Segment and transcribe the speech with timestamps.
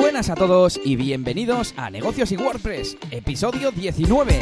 [0.00, 4.38] Buenas a todos y bienvenidos a Negocios y WordPress, episodio 19.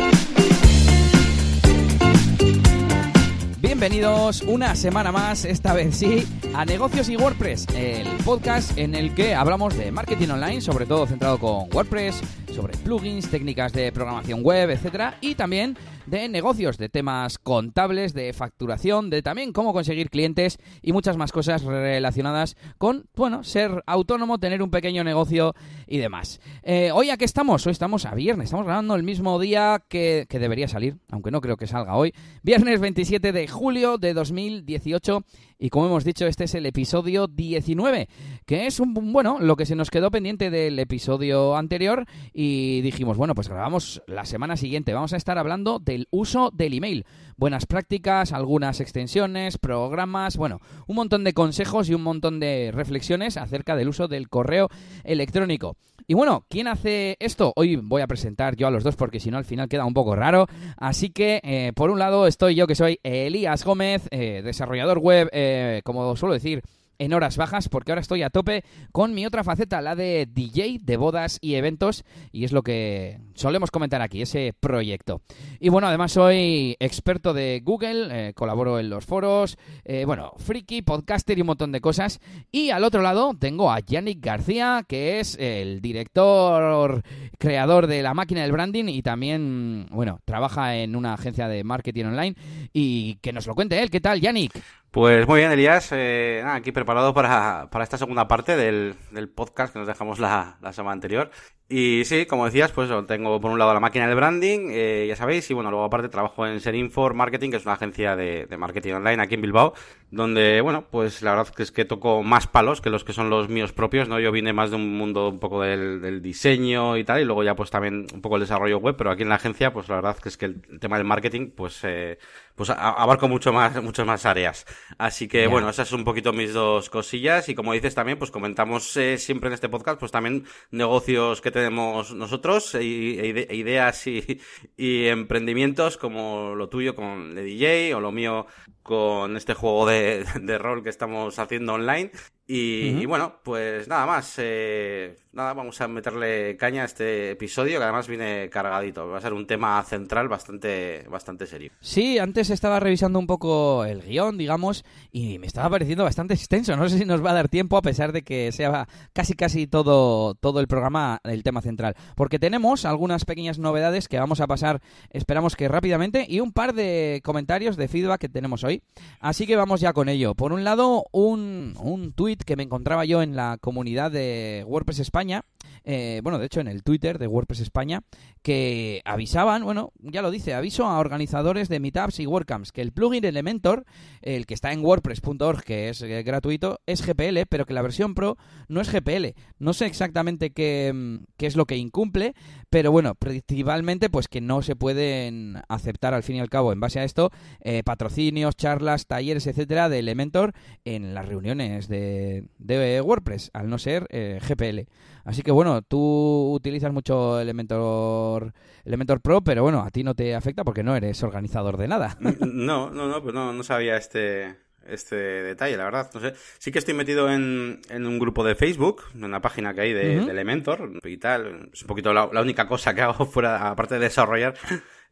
[3.62, 9.14] Bienvenidos una semana más, esta vez sí, a Negocios y WordPress, el podcast en el
[9.14, 12.20] que hablamos de marketing online, sobre todo centrado con WordPress,
[12.52, 15.76] sobre plugins, técnicas de programación web, etcétera, y también
[16.06, 21.32] de negocios, de temas contables, de facturación, de también cómo conseguir clientes y muchas más
[21.32, 25.54] cosas relacionadas con, bueno, ser autónomo, tener un pequeño negocio
[25.86, 26.40] y demás.
[26.62, 27.66] Eh, hoy a qué estamos?
[27.66, 31.40] Hoy estamos a viernes, estamos grabando el mismo día que, que debería salir, aunque no
[31.40, 32.14] creo que salga hoy.
[32.42, 35.24] Viernes 27 de julio de 2018
[35.58, 38.08] y como hemos dicho, este es el episodio 19,
[38.44, 43.16] que es un, bueno, lo que se nos quedó pendiente del episodio anterior y dijimos,
[43.16, 47.66] bueno, pues grabamos la semana siguiente, vamos a estar hablando del uso del email, buenas
[47.66, 53.76] prácticas, algunas extensiones, programas, bueno, un montón de consejos y un montón de reflexiones acerca
[53.76, 54.68] del uso del correo
[55.04, 55.76] electrónico.
[56.08, 57.52] Y bueno, ¿quién hace esto?
[57.56, 59.94] Hoy voy a presentar yo a los dos porque si no al final queda un
[59.94, 60.46] poco raro.
[60.76, 65.28] Así que, eh, por un lado, estoy yo que soy Elías Gómez, eh, desarrollador web,
[65.32, 66.62] eh, como suelo decir,
[66.98, 70.80] en horas bajas porque ahora estoy a tope con mi otra faceta, la de DJ
[70.82, 75.22] de bodas y eventos y es lo que solemos comentar aquí, ese proyecto.
[75.60, 80.82] Y bueno, además soy experto de Google, eh, colaboro en los foros, eh, bueno, friki,
[80.82, 82.20] podcaster y un montón de cosas.
[82.50, 87.02] Y al otro lado tengo a Yannick García, que es el director,
[87.38, 92.06] creador de la máquina del branding y también, bueno, trabaja en una agencia de marketing
[92.06, 92.36] online
[92.72, 93.90] y que nos lo cuente él.
[93.90, 94.52] ¿Qué tal, Yannick?
[94.96, 95.90] Pues muy bien, Elías.
[95.92, 100.18] Eh, nada, aquí preparado para, para, esta segunda parte del, del, podcast que nos dejamos
[100.18, 101.30] la, la semana anterior.
[101.68, 105.16] Y sí, como decías, pues tengo por un lado la máquina del branding, eh, ya
[105.16, 108.56] sabéis, y bueno, luego aparte trabajo en Serinfor Marketing, que es una agencia de, de,
[108.56, 109.74] marketing online aquí en Bilbao,
[110.12, 113.30] donde, bueno, pues la verdad que es que toco más palos que los que son
[113.30, 114.20] los míos propios, ¿no?
[114.20, 117.42] Yo vine más de un mundo un poco del, del diseño y tal, y luego
[117.42, 119.96] ya pues también un poco el desarrollo web, pero aquí en la agencia, pues la
[119.96, 122.18] verdad que es que el, tema del marketing, pues, eh,
[122.54, 124.66] pues abarco mucho más, muchas más áreas.
[124.98, 125.48] Así que, yeah.
[125.48, 129.18] bueno, esas son un poquito mis dos cosillas, y como dices también, pues comentamos eh,
[129.18, 134.42] siempre en este podcast, pues también negocios que tenemos nosotros e, e ideas y,
[134.76, 138.46] y, emprendimientos como lo tuyo con de DJ o lo mío
[138.86, 142.12] con este juego de, de rol que estamos haciendo online
[142.46, 143.02] y, uh -huh.
[143.02, 144.34] y, bueno, pues nada más.
[144.38, 149.08] Eh, nada, vamos a meterle caña a este episodio que además viene cargadito.
[149.08, 151.72] Va a ser un tema central bastante, bastante serio.
[151.80, 156.76] Sí, antes estaba revisando un poco el guion, digamos, y me estaba pareciendo bastante extenso.
[156.76, 159.66] No sé si nos va a dar tiempo a pesar de que sea casi casi
[159.66, 161.96] todo, todo el programa el tema central.
[162.14, 164.80] Porque tenemos algunas pequeñas novedades que vamos a pasar,
[165.10, 168.75] esperamos que rápidamente, y un par de comentarios de feedback que tenemos hoy.
[169.20, 170.34] Así que vamos ya con ello.
[170.34, 175.00] Por un lado, un, un tweet que me encontraba yo en la comunidad de WordPress
[175.00, 175.42] España,
[175.88, 178.02] eh, bueno, de hecho en el Twitter de WordPress España,
[178.42, 182.90] que avisaban, bueno, ya lo dice, aviso a organizadores de meetups y WordCamps, que el
[182.90, 183.84] plugin Elementor,
[184.20, 188.14] el que está en wordpress.org, que es eh, gratuito, es GPL, pero que la versión
[188.14, 188.36] Pro
[188.68, 189.34] no es GPL.
[189.60, 192.34] No sé exactamente qué, qué es lo que incumple,
[192.76, 196.80] pero bueno, principalmente pues que no se pueden aceptar al fin y al cabo, en
[196.80, 197.30] base a esto,
[197.62, 200.52] eh, patrocinios, charlas, talleres, etcétera, de Elementor
[200.84, 204.92] en las reuniones de, de WordPress, al no ser eh, GPL.
[205.24, 208.52] Así que bueno, tú utilizas mucho Elementor,
[208.84, 212.18] Elementor Pro, pero bueno, a ti no te afecta porque no eres organizador de nada.
[212.40, 214.54] No, no, no, pues no, no sabía este,
[214.88, 216.10] este detalle, la verdad.
[216.14, 216.34] No sé.
[216.58, 219.92] Sí que estoy metido en, en un grupo de Facebook, en una página que hay
[219.92, 220.26] de, uh -huh.
[220.26, 221.68] de Elementor y tal.
[221.72, 224.54] Es un poquito la, la, única cosa que hago fuera, aparte de desarrollar.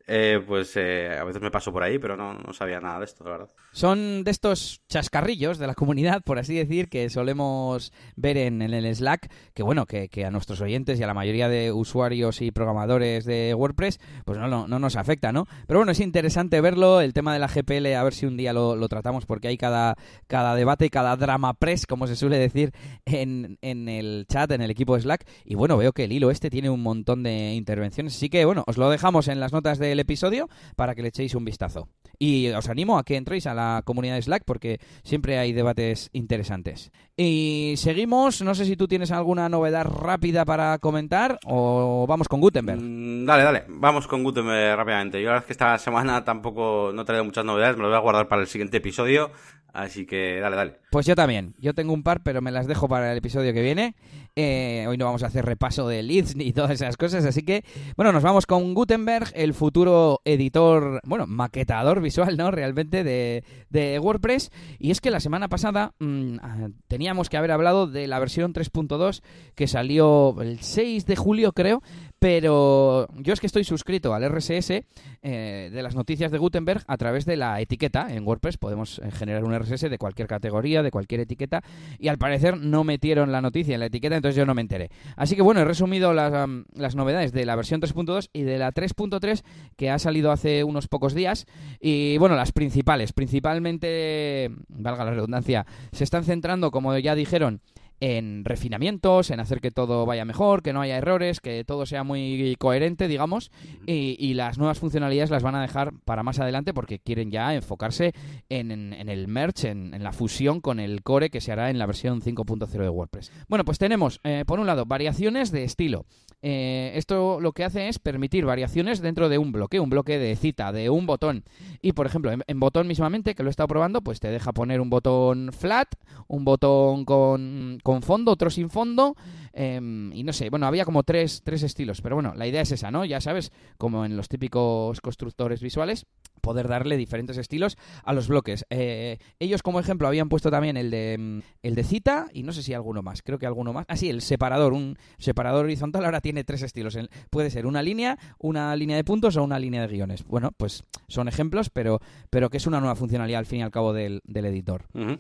[0.07, 3.07] Eh, pues eh, a veces me paso por ahí, pero no, no, sabía nada de
[3.07, 3.49] esto, la verdad.
[3.73, 8.95] Son de estos chascarrillos de la comunidad, por así decir, que solemos ver en, el
[8.95, 12.51] Slack, que bueno, que, que, a nuestros oyentes y a la mayoría de usuarios y
[12.51, 15.47] programadores de WordPress, pues no, no, no, nos afecta, ¿no?
[15.67, 18.53] Pero bueno, es interesante verlo, el tema de la GPL, a ver si un día
[18.53, 22.73] lo, lo tratamos, porque hay cada, cada debate, cada drama press, como se suele decir,
[23.07, 26.51] en, en el chat, en el equipo Slack, y bueno, veo que el hilo este
[26.51, 29.94] tiene un montón de intervenciones, así que bueno, os lo dejamos en las notas de
[29.95, 31.89] el episodio para que le echéis un vistazo.
[32.19, 36.11] Y os animo a que entréis a la comunidad de Slack porque siempre hay debates
[36.13, 36.93] interesantes.
[37.17, 42.41] Y seguimos, no sé si tú tienes alguna novedad rápida para comentar o vamos con
[42.41, 42.81] Gutenberg.
[42.81, 45.21] Mm, dale, dale, vamos con Gutenberg rápidamente.
[45.21, 47.89] Yo la verdad es que esta semana tampoco no he traído muchas novedades, me lo
[47.89, 49.31] voy a guardar para el siguiente episodio.
[49.75, 50.77] Así que dale, dale.
[50.93, 51.53] Pues yo también.
[51.59, 53.97] Yo tengo un par, pero me las dejo para el episodio que viene.
[54.37, 57.25] Eh, hoy no vamos a hacer repaso de leads ni todas esas cosas.
[57.25, 57.65] Así que,
[57.97, 62.51] bueno, nos vamos con Gutenberg, el futuro editor, bueno, maquetador visual, ¿no?
[62.51, 64.51] Realmente de, de WordPress.
[64.81, 68.53] Y es que la semana pasada mm, ah, teníamos que haber hablado de la versión
[68.53, 69.23] 3.2
[69.55, 71.81] que salió el 6 de julio, creo,
[72.19, 76.97] pero yo es que estoy suscrito al RSS eh, de las noticias de Gutenberg a
[76.97, 78.57] través de la etiqueta en WordPress.
[78.57, 81.63] Podemos eh, generar un RSS de cualquier categoría, de cualquier etiqueta,
[81.99, 84.91] y al parecer no metieron la noticia en la etiqueta, entonces yo no me enteré.
[85.17, 89.43] Así que bueno, he resumido las, novedades de la versión 3.2 y de la 3.3
[89.77, 91.47] que ha salido hace unos pocos días.
[91.79, 97.61] Y bueno, las principales, principalmente, valga la redundancia, se están centrando, como ya dijeron,
[98.05, 102.05] en refinamientos, en hacer que todo vaya mejor, que no haya errores, que todo sea
[102.05, 103.51] muy coherente, digamos,
[103.87, 108.13] y, las nuevas funcionalidades las van a dejar para más adelante porque quieren ya enfocarse
[108.51, 112.21] en, el merge, en, la fusión con el core que se hará en la versión
[112.21, 113.33] 5.0 de WordPress.
[113.49, 116.05] Bueno, pues tenemos, eh, por un lado, variaciones de estilo.
[116.43, 120.37] Eh, esto lo que hace es permitir variaciones dentro de un bloque, un bloque de
[120.37, 121.45] cita, de un botón.
[121.81, 124.53] Y, por ejemplo, en, en botón mismamente, que lo he estado probando, pues te deja
[124.53, 125.95] poner un botón flat,
[126.27, 129.17] un botón con con fondo, otro sin fondo.
[129.53, 132.01] Em, y no sé, bueno, había como tres, tres estilos.
[132.01, 133.05] Pero bueno, la idea es esa, ¿no?
[133.05, 136.07] Ya sabes, como en los típicos constructores visuales,
[136.41, 138.67] poder darle diferentes estilos a los bloques.
[138.71, 142.53] Eh, ellos, como ejemplo, habían puesto también el de, mm, el de cita y no
[142.53, 143.23] sé si alguno más.
[143.23, 143.87] Creo que alguno más.
[143.89, 144.73] Ah, sí, el separador.
[144.73, 146.99] Un separador horizontal ahora tiene tres estilos.
[147.31, 150.25] Puede ser una línea, una línea de puntos o una línea de guiones.
[150.25, 152.01] Bueno, pues son ejemplos, pero,
[152.31, 154.87] pero que es una nueva funcionalidad al fin y al cabo del, editor.
[154.95, 155.17] Ah,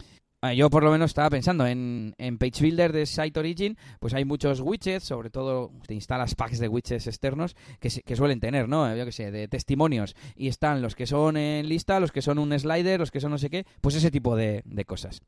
[0.52, 4.24] yo por lo menos estaba pensando en, en Page Builder de Site Origin, pues hay
[4.24, 8.94] muchos widgets, sobre todo te instalas packs de widgets externos que, que suelen tener, ¿no?
[8.94, 10.14] Yo que sé, de testimonios.
[10.36, 13.30] Y están los que son en lista, los que son un slider, los que son
[13.30, 15.22] no sé qué, pues ese tipo de, cosas.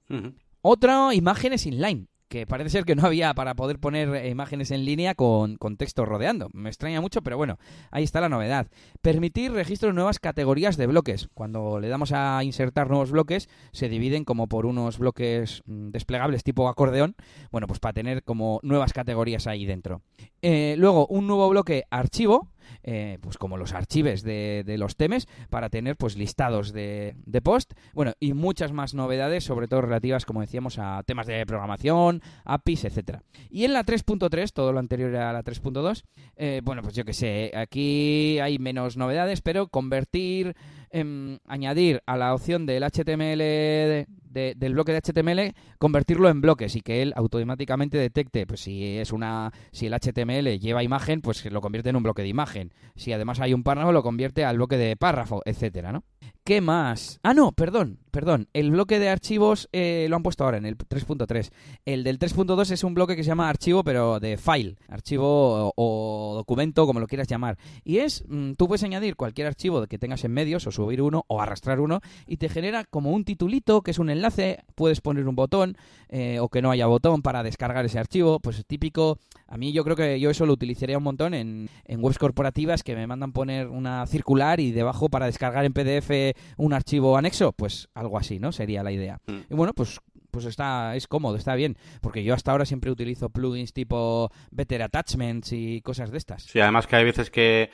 [0.60, 4.84] Otra, imágenes inline que parece ser que no había para poder poner eh, imágenes en
[4.84, 6.48] línea con, texto rodeando.
[6.52, 7.58] Me extraña mucho, pero bueno,
[7.90, 8.68] ahí está la novedad.
[9.02, 11.28] Permitir registro de nuevas categorías de bloques.
[11.34, 16.44] Cuando le damos a insertar nuevos bloques, se dividen como por unos bloques mm, desplegables
[16.44, 17.14] tipo acordeón.
[17.50, 20.02] Bueno, pues para tener como nuevas categorías ahí dentro.
[20.42, 22.48] Eh, luego, un nuevo bloque archivo
[22.82, 28.12] eh, pues como los archives de, los temes para tener pues listados de, post, bueno,
[28.20, 33.22] y muchas más novedades, sobre todo relativas, como decíamos, a temas de programación, APIs, etcétera.
[33.50, 36.04] Y en la 3.3, todo lo anterior a la 3.2,
[36.36, 40.56] eh, bueno, pues yo que sé, aquí hay menos novedades, pero convertir,
[40.90, 44.06] em, añadir a la opción del HTML
[44.36, 49.12] del bloque de HTML, convertirlo en bloques y que él automáticamente detecte, pues si es
[49.12, 52.72] una, si el HTML lleva imagen, pues lo convierte en un bloque de imagen.
[52.96, 56.04] Si además hay un párrafo, lo convierte al bloque de párrafo, etcétera, ¿no?
[56.46, 57.18] ¿Qué más?
[57.24, 58.46] Ah, no, perdón, perdón.
[58.52, 61.50] El bloque de archivos eh, lo han puesto ahora en el 3.3.
[61.84, 64.76] El del 3.2 es un bloque que se llama archivo, pero de file.
[64.86, 67.58] Archivo o, documento, como lo quieras llamar.
[67.82, 71.24] Y es, mm, tú puedes añadir cualquier archivo que tengas en medios, o subir uno,
[71.26, 74.60] o arrastrar uno, y te genera como un titulito, que es un enlace.
[74.76, 75.76] Puedes poner un botón,
[76.08, 78.38] eh, o que no haya botón para descargar ese archivo.
[78.38, 79.18] Pues típico.
[79.48, 82.82] A mí yo creo que yo eso lo utilizaría un montón en, en webs corporativas
[82.82, 87.52] que me mandan poner una circular y debajo para descargar en PDF un archivo anexo,
[87.52, 88.52] pues algo así, ¿no?
[88.52, 89.20] Sería la idea.
[89.26, 89.38] Mm.
[89.50, 90.00] Y bueno, pues
[90.30, 94.82] pues está es cómodo, está bien, porque yo hasta ahora siempre utilizo plugins tipo Better
[94.82, 96.42] Attachments y cosas de estas.
[96.42, 97.70] Sí, además que hay veces que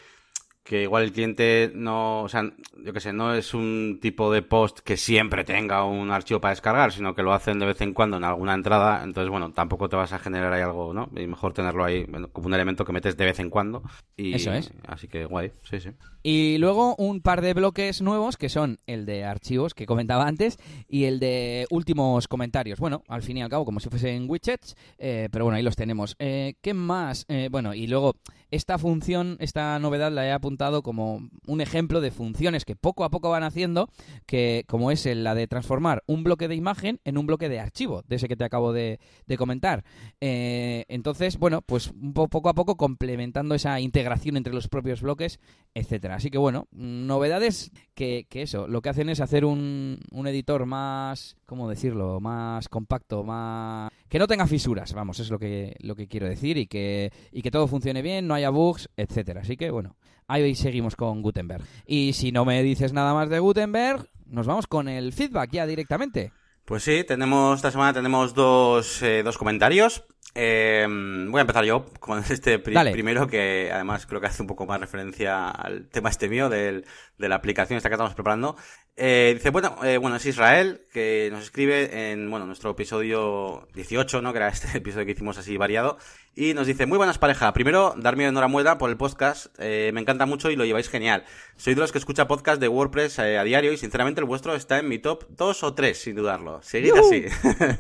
[0.65, 2.45] que igual el cliente no, o sea,
[2.85, 6.53] yo que sé, no es un tipo de post que siempre tenga un archivo para
[6.53, 9.89] descargar, sino que lo hacen de vez en cuando en alguna entrada, entonces bueno, tampoco
[9.89, 11.11] te vas a generar ahí algo, ¿no?
[11.17, 13.83] Y mejor tenerlo ahí como un elemento que metes de vez en cuando.
[14.17, 14.73] Y, Eso es.
[14.87, 15.91] Así que guay, sí, sí.
[16.23, 20.59] Y luego un par de bloques nuevos que son el de archivos que comentaba antes
[20.89, 22.79] y el de últimos comentarios.
[22.79, 25.75] Bueno, al fin y al cabo, como si fuesen widgets, eh, pero bueno, ahí los
[25.75, 26.15] tenemos.
[26.21, 27.25] Eh, ¿Qué más?
[27.29, 28.15] Eh, bueno, y luego
[28.53, 33.11] esta función, esta novedad la he apuntado como un ejemplo de funciones que poco a
[33.11, 33.89] poco van haciendo,
[34.27, 38.03] que como es la de transformar un bloque de imagen en un bloque de archivo,
[38.07, 39.01] de ese que te acabo de,
[39.39, 39.85] comentar.
[40.21, 45.41] Eh, entonces, bueno, pues poco a poco complementando esa integración entre los propios bloques,
[45.75, 46.17] etcétera.
[46.17, 50.67] Así que bueno, novedades que, que eso, lo que hacen es hacer un, un editor
[50.67, 52.21] más, ¿cómo decirlo?
[52.21, 56.59] Más compacto, más que no tenga fisuras, vamos, es lo que, lo que quiero decir,
[56.59, 59.41] y que, y que todo funcione bien, no haya bugs, etcétera.
[59.41, 59.97] Así que bueno,
[60.29, 61.65] ahí seguimos con Gutenberg.
[61.87, 65.67] Y si no me dices nada más de Gutenberg, nos vamos con el feedback ya
[65.67, 66.31] directamente.
[66.67, 70.05] Pues sí, tenemos esta semana tenemos dos, eh, dos comentarios.
[70.35, 70.87] Eh,
[71.31, 74.79] voy a empezar yo con este primero que además creo que hace un poco más
[74.79, 76.85] referencia al tema este mío del,
[77.17, 78.57] de la aplicación esta que estamos preparando.
[78.97, 84.21] Eh, dice, bueno, eh, bueno, es Israel, que nos escribe en, bueno, nuestro episodio 18,
[84.21, 84.33] ¿no?
[84.33, 85.99] Que era este episodio que hicimos así variado.
[86.35, 87.53] Y nos dice, muy buenas pareja.
[87.53, 89.49] Primero, darme enhorabuena por el podcast.
[89.59, 91.25] Eh, me encanta mucho y lo lleváis genial.
[91.57, 94.55] Soy de los que escucha podcast de WordPress eh, a diario y sinceramente el vuestro
[94.55, 96.63] está en mi top 2 o 3, sin dudarlo.
[96.63, 97.27] Seguid así.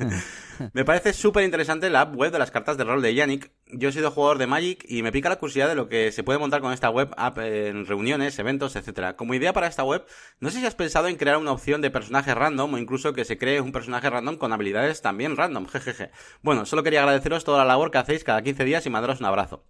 [0.75, 3.50] me parece súper interesante la app web de las cartas de rol de Yannick.
[3.69, 6.23] Yo he sido jugador de Magic y me pica la curiosidad de lo que se
[6.23, 9.16] puede montar con esta web app en reuniones, eventos, etcétera.
[9.16, 10.04] Como idea para esta web,
[10.40, 13.25] no sé si has pensado en crear una opción de personaje random o incluso que
[13.25, 16.11] se cree un personaje random con habilidades también random, jejeje.
[16.43, 19.27] Bueno, solo quería agradeceros toda la labor que hacéis cada 15 días y mandaros un
[19.27, 19.65] abrazo.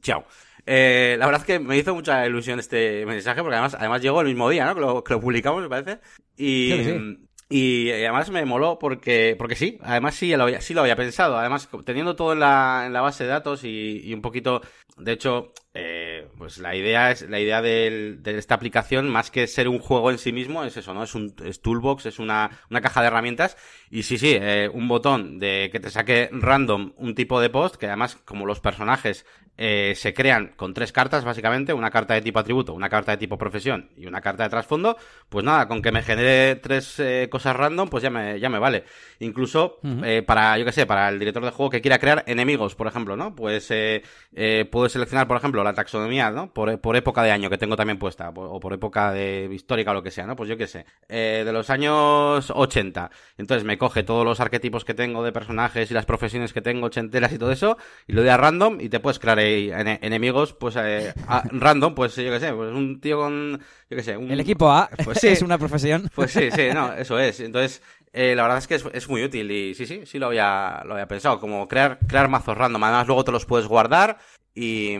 [0.00, 0.24] Chao.
[0.66, 4.20] Eh, la verdad es que me hizo mucha ilusión este mensaje porque además, además llegó
[4.20, 4.74] el mismo día, ¿no?
[4.74, 6.00] Que lo, que lo publicamos, me parece.
[6.36, 7.18] Y, Sí, sí.
[7.48, 11.38] y además me moló porque, porque sí, además sí lo había, sí lo había pensado.
[11.38, 14.60] Además, teniendo todo en la, en la base de datos y, y un poquito,
[14.98, 19.46] de hecho, eh, pues la idea es, la idea del- de, esta aplicación, más que
[19.46, 21.02] ser un juego en sí mismo, es eso, ¿no?
[21.04, 23.56] Es un es toolbox, es una, una caja de herramientas.
[23.90, 27.76] Y sí, sí, eh, un botón de que te saque random un tipo de post,
[27.76, 29.24] que además, como los personajes
[29.56, 33.18] eh, se crean con tres cartas, básicamente, una carta de tipo atributo, una carta de
[33.18, 34.96] tipo profesión y una carta de trasfondo,
[35.28, 38.58] pues nada, con que me genere tres eh, cosas random, pues ya me, ya me
[38.58, 38.84] vale.
[39.20, 42.74] Incluso eh, para, yo que sé, para el director de juego que quiera crear enemigos,
[42.74, 43.34] por ejemplo, ¿no?
[43.34, 44.02] Pues eh,
[44.34, 46.52] eh, puedo seleccionar, por ejemplo, la taxonomía, ¿no?
[46.52, 49.90] Por, por época de año que tengo también puesta, por- o por época de histórica
[49.90, 50.36] o lo que sea, ¿no?
[50.36, 53.10] Pues yo qué sé, eh, de los años 80.
[53.38, 56.86] Entonces me coge todos los arquetipos que tengo de personajes y las profesiones que tengo
[56.86, 60.52] ochenteras y todo eso, y lo doy a random y te puedes crear ene- enemigos,
[60.52, 63.58] pues a- random, pues yo qué sé, pues un tío con,
[63.90, 64.30] yo qué sé, un...
[64.30, 65.28] El equipo A Pues sí.
[65.38, 66.08] es una profesión.
[66.14, 67.40] Pues sí, sí, no, eso es.
[67.40, 70.26] Entonces, eh, la verdad es que es, es muy útil y sí, sí, sí lo
[70.26, 71.40] había, lo había pensado.
[71.40, 72.82] Como crear, crear mazos random.
[72.84, 74.18] Además, luego te los puedes guardar
[74.60, 74.96] y,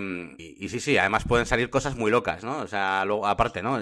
[0.69, 2.59] sí, sí, además pueden salir cosas muy locas, ¿no?
[2.59, 3.81] O sea, luego, aparte, ¿no?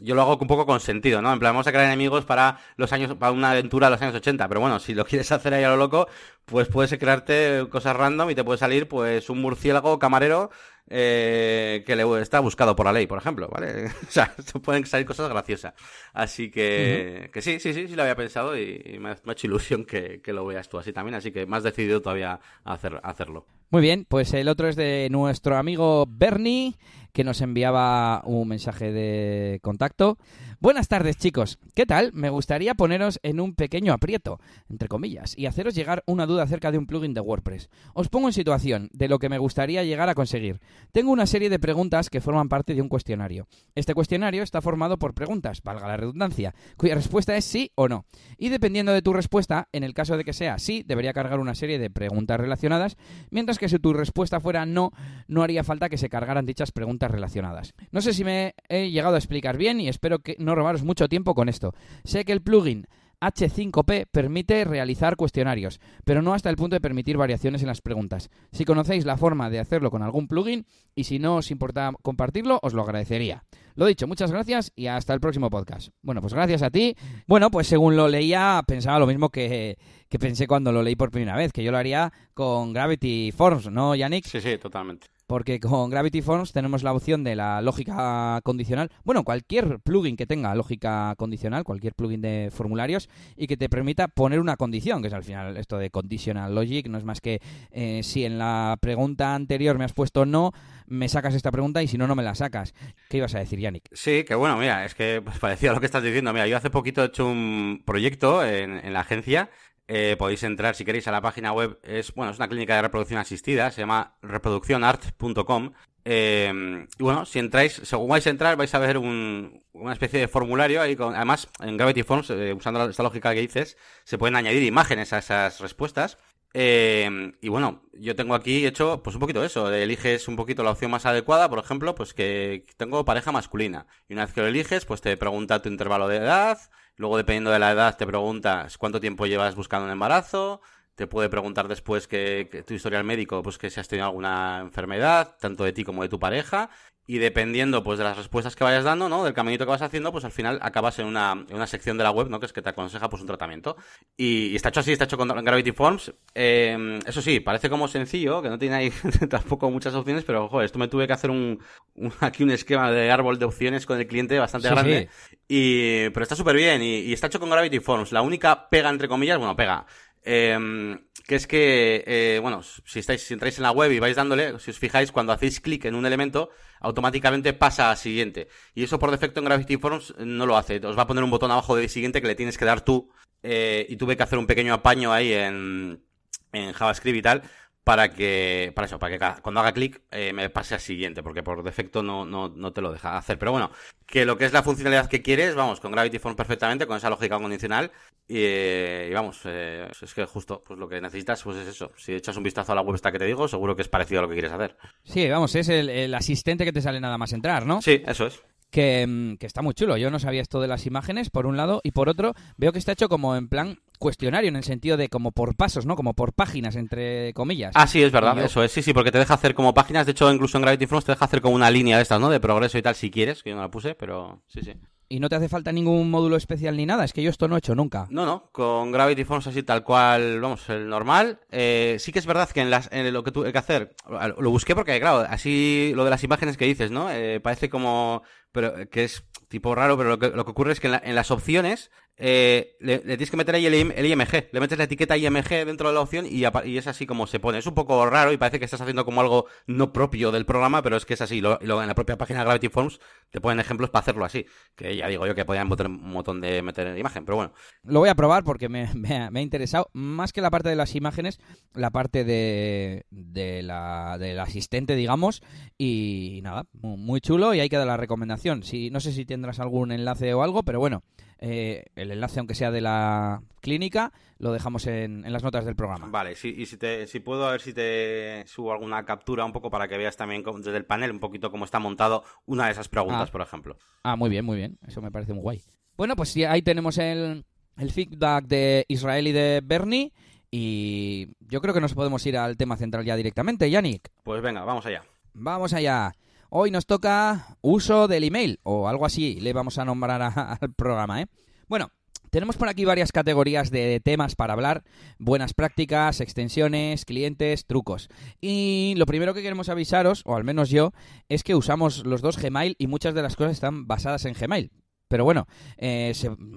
[0.00, 1.30] Yo lo hago un poco con sentido, ¿no?
[1.30, 4.14] En plan, vamos a crear enemigos para los años, para una aventura de los años
[4.14, 4.48] 80.
[4.48, 6.08] Pero bueno, si lo quieres hacer ahí a lo loco,
[6.46, 10.50] pues puedes crearte cosas random y te puede salir, pues, un murciélago camarero
[10.90, 13.86] eh, que le está buscado por la ley, por ejemplo, ¿vale?
[14.08, 15.74] o sea, pueden salir cosas graciosas.
[16.12, 19.46] Así que, que sí, sí, sí, sí lo había pensado y, y me, ha, hecho
[19.46, 22.72] ilusión que, que lo veas tú así también, así que me has decidido todavía a
[22.72, 23.46] hacer, a hacerlo.
[23.70, 26.76] Muy bien, pues el otro es de nuestro amigo Bernie,
[27.12, 30.16] que nos enviaba un mensaje de contacto.
[30.60, 31.60] Buenas tardes, chicos.
[31.76, 32.10] ¿Qué tal?
[32.14, 36.72] Me gustaría poneros en un pequeño aprieto, entre comillas, y haceros llegar una duda acerca
[36.72, 37.70] de un plugin de WordPress.
[37.94, 40.58] Os pongo en situación de lo que me gustaría llegar a conseguir.
[40.90, 43.46] Tengo una serie de preguntas que forman parte de un cuestionario.
[43.76, 48.06] Este cuestionario está formado por preguntas, valga la redundancia, cuya respuesta es sí o no.
[48.36, 51.54] Y dependiendo de tu respuesta, en el caso de que sea sí, debería cargar una
[51.54, 52.96] serie de preguntas relacionadas,
[53.30, 54.90] mientras que si tu respuesta fuera no,
[55.28, 57.74] no haría falta que se cargaran dichas preguntas relacionadas.
[57.92, 61.08] No sé si me he llegado a explicar bien y espero que no robaros mucho
[61.08, 61.74] tiempo con esto.
[62.04, 62.86] Sé que el plugin
[63.20, 68.30] H5P permite realizar cuestionarios, pero no hasta el punto de permitir variaciones en las preguntas.
[68.52, 72.60] Si conocéis la forma de hacerlo con algún plugin y si no os importa compartirlo,
[72.62, 73.44] os lo agradecería.
[73.74, 75.88] Lo dicho, muchas gracias y hasta el próximo podcast.
[76.02, 76.96] Bueno, pues gracias a ti.
[77.26, 79.78] Bueno, pues según lo leía, pensaba lo mismo que,
[80.08, 83.70] que pensé cuando lo leí por primera vez, que yo lo haría con Gravity Forms,
[83.70, 84.24] ¿no, Yannick?
[84.24, 85.08] Sí, sí, totalmente.
[85.28, 88.90] Porque con Gravity Forms tenemos la opción de la lógica condicional.
[89.04, 94.08] Bueno, cualquier plugin que tenga lógica condicional, cualquier plugin de formularios y que te permita
[94.08, 97.42] poner una condición, que es al final esto de conditional logic, no es más que
[97.70, 100.52] eh, si en la pregunta anterior me has puesto no,
[100.86, 102.72] me sacas esta pregunta y si no, no me la sacas.
[103.10, 103.84] ¿Qué ibas a decir, Yannick?
[103.92, 106.32] Sí, que bueno, mira, es que pues, parecía lo que estás diciendo.
[106.32, 109.50] Mira, yo hace poquito he hecho un proyecto en, en la agencia.
[109.88, 111.78] Eh, podéis entrar si queréis a la página web.
[111.82, 113.70] Es bueno, es una clínica de reproducción asistida.
[113.70, 115.72] Se llama reproduccionart.com.
[116.04, 120.20] Eh, y bueno, si entráis, según vais a entrar, vais a ver un, una especie
[120.20, 124.16] de formulario ahí con, además, en Gravity Forms, eh, usando esta lógica que dices, se
[124.16, 126.16] pueden añadir imágenes a esas respuestas.
[126.54, 130.70] Eh, y bueno, yo tengo aquí hecho pues un poquito eso, eliges un poquito la
[130.70, 133.86] opción más adecuada, por ejemplo, pues que tengo pareja masculina.
[134.08, 136.58] Y una vez que lo eliges, pues te pregunta tu intervalo de edad,
[136.98, 140.60] luego dependiendo de la edad te preguntas cuánto tiempo llevas buscando un embarazo,
[140.94, 144.58] te puede preguntar después que, que tu historial médico, pues que si has tenido alguna
[144.60, 146.70] enfermedad, tanto de ti como de tu pareja,
[147.10, 149.24] y dependiendo pues de las respuestas que vayas dando, ¿no?
[149.24, 152.04] Del caminito que vas haciendo, pues al final acabas en una, en una sección de
[152.04, 152.38] la web, ¿no?
[152.38, 153.76] Que es que te aconseja pues un tratamiento.
[154.14, 156.12] Y, y está hecho así, está hecho con Gravity Forms.
[156.34, 158.92] Eh, eso sí, parece como sencillo, que no tiene ahí
[159.30, 161.58] tampoco muchas opciones, pero joder, esto me tuve que hacer un,
[161.94, 165.08] un aquí un esquema de árbol de opciones con el cliente bastante Sí, grande.
[165.48, 168.12] Y, pero está súper bien y, y está hecho con Gravity Forms.
[168.12, 169.86] La única pega, entre comillas, bueno, pega.
[170.30, 174.14] Em, que es que, eh, bueno, si estáis, si entráis en la web y vais
[174.14, 178.48] dándole, si os fijáis, cuando hacéis clic en un elemento, automáticamente pasa a siguiente.
[178.74, 180.84] Y eso por defecto en Gravity Forms no lo hace.
[180.84, 183.10] Os va a poner un botón abajo de siguiente que le tienes que dar tú.
[183.42, 186.04] Eh, y tuve que hacer un pequeño apaño ahí en,
[186.52, 187.42] en JavaScript y tal
[187.88, 191.42] para que, para eso, para que cuando haga clic eh, me pase al siguiente, porque
[191.42, 193.38] por defecto no, no, no, te lo deja hacer.
[193.38, 193.70] Pero bueno,
[194.04, 197.08] que lo que es la funcionalidad que quieres, vamos, con Gravity Form perfectamente, con esa
[197.08, 197.90] lógica condicional,
[198.28, 201.90] y, vamos, eh, es que justo, pues lo que necesitas, pues es eso.
[201.96, 204.18] Si echas un vistazo a la web esta que te digo, seguro que es parecido
[204.18, 204.76] a lo que quieres hacer.
[205.04, 207.80] Sí, vamos, es el, el asistente que te sale nada más entrar, ¿no?
[207.80, 208.42] Sí, eso es.
[208.70, 209.96] Que, mm, que, está muy chulo.
[209.96, 212.78] Yo no sabía esto de las imágenes, por un lado, y por otro, veo que
[212.78, 215.96] está hecho como en plan cuestionario, en el sentido de como por pasos, ¿no?
[215.96, 217.72] Como por páginas, entre comillas.
[217.74, 220.12] Ah, sí, es verdad, eso es, sí, sí, porque te deja hacer como páginas, de
[220.12, 222.30] hecho, incluso en Gravity Falls te deja hacer como una línea de estas, ¿no?
[222.30, 224.74] De progreso y tal, si quieres, que yo no la puse, pero sí, sí.
[225.10, 227.54] Y no te hace falta ningún módulo especial ni nada, es que yo esto no
[227.56, 228.06] he hecho nunca.
[228.10, 231.40] No, no, con Gravity Falls así tal cual, vamos, el normal.
[231.50, 234.50] Eh, sí que es verdad que en, las, en lo que tuve que hacer, lo
[234.50, 237.10] busqué porque, claro, así lo de las imágenes que dices, ¿no?
[237.10, 240.80] Eh, parece como, pero que es tipo raro, pero lo que, lo que ocurre es
[240.80, 244.76] que en, en las opciones eh, le, tienes que meter ahí el, IMG, le metes
[244.76, 246.44] la etiqueta IMG dentro de la opción y,
[246.76, 247.58] es así como se pone.
[247.58, 250.82] Es un poco raro y parece que estás haciendo como algo no propio del programa,
[250.82, 251.40] pero es que es así.
[251.40, 252.98] Lo, en la propia página de Gravity Forms
[253.30, 254.46] te ponen ejemplos para hacerlo así.
[254.74, 257.52] Que ya digo yo que podían meter un montón de meter en imagen, pero bueno.
[257.84, 259.88] Lo voy a probar porque me, ha, interesado.
[259.92, 261.38] Más que la parte de las imágenes,
[261.74, 265.40] la parte de, de la, del asistente, digamos.
[265.76, 268.64] Y nada, muy chulo y ahí queda la recomendación.
[268.64, 271.04] Si, no sé si tendrás algún enlace o algo, pero bueno.
[271.40, 276.06] Eh, el enlace, aunque sea de la clínica, lo dejamos en, las notas del programa.
[276.08, 279.52] Vale, sí, y si, te, si puedo, a ver si te subo alguna captura un
[279.52, 282.72] poco para que veas también desde el panel un poquito cómo está montado una de
[282.72, 283.32] esas preguntas, ah.
[283.32, 283.76] por ejemplo.
[284.02, 284.78] Ah, muy bien, muy bien.
[284.86, 285.62] Eso me parece muy guay.
[285.96, 287.44] Bueno, pues sí, ahí tenemos el,
[287.76, 290.12] el feedback de Israel y de Bernie.
[290.50, 294.10] Y yo creo que nos podemos ir al tema central ya directamente, Yannick.
[294.22, 295.02] Pues venga, vamos allá.
[295.34, 296.14] Vamos allá.
[296.50, 300.22] Hoy nos toca uso del email, o algo así le vamos a nombrar
[300.62, 301.26] al programa, ¿eh?
[301.66, 301.90] Bueno,
[302.30, 304.82] tenemos por aquí varias categorías de temas para hablar,
[305.18, 308.08] buenas prácticas, extensiones, clientes, trucos.
[308.40, 310.92] Y lo primero que queremos avisaros, o al menos yo,
[311.28, 314.70] es que usamos los dos Gmail y muchas de las cosas están basadas en Gmail.
[315.08, 315.46] Pero bueno,
[315.78, 316.12] eh,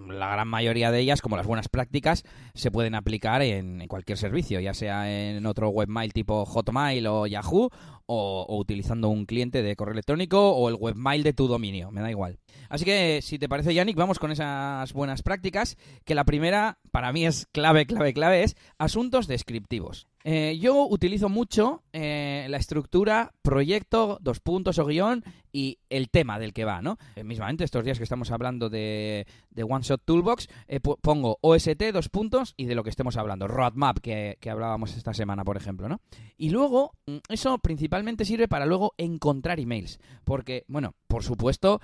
[0.10, 4.60] la gran mayoría de ellas, como las buenas prácticas, se pueden aplicar en, cualquier servicio,
[4.60, 7.70] ya sea en otro webmail tipo Hotmail o Yahoo,
[8.05, 12.01] o, o, utilizando un cliente de correo electrónico o el webmail de tu dominio, me
[12.01, 12.40] da igual.
[12.68, 17.12] Así que, si te parece, Yannick, vamos con esas buenas prácticas, que la primera, para
[17.12, 20.08] mí es clave, clave, clave, es asuntos descriptivos.
[20.24, 26.40] Eh, yo utilizo mucho eh, la estructura proyecto, dos puntos o guion y el tema
[26.40, 26.98] del que va, ¿no?
[27.16, 30.48] Eh, mismamente, estos días que estamos hablando de, de One Shot Toolbox,
[31.01, 35.44] pongo OST, dos puntos y de lo que estemos hablando, roadmap que, hablábamos esta semana,
[35.44, 36.01] por ejemplo, ¿no?
[36.38, 41.82] Y luego, mm, eso principalmente sirve para luego encontrar emails, porque, bueno, por supuesto,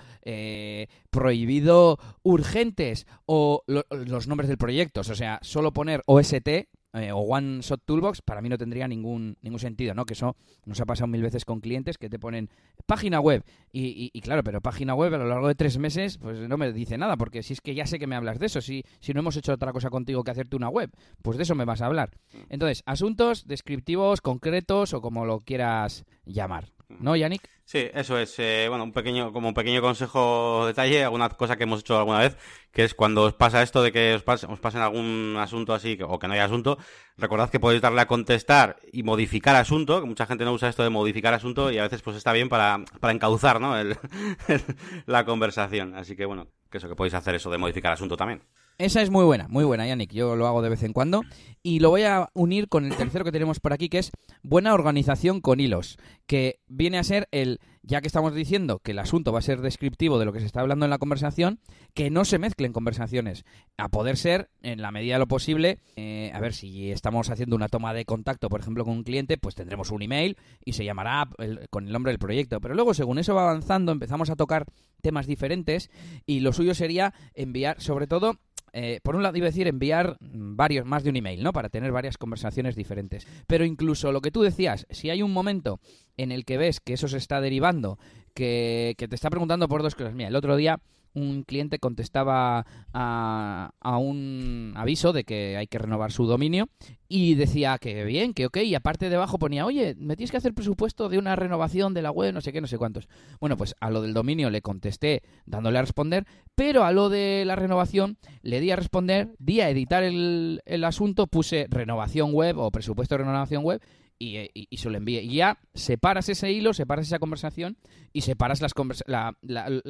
[1.10, 6.48] prohibido urgentes o los nombres del proyecto, o sea, solo poner OST
[6.94, 10.06] eh, o One Shot Toolbox, para mí no tendría ningún, ningún sentido, ¿no?
[10.06, 12.48] Que eso nos ha pasado mil veces con clientes que te ponen
[12.86, 13.44] página web.
[13.70, 16.72] Y, y, claro, pero página web a lo largo de tres meses, pues no me
[16.72, 19.12] dice nada, porque si es que ya sé que me hablas de eso, si, si
[19.12, 20.90] no hemos hecho otra cosa contigo que hacerte una web,
[21.22, 22.10] pues de eso me vas a hablar.
[22.48, 26.77] Entonces, asuntos descriptivos, concretos o como lo quieras llamar.
[26.88, 27.48] ¿No, Yannick?
[27.64, 28.38] Sí, eso es.
[28.38, 32.20] Eh, bueno, un pequeño, como un pequeño consejo detalle, alguna cosa que hemos hecho alguna
[32.20, 32.38] vez,
[32.72, 36.18] que es cuando os pasa esto de que os, os pasen algún asunto así o
[36.18, 36.78] que no haya asunto,
[37.18, 40.82] recordad que podéis darle a contestar y modificar asunto, que mucha gente no usa esto
[40.82, 43.74] de modificar asunto y a veces pues está bien para, para encauzar ¿no?
[45.06, 45.94] la conversación.
[45.94, 48.42] Así que bueno, que eso que podéis hacer eso de modificar asunto también.
[48.78, 50.12] Esa es muy buena, muy buena, Yannick.
[50.12, 51.22] Yo lo hago de vez en cuando.
[51.64, 54.12] Y lo voy a unir con el tercero que tenemos por aquí, que es
[54.44, 55.98] buena organización con hilos.
[56.28, 59.62] Que viene a ser el, ya que estamos diciendo que el asunto va a ser
[59.62, 61.58] descriptivo de lo que se está hablando en la conversación,
[61.92, 63.44] que no se mezclen conversaciones.
[63.78, 67.56] A poder ser, en la medida de lo posible, eh, a ver, si estamos haciendo
[67.56, 70.84] una toma de contacto, por ejemplo, con un cliente, pues tendremos un email y se
[70.84, 71.28] llamará
[71.70, 72.60] con el nombre del proyecto.
[72.60, 74.66] Pero luego, según eso va avanzando, empezamos a tocar
[75.02, 75.90] temas diferentes
[76.26, 78.38] y lo suyo sería enviar, sobre todo,
[78.72, 81.52] eh, por un lado iba a decir enviar varios, más de un email, ¿no?
[81.52, 83.26] Para tener varias conversaciones diferentes.
[83.46, 85.80] Pero incluso lo que tú decías, si hay un momento
[86.16, 87.98] en el que ves que eso se está derivando,
[88.34, 90.14] que, te está preguntando por dos cosas.
[90.14, 90.80] Mira, el otro día
[91.14, 96.68] un cliente contestaba a, a, un aviso de que hay que renovar su dominio
[97.08, 100.54] y decía que bien, que ok, y aparte debajo ponía, oye, me tienes que hacer
[100.54, 103.08] presupuesto de una renovación de la web, no sé qué, no sé cuántos.
[103.40, 107.44] Bueno, pues a lo del dominio le contesté dándole a responder, pero a lo de
[107.46, 112.58] la renovación le di a responder, di a editar el, el asunto, puse renovación web
[112.58, 113.80] o presupuesto de renovación web
[114.18, 115.20] y, y, se lo envíe.
[115.20, 117.76] Y ya separas ese hilo, separas esa conversación
[118.12, 118.72] y separas las
[119.06, 119.36] la,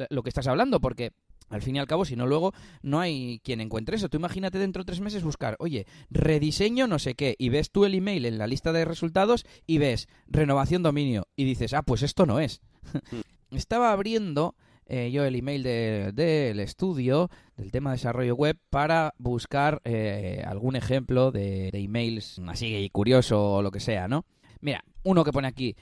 [0.09, 1.13] lo que estás hablando, porque
[1.49, 4.09] al fin y al cabo, si no luego no hay quien encuentre eso.
[4.09, 7.85] Tú imagínate dentro de tres meses buscar, oye, rediseño no sé qué, y ves tú
[7.85, 12.03] el email en la lista de resultados y ves renovación dominio y dices, ah, pues
[12.03, 12.61] esto no es.
[13.51, 14.55] Estaba abriendo
[14.89, 20.75] eh, yo el email del estudio del tema de desarrollo web para buscar eh, algún
[20.75, 24.25] ejemplo de, emails así curioso o lo que sea, ¿no?
[24.61, 25.75] Mira, uno que pone aquí,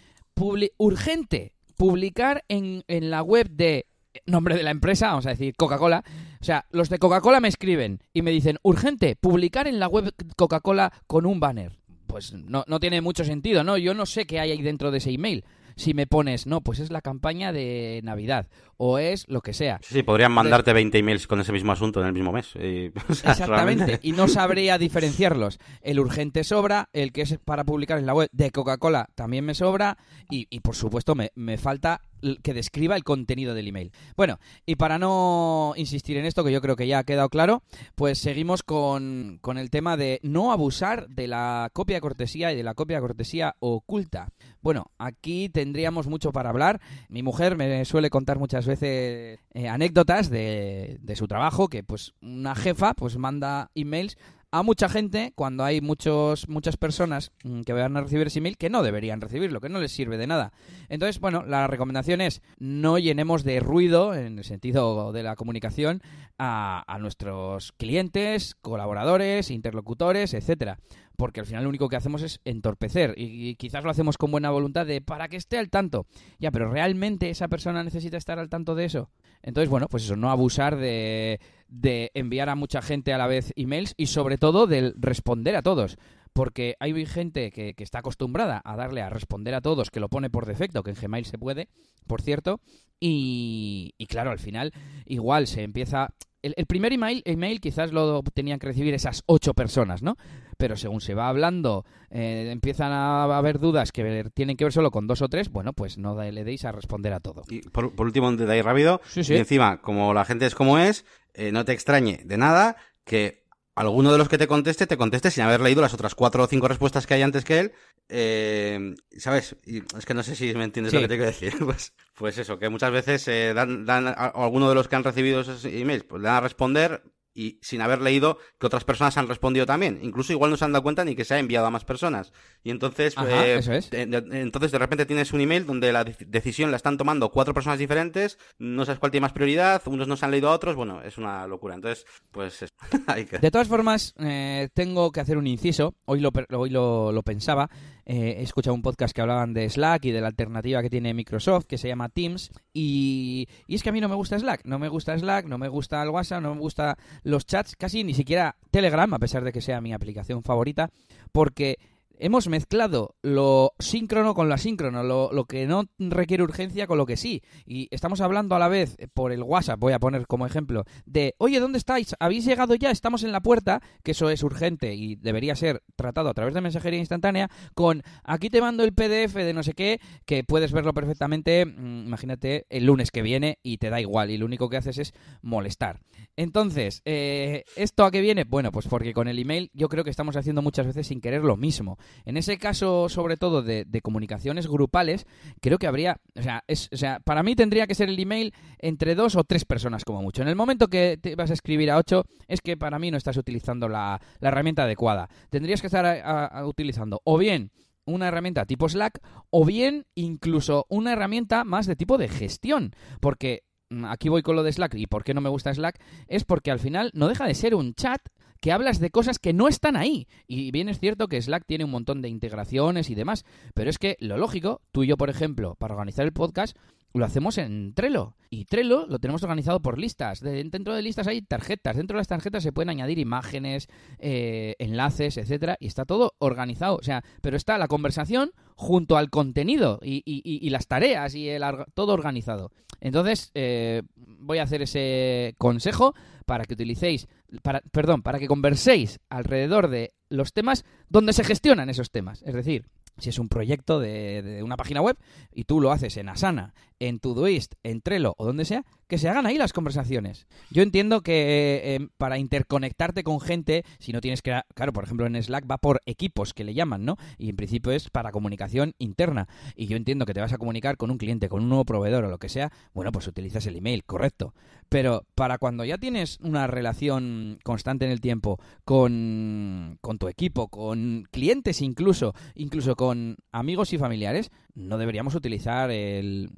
[0.78, 3.88] urgente, publicar en, en la web de
[4.26, 6.04] nombre de la empresa, vamos a decir Coca-Cola.
[6.42, 10.14] O sea, los de Coca-Cola me escriben y me dicen, urgente, publicar en la web
[10.36, 11.80] Coca-Cola con un banner.
[12.08, 13.78] Pues no, no tiene mucho sentido, ¿no?
[13.78, 15.46] Yo no sé qué hay ahí dentro de ese email
[15.78, 19.80] si me pones, no, pues es la campaña de Navidad o es lo que sea.
[19.82, 22.54] Sí, podrían mandarte 20 emails con ese mismo asunto en el mismo mes.
[22.56, 25.60] exactamente, y no sabría diferenciarlos.
[25.82, 29.54] El urgente sobra, el que es para publicar en la web de Coca-Cola también me
[29.54, 29.98] sobra
[30.30, 32.02] y, y por supuesto me, me falta
[32.44, 33.92] que describa el contenido del email.
[34.16, 37.64] Bueno, y para no insistir en esto, que yo creo que ya ha quedado claro,
[37.96, 42.64] pues seguimos con, con el tema de no abusar de la copia cortesía y de
[42.64, 44.30] la copia cortesía oculta.
[44.62, 46.82] Bueno, aquí tendríamos mucho para hablar.
[47.10, 52.14] Mi mujer me suele contar muchas veces eh, anécdotas de, de su trabajo, que pues
[52.22, 54.18] una jefa pues manda emails
[54.52, 58.58] a mucha gente cuando hay muchos, muchas personas mm, que van a recibir ese email
[58.58, 60.54] que no deberían recibirlo, que no les sirve de nada.
[60.90, 66.02] Entonces, bueno, la recomendación es no llenemos de ruido, en el sentido de la comunicación,
[66.38, 70.80] a, a nuestros clientes, colaboradores, interlocutores, etcétera
[71.18, 74.52] porque al final lo único que hacemos es entorpecer y, quizás lo hacemos con buena
[74.52, 76.06] voluntad de para que esté al tanto.
[76.40, 79.10] Ya, pero realmente esa persona necesita estar al tanto de eso.
[79.42, 83.52] Entonces, bueno, pues eso, no abusar de, de enviar a mucha gente a la vez
[83.56, 85.98] emails y sobre todo del responder a todos.
[86.34, 90.08] Porque hay gente que, que, está acostumbrada a darle a responder a todos, que lo
[90.08, 91.68] pone por defecto, que en Gmail se puede,
[92.06, 92.62] por cierto,
[93.00, 94.72] y, claro, al final
[95.06, 100.02] igual se empieza el, primer email, email quizás lo tenían que recibir esas ocho personas,
[100.02, 100.16] ¿no?
[100.58, 104.90] Pero según se va hablando, eh, empiezan a haber dudas que tienen que ver solo
[104.92, 107.44] con dos o tres, bueno, pues no le deis a responder a todo.
[107.50, 109.02] Y por, último, un detalle rápido.
[109.16, 113.48] Y encima, como la gente es como es, eh, no te extrañe de nada que
[113.76, 116.48] alguno de los que te conteste, te conteste sin haber leído las otras cuatro o
[116.48, 117.72] cinco respuestas que hay antes que él.
[118.10, 119.56] Eh, ¿Sabes?
[119.66, 121.54] Y es que no sé si me entiendes lo que te quiero decir.
[121.64, 125.04] Pues, pues eso, que muchas veces eh, dan, dan a, alguno de los que han
[125.04, 127.04] recibido esos emails, pues le dan a responder
[127.38, 130.00] y sin haber leído que otras personas han respondido también.
[130.02, 132.34] Incluso igual no se han dado cuenta ni que se ha enviado a más personas.
[132.64, 137.30] Y entonces, eh, entonces de repente tienes un email donde la decisión la están tomando
[137.30, 140.54] cuatro personas diferentes, no sabes cuál tiene más prioridad, unos no se han leído a
[140.54, 141.76] otros, bueno, es una locura.
[141.76, 142.66] Entonces, pues
[143.06, 143.38] hay que...
[143.38, 147.70] De todas formas, eh, tengo que hacer un inciso, hoy lo, hoy lo, lo pensaba,
[148.10, 151.14] eh, he escuchado un podcast que hablaban de Slack y de la alternativa que tiene
[151.14, 154.62] Microsoft, que se llama Teams, y, y es que a mí no me gusta Slack,
[154.64, 158.06] no me gusta Slack, no me gusta el WhatsApp, no me gusta los chats, casi
[158.06, 160.90] ni siquiera Telegram, a pesar de que sea mi aplicación favorita,
[161.34, 161.80] porque
[162.20, 167.18] hemos mezclado lo síncrono con lo asíncrono, lo, que no requiere urgencia con lo que
[167.18, 167.42] sí.
[167.66, 170.86] Y estamos hablando a la vez eh, por el WhatsApp, voy a poner como ejemplo,
[171.06, 172.16] de, oye, ¿dónde estáis?
[172.20, 172.92] ¿Habéis llegado ya?
[172.92, 176.62] Estamos en la puerta, que eso es urgente y debería ser tratado a través de
[176.62, 180.94] mensajería instantánea, con, aquí te mando el PDF de no sé qué, que puedes verlo
[180.94, 184.78] perfectamente, mm, imagínate, el lunes que viene y te da igual, y lo único que
[184.78, 186.02] haces es molestar.
[186.36, 188.44] Entonces, eh, ¿esto a qué viene?
[188.44, 191.44] Bueno, pues porque con el email yo creo que estamos haciendo muchas veces sin querer
[191.44, 191.98] lo mismo.
[192.26, 195.26] En ese caso, sobre todo de, comunicaciones grupales,
[195.62, 198.54] creo que habría, o sea, es, o sea, para mí tendría que ser el email
[198.80, 200.42] entre dos o tres personas como mucho.
[200.42, 203.18] En el momento que te vas a escribir a ocho, es que para mí no
[203.18, 205.30] estás utilizando la, herramienta adecuada.
[205.50, 207.72] Tendrías que estar utilizando o bien
[208.06, 213.64] una herramienta tipo Slack o bien incluso una herramienta más de tipo de gestión, porque
[213.90, 216.44] mm, aquí voy con lo de Slack y por qué no me gusta Slack es
[216.44, 218.22] porque al final no deja de ser un chat
[218.60, 220.28] que hablas de cosas que no están ahí.
[220.48, 223.98] Y bien es cierto que Slack tiene un montón de integraciones y demás, pero es
[223.98, 226.78] que lo lógico, tú y yo, por ejemplo, para organizar el podcast,
[227.14, 228.36] lo hacemos en Trello.
[228.50, 230.40] Y Trello lo tenemos organizado por listas.
[230.42, 231.98] dentro de listas hay tarjetas.
[231.98, 233.88] Dentro de las tarjetas se pueden añadir imágenes,
[234.20, 235.78] eh, enlaces, etcétera.
[235.80, 236.96] Y está todo organizado.
[236.98, 242.14] O sea, pero está la conversación junto al contenido y, las tareas y el, todo
[242.14, 242.72] organizado.
[243.02, 246.14] Entonces, eh, voy a hacer ese consejo
[246.46, 247.28] para que utilicéis,
[247.62, 252.44] para, perdón, para que converséis alrededor de los temas donde se gestionan esos temas.
[252.44, 252.86] Es decir,
[253.18, 255.18] si es un proyecto de, una página web
[255.52, 259.30] y tú lo haces en Asana, en Todoist, en Trello o donde sea, que se
[259.30, 260.48] hagan ahí las conversaciones.
[260.70, 264.60] Yo entiendo que eh, para interconectarte con gente, si no tienes que...
[264.76, 267.18] Claro, por ejemplo, en Slack va por equipos que le llaman, ¿no?
[267.38, 269.48] Y en principio es para comunicación interna.
[269.76, 272.26] Y yo entiendo que te vas a comunicar con un cliente, con un nuevo proveedor
[272.26, 274.54] o lo que sea, bueno, pues utilizas el email, correcto.
[274.90, 280.70] Pero para cuando ya tienes una relación constante en el tiempo con, con tu equipo,
[280.70, 286.50] con clientes incluso, incluso con amigos y familiares, no deberíamos utilizar el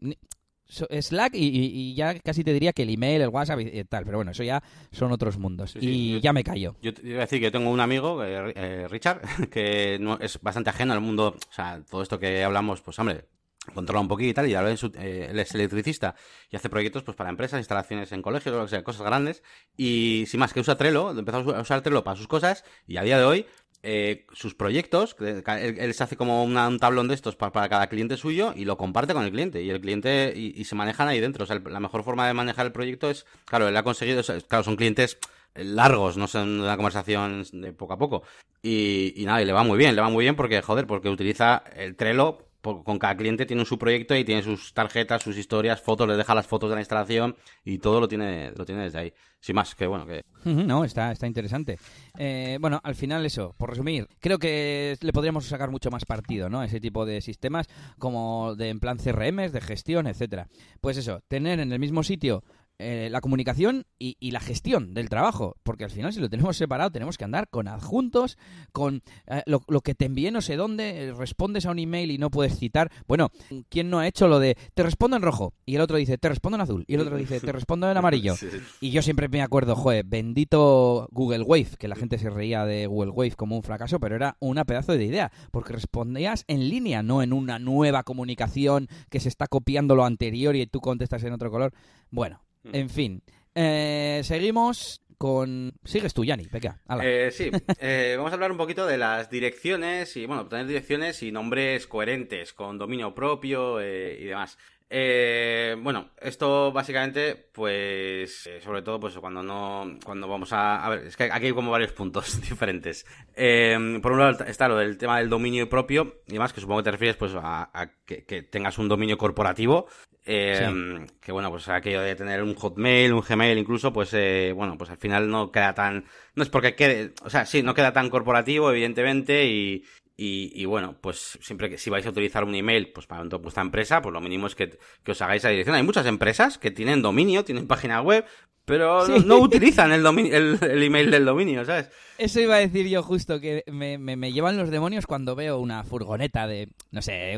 [0.69, 4.31] Slack y, ya casi te diría que el email, el WhatsApp y, tal, pero bueno,
[4.31, 5.75] eso ya son otros mundos.
[5.79, 6.75] y ya me callo.
[6.81, 10.39] Yo te iba a decir que tengo un amigo, eh, eh, Richard, que no, es
[10.41, 13.25] bastante ajeno al mundo, o sea, todo esto que hablamos, pues hombre,
[13.73, 16.15] controla un poquito y tal, y ahora eh, él es electricista
[16.51, 19.41] y hace proyectos pues para empresas, instalaciones en colegios, o sea, cosas grandes,
[19.75, 23.03] y sin más que usa Trello, empezó a usar Trello para sus cosas, y a
[23.03, 23.45] día de hoy
[23.81, 28.53] eh, sus proyectos, él, se hace como un tablón de estos para, cada cliente suyo
[28.55, 31.43] y lo comparte con el cliente y el cliente y, se manejan ahí dentro.
[31.43, 34.63] O sea, la mejor forma de manejar el proyecto es, claro, él ha conseguido, claro,
[34.63, 35.17] son clientes
[35.55, 38.23] largos, no son una conversación de poco a poco.
[38.61, 41.09] Y, y nada, y le va muy bien, le va muy bien porque, joder, porque
[41.09, 45.81] utiliza el Trello con cada cliente tiene su proyecto y tiene sus tarjetas, sus historias,
[45.81, 48.99] fotos, le deja las fotos de la instalación y todo lo tiene, lo tiene desde
[48.99, 49.13] ahí.
[49.39, 50.25] Sin más, que bueno, que...
[50.43, 51.79] No, está, está interesante.
[52.17, 56.49] Eh, bueno, al final eso, por resumir, creo que le podríamos sacar mucho más partido,
[56.49, 56.61] ¿no?
[56.61, 57.67] Ese tipo de sistemas
[57.97, 60.47] como de en plan CRM, de gestión, etcétera.
[60.81, 62.43] Pues eso, tener en el mismo sitio
[62.81, 66.91] eh, la comunicación y, la gestión del trabajo, porque al final si lo tenemos separado
[66.91, 68.37] tenemos que andar con adjuntos,
[68.71, 72.17] con eh, lo, que te envíe no sé dónde, eh, respondes a un email y
[72.17, 72.89] no puedes citar.
[73.05, 73.31] Bueno,
[73.67, 75.53] ¿quién no ha hecho lo de te respondo en rojo?
[75.65, 77.97] Y el otro dice te respondo en azul y el otro dice te respondo en
[77.97, 78.35] amarillo.
[78.81, 82.87] Y yo siempre me acuerdo, joder, bendito Google Wave, que la gente se reía de
[82.87, 87.03] Google Wave como un fracaso, pero era una pedazo de idea, porque respondías en línea,
[87.03, 91.33] no en una nueva comunicación que se está copiando lo anterior y tú contestas en
[91.33, 91.73] otro color.
[92.09, 92.39] Bueno.
[92.63, 93.23] En fin.
[93.55, 95.73] Eh, seguimos con...
[95.83, 96.81] Sigues tú, Yanni, peca.
[97.01, 101.21] Eh, sí, eh, vamos a hablar un poquito de las direcciones y, bueno, tener direcciones
[101.23, 104.57] y nombres coherentes con dominio propio y demás.
[104.91, 110.89] Eh, bueno, esto básicamente, pues, eh, sobre todo, pues cuando no, cuando vamos a, a
[110.89, 113.05] ver, es que aquí hay como varios puntos diferentes.
[113.35, 116.79] Eh, por un lado está lo del tema del dominio propio y demás, que supongo
[116.79, 119.87] que te refieres, pues, a, que, tengas un dominio corporativo.
[120.25, 124.77] Eh, que bueno, pues aquello de tener un Hotmail, un Gmail incluso, pues, eh, bueno,
[124.77, 127.93] pues al final no queda tan, no es porque quede, o sea, sí, no queda
[127.93, 129.85] tan corporativo, evidentemente, y,
[130.21, 134.01] y, bueno, pues siempre que si vais a utilizar un email pues para vuestra empresa,
[134.01, 135.77] pues lo mínimo es que, que os hagáis la dirección.
[135.77, 138.25] Hay muchas empresas que tienen dominio, tienen página web,
[138.69, 141.89] pero no, utilizan el, el, email del dominio, ¿sabes?
[142.19, 145.83] Eso iba a decir yo justo, que me, me, llevan los demonios cuando veo una
[145.83, 147.33] furgoneta de, no sé,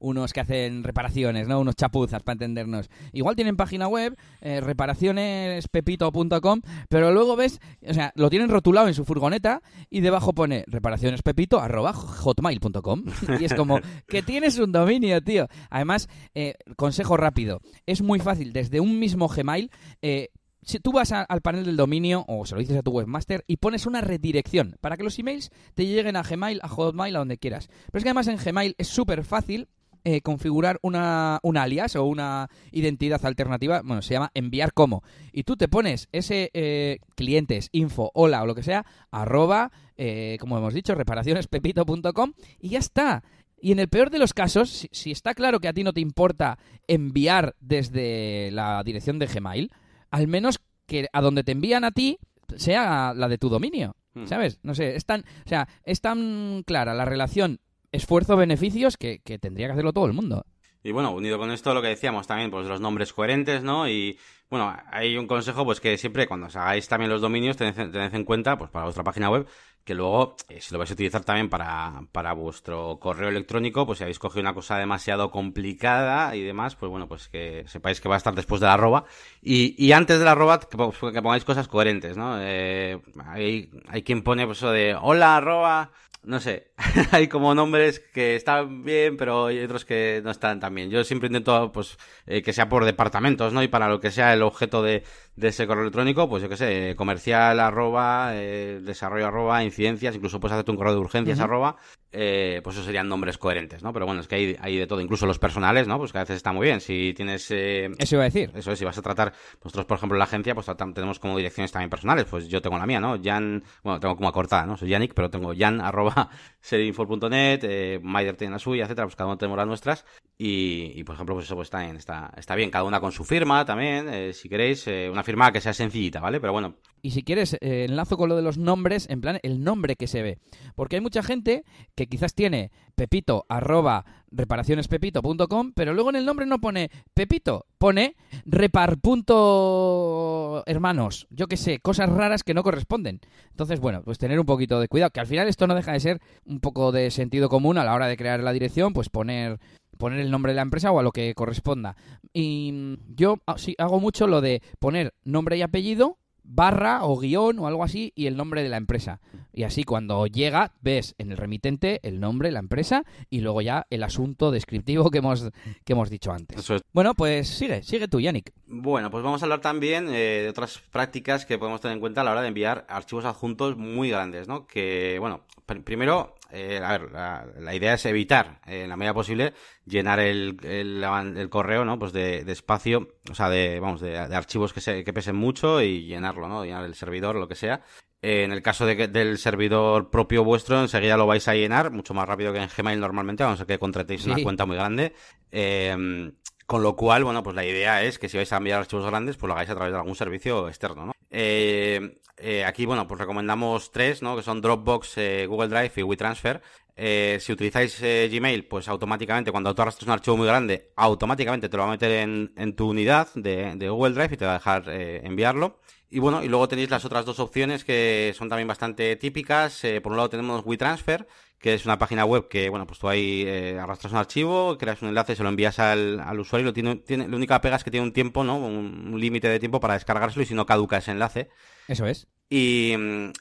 [0.00, 1.60] unos que hacen reparaciones, ¿no?
[1.60, 2.90] Unos chapuzas, para entendernos.
[3.12, 8.94] Igual tienen página web, eh, reparacionespepito.com, pero luego ves, o sea, lo tienen rotulado en
[8.94, 13.04] su furgoneta y debajo pone reparacionespepito.hotmail.com.
[13.38, 15.46] y es como, que tienes un dominio, tío.
[15.70, 19.70] Además, eh, consejo rápido, es muy fácil, desde un mismo Gmail...
[20.00, 20.30] Eh,
[20.62, 23.56] si tú vas al panel del dominio o se lo dices a tu webmaster y
[23.56, 27.38] pones una redirección para que los emails te lleguen a Gmail, a Hotmail, a donde
[27.38, 27.68] quieras.
[27.86, 29.68] Pero es que además en Gmail es súper fácil
[30.04, 35.04] eh, configurar una, un alias o una identidad alternativa, bueno, se llama enviar como.
[35.32, 40.38] Y tú te pones ese eh, clientes, info, hola o lo que sea, arroba, eh,
[40.40, 43.22] como hemos dicho, reparacionespepito.com y ya está.
[43.60, 46.00] Y en el peor de los casos, si está claro que a ti no te
[46.00, 49.70] importa enviar desde la dirección de Gmail,
[50.12, 52.18] al menos que a donde te envían a ti
[52.56, 53.96] sea la de tu dominio.
[54.14, 54.26] Hmm.
[54.26, 54.60] ¿Sabes?
[54.62, 57.58] No sé, es tan, o sea, es tan clara la relación
[57.90, 60.44] esfuerzo-beneficios que, tendría que hacerlo todo el mundo.
[60.84, 63.88] Y bueno, unido con esto lo que decíamos también, pues los nombres coherentes, ¿no?
[63.88, 64.18] Y
[64.52, 68.14] Bueno, hay un consejo, pues que siempre cuando os hagáis también los dominios, tened, tened
[68.14, 69.46] en cuenta, pues para vuestra página web,
[69.82, 73.96] que luego, eh, si lo vais a utilizar también para, para vuestro correo electrónico, pues
[73.96, 78.10] si habéis cogido una cosa demasiado complicada y demás, pues bueno, pues que sepáis que
[78.10, 79.06] va a estar después de la arroba.
[79.40, 82.36] Y, y antes de la arroba, que, que pongáis cosas coherentes, ¿no?
[82.38, 85.92] Eh, hay, hay quien pone pues eso de hola arroba
[86.24, 86.70] no sé,
[87.10, 90.90] hay como nombres que están bien, pero hay otros que no están tan bien.
[90.90, 93.62] Yo siempre intento, pues, eh, que sea por departamentos, ¿no?
[93.62, 95.02] Y para lo que sea el objeto de,
[95.36, 100.40] de ese correo electrónico, pues yo qué sé, comercial arroba, eh, desarrollo arroba, incidencias, incluso
[100.40, 101.76] puedes hacerte un correo de urgencias arroba,
[102.10, 103.92] eh, pues esos serían nombres coherentes, ¿no?
[103.92, 105.96] Pero bueno, es que hay, hay de todo, incluso los personales, ¿no?
[105.96, 106.80] Pues que a veces está muy bien.
[106.80, 107.50] Si tienes...
[107.50, 108.50] Eh, eso iba a decir.
[108.54, 109.32] Eso es, si vas a tratar,
[109.64, 112.76] nosotros por ejemplo en la agencia, pues tenemos como direcciones también personales, pues yo tengo
[112.76, 113.18] la mía, ¿no?
[113.22, 114.76] Jan, bueno, tengo como acortada, ¿no?
[114.76, 116.28] Soy Yannick, pero tengo jan arroba
[116.60, 120.04] serinfo.net, eh, Maider tiene la suya, etcétera, pues cada uno tenemos las nuestras
[120.36, 123.12] y, y por ejemplo, pues eso pues está bien, está, está bien, cada una con
[123.12, 126.40] su firma también, eh, si queréis, eh, una firma que sea sencillita, ¿vale?
[126.40, 126.74] Pero bueno.
[127.00, 130.08] Y si quieres, eh, enlazo con lo de los nombres, en plan, el nombre que
[130.08, 130.38] se ve.
[130.74, 136.46] Porque hay mucha gente que quizás tiene pepito arroba reparacionespepito.com, pero luego en el nombre
[136.46, 143.20] no pone pepito, pone repar.hermanos, yo qué sé, cosas raras que no corresponden.
[143.50, 146.00] Entonces, bueno, pues tener un poquito de cuidado, que al final esto no deja de
[146.00, 149.58] ser un poco de sentido común a la hora de crear la dirección, pues poner
[150.02, 151.94] poner el nombre de la empresa o a lo que corresponda.
[152.32, 157.60] Y yo ah, sí hago mucho lo de poner nombre y apellido barra o guion
[157.60, 159.20] o algo así y el nombre de la empresa.
[159.52, 163.86] Y así cuando llega ves en el remitente el nombre, la empresa y luego ya
[163.90, 165.52] el asunto descriptivo que hemos,
[165.84, 166.68] que hemos dicho antes.
[166.92, 168.52] Bueno, pues sigue, sigue tú, Yannick.
[168.66, 172.22] Bueno, pues vamos a hablar también eh, de otras prácticas que podemos tener en cuenta
[172.22, 174.66] a la hora de enviar archivos adjuntos muy grandes, ¿no?
[174.66, 175.42] Que, bueno,
[175.84, 179.54] primero, eh, a ver, la, idea es evitar, eh, en la medida posible,
[179.86, 181.98] llenar el, el, correo, ¿no?
[181.98, 186.04] Pues de, espacio, o sea, de, vamos, de, archivos que, se, que pesen mucho y
[186.04, 186.64] llenarlo, ¿no?
[186.64, 187.82] Llenar el servidor, lo que sea.
[188.20, 192.14] Eh, en el caso de del servidor propio vuestro, enseguida lo vais a llenar mucho
[192.14, 195.14] más rápido que en Gmail normalmente, vamos a que contratéis una cuenta muy grande.
[195.50, 196.32] Eh,
[196.66, 199.36] con lo cual, bueno, pues la idea es que si vais a enviar archivos grandes,
[199.36, 201.12] pues lo hagáis a través de algún servicio externo, ¿no?
[201.34, 204.36] Eh, eh, aquí, bueno, pues recomendamos tres, ¿no?
[204.36, 206.60] Que son Dropbox, eh, Google Drive y WeTransfer.
[206.94, 211.84] Si utilizáis Gmail, pues automáticamente, cuando tú arrastras un archivo muy grande, automáticamente te lo
[211.84, 215.80] va a meter en, tu unidad de, Google Drive y te va a dejar enviarlo.
[216.10, 219.82] Y bueno, y luego tenéis las otras dos opciones que son también bastante típicas.
[220.02, 221.26] por un lado tenemos WeTransfer,
[221.62, 225.00] que es una página web que, bueno, pues tú ahí eh, arrastras un archivo, creas
[225.00, 227.84] un enlace, se lo envías al, al usuario, lo tiene, tiene, la única pega es
[227.84, 228.56] que tiene un tiempo, ¿no?
[228.56, 231.50] Un, un límite de tiempo para descargárselo y si no caduca ese enlace.
[231.86, 232.26] Eso es.
[232.48, 232.94] Y,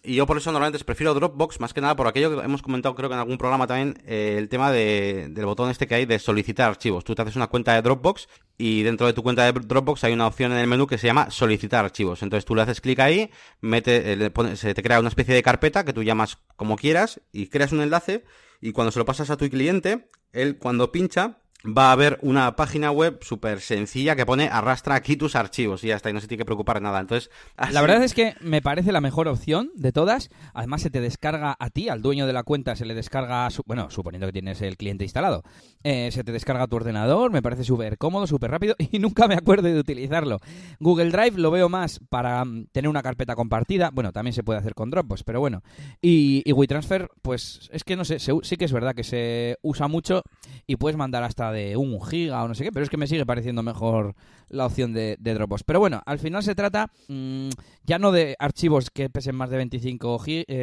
[0.04, 3.10] yo por eso normalmente prefiero Dropbox, más que nada por aquello que hemos comentado creo
[3.10, 6.18] que en algún programa también, eh, el tema de, del botón este que hay de
[6.18, 7.04] solicitar archivos.
[7.04, 10.14] Tú te haces una cuenta de Dropbox y dentro de tu cuenta de Dropbox hay
[10.14, 12.24] una opción en el menú que se llama solicitar archivos.
[12.24, 15.84] Entonces tú le haces clic ahí, mete, eh, se te crea una especie de carpeta
[15.84, 18.24] que tú llamas como quieras y creas un enlace
[18.62, 22.56] y cuando se lo pasas a tu cliente, él cuando pincha va a haber una
[22.56, 26.22] página web súper sencilla que pone arrastra aquí tus archivos y ya está, y no
[26.22, 27.00] se tiene que preocupar nada.
[27.00, 27.30] Entonces,
[27.72, 30.30] La verdad es que me parece la mejor opción de todas.
[30.54, 33.90] Además, se te descarga a ti, al dueño de la cuenta, se le descarga, bueno,
[33.90, 35.44] suponiendo que tienes el cliente instalado,
[35.84, 39.28] eh, se te descarga a tu ordenador, me parece súper cómodo, súper rápido y nunca
[39.28, 40.40] me acuerdo de utilizarlo.
[40.80, 44.60] Google Drive lo veo más para mm, tener una carpeta compartida, bueno, también se puede
[44.60, 45.62] hacer con Dropbox, pero bueno.
[46.02, 49.88] Y, y WeTransfer, pues es que no sé, sí que es verdad que se usa
[49.88, 50.24] mucho
[50.66, 53.08] y puedes mandar hasta de un giga o no sé qué, pero es que me
[53.08, 54.16] sigue pareciendo mejor
[54.50, 55.64] la opción de, Dropbox.
[55.64, 57.50] Pero bueno, al final se trata mm,
[57.86, 60.20] ya no de archivos que pesen más de 25,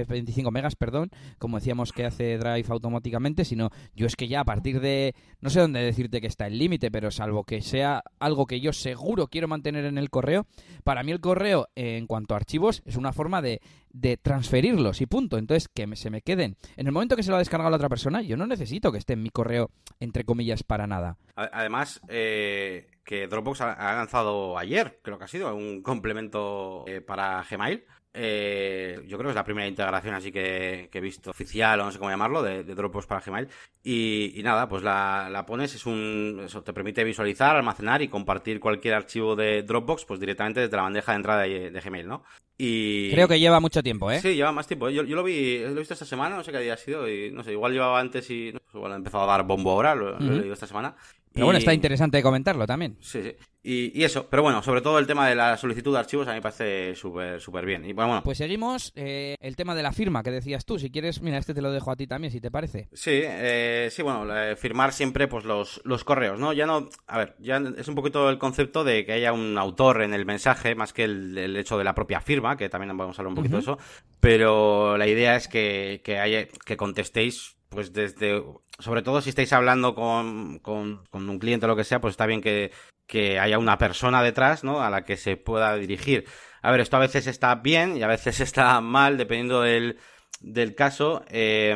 [0.08, 4.40] 25 eh, megas, perdón, como decíamos que hace Drive automáticamente, sino yo es que ya
[4.40, 8.02] a partir de, no sé dónde decirte que está el límite, pero salvo que sea
[8.18, 10.46] algo que yo seguro quiero mantener en el correo,
[10.84, 13.60] para mí el correo en cuanto a archivos es una forma de,
[13.92, 15.38] de transferirlos y punto.
[15.38, 16.56] Entonces, que se me queden.
[16.76, 18.98] En el momento que se lo ha descargado la otra persona, yo no necesito que
[18.98, 19.70] esté en mi correo,
[20.00, 21.16] entre comillas, para nada.
[21.34, 27.44] Además, eh, que Dropbox ha, lanzado ayer, creo que ha sido, un complemento eh, para
[27.48, 27.84] Gmail.
[28.14, 31.92] Eh, yo creo que es la primera integración así que, he visto oficial o no
[31.92, 33.48] sé cómo llamarlo de, Dropbox para Gmail
[33.84, 38.94] y, nada pues la, pones es un eso te permite visualizar almacenar y compartir cualquier
[38.94, 42.24] archivo de Dropbox pues directamente desde la bandeja de entrada de, de Gmail no
[42.60, 43.10] y...
[43.12, 44.20] Creo que lleva mucho tiempo, ¿eh?
[44.20, 44.90] Sí, lleva más tiempo.
[44.90, 47.08] Yo, yo lo vi, lo he visto esta semana, no sé qué día ha sido,
[47.08, 49.94] y no sé, igual llevaba antes y no, igual ha empezado a dar bombo ahora,
[49.94, 50.96] lo, he leído esta semana.
[51.32, 52.96] Pero bueno, está interesante comentarlo también.
[53.00, 53.34] Sí, sí.
[53.70, 56.36] Y, eso, pero bueno, sobre todo el tema de la solicitud de archivos a mí
[56.36, 57.84] me parece súper súper bien.
[57.84, 60.78] Y bueno, Pues seguimos eh, el tema de la firma que decías tú.
[60.78, 62.88] Si quieres, mira, este te lo dejo a ti también, si te parece.
[62.94, 66.54] Sí, eh, sí, bueno, firmar siempre pues los, los correos, ¿no?
[66.54, 70.00] Ya no, a ver, ya es un poquito el concepto de que haya un autor
[70.00, 73.20] en el mensaje, más que el, hecho de la propia firma, que también vamos a
[73.20, 73.78] hablar un poquito de eso,
[74.20, 78.42] pero la idea es que, que, haya, que contestéis pues desde,
[78.78, 82.26] sobre todo si estáis hablando con, con, un cliente o lo que sea, pues está
[82.26, 82.72] bien que,
[83.06, 84.80] que haya una persona detrás, ¿no?
[84.80, 86.26] A la que se pueda dirigir.
[86.62, 89.98] A ver, esto a veces está bien y a veces está mal, dependiendo del,
[90.40, 91.24] del caso.
[91.28, 91.74] Eh,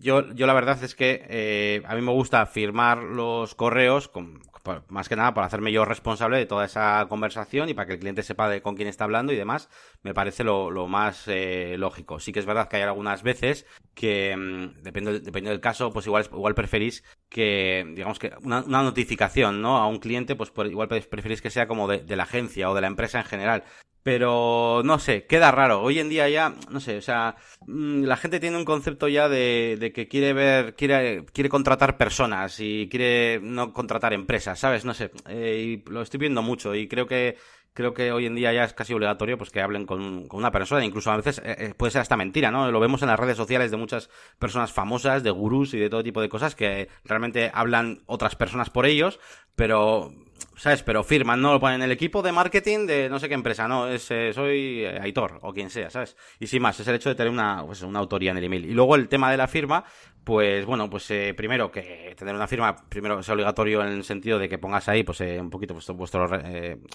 [0.00, 4.40] yo, yo la verdad es que eh, a mí me gusta firmar los correos con,
[4.88, 7.98] más que nada para hacerme yo responsable de toda esa conversación y para que el
[7.98, 9.68] cliente sepa de con quién está hablando y demás,
[10.02, 12.20] me parece lo, más eh, lógico.
[12.20, 16.24] Sí que es verdad que hay algunas veces que, mm, dependiendo, del caso, pues igual,
[16.32, 19.78] igual preferís que, digamos que una, notificación, ¿no?
[19.78, 22.86] A un cliente, pues igual preferís que sea como de la agencia o de la
[22.86, 23.64] empresa en general.
[24.08, 25.82] Pero no sé, queda raro.
[25.82, 27.36] Hoy en día ya, no sé, o sea,
[27.66, 31.98] mm, la gente tiene un concepto ya de, de que quiere ver, quiere, quiere contratar
[31.98, 34.86] personas y quiere no contratar empresas, ¿sabes?
[34.86, 37.36] No sé, eh, y lo estoy viendo mucho y creo que
[37.74, 40.50] creo que hoy en día ya es casi obligatorio pues que hablen con, con una
[40.50, 42.70] persona, incluso a veces eh, eh, puede ser hasta mentira, ¿no?
[42.72, 46.02] Lo vemos en las redes sociales de muchas personas famosas, de gurús y de todo
[46.02, 49.20] tipo de cosas que realmente hablan otras personas por ellos,
[49.54, 50.14] pero
[50.56, 50.82] ¿sabes?
[50.82, 53.68] Pero firman, no lo ponen en el equipo de marketing de no sé qué empresa,
[53.68, 56.16] no, es, eh, soy eh, Aitor o quien sea, ¿sabes?
[56.38, 58.64] Y sin más, es el hecho de tener una, pues, una autoría en el email.
[58.64, 59.84] Y luego el tema de la firma,
[60.24, 64.38] pues bueno, pues eh, primero que tener una firma, primero sea obligatorio en el sentido
[64.38, 66.28] de que pongas ahí, pues un poquito pues, vuestro,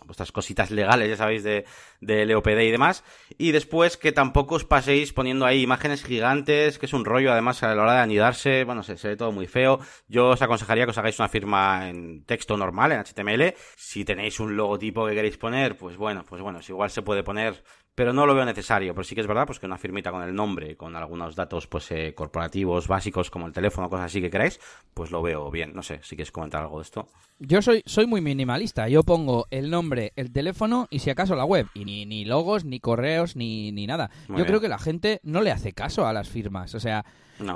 [0.05, 1.65] vuestras cositas legales, ya sabéis, de,
[2.01, 3.03] de LOPD y demás.
[3.37, 7.63] Y después que tampoco os paséis poniendo ahí imágenes gigantes, que es un rollo, además
[7.63, 9.79] a la hora de anidarse, bueno, se, se ve todo muy feo.
[10.07, 14.39] Yo os aconsejaría que os hagáis una firma en texto normal, en HTML, si tenéis
[14.39, 17.63] un logotipo que queréis poner, pues bueno, pues bueno, igual se puede poner,
[17.95, 18.93] pero no lo veo necesario.
[18.93, 21.67] Pero sí que es verdad, pues que una firmita con el nombre, con algunos datos
[21.67, 24.59] pues eh, corporativos básicos como el teléfono, cosas así que queráis,
[24.93, 25.73] pues lo veo bien.
[25.73, 27.07] No sé, si quieres comentar algo de esto.
[27.39, 28.87] Yo soy, soy muy minimalista.
[28.89, 31.67] Yo pongo el nombre, el teléfono y si acaso la web.
[31.73, 34.09] Y ni, ni logos, ni correos, ni, ni nada.
[34.29, 36.73] Yo creo que la gente no le hace caso a las firmas.
[36.75, 37.05] O sea,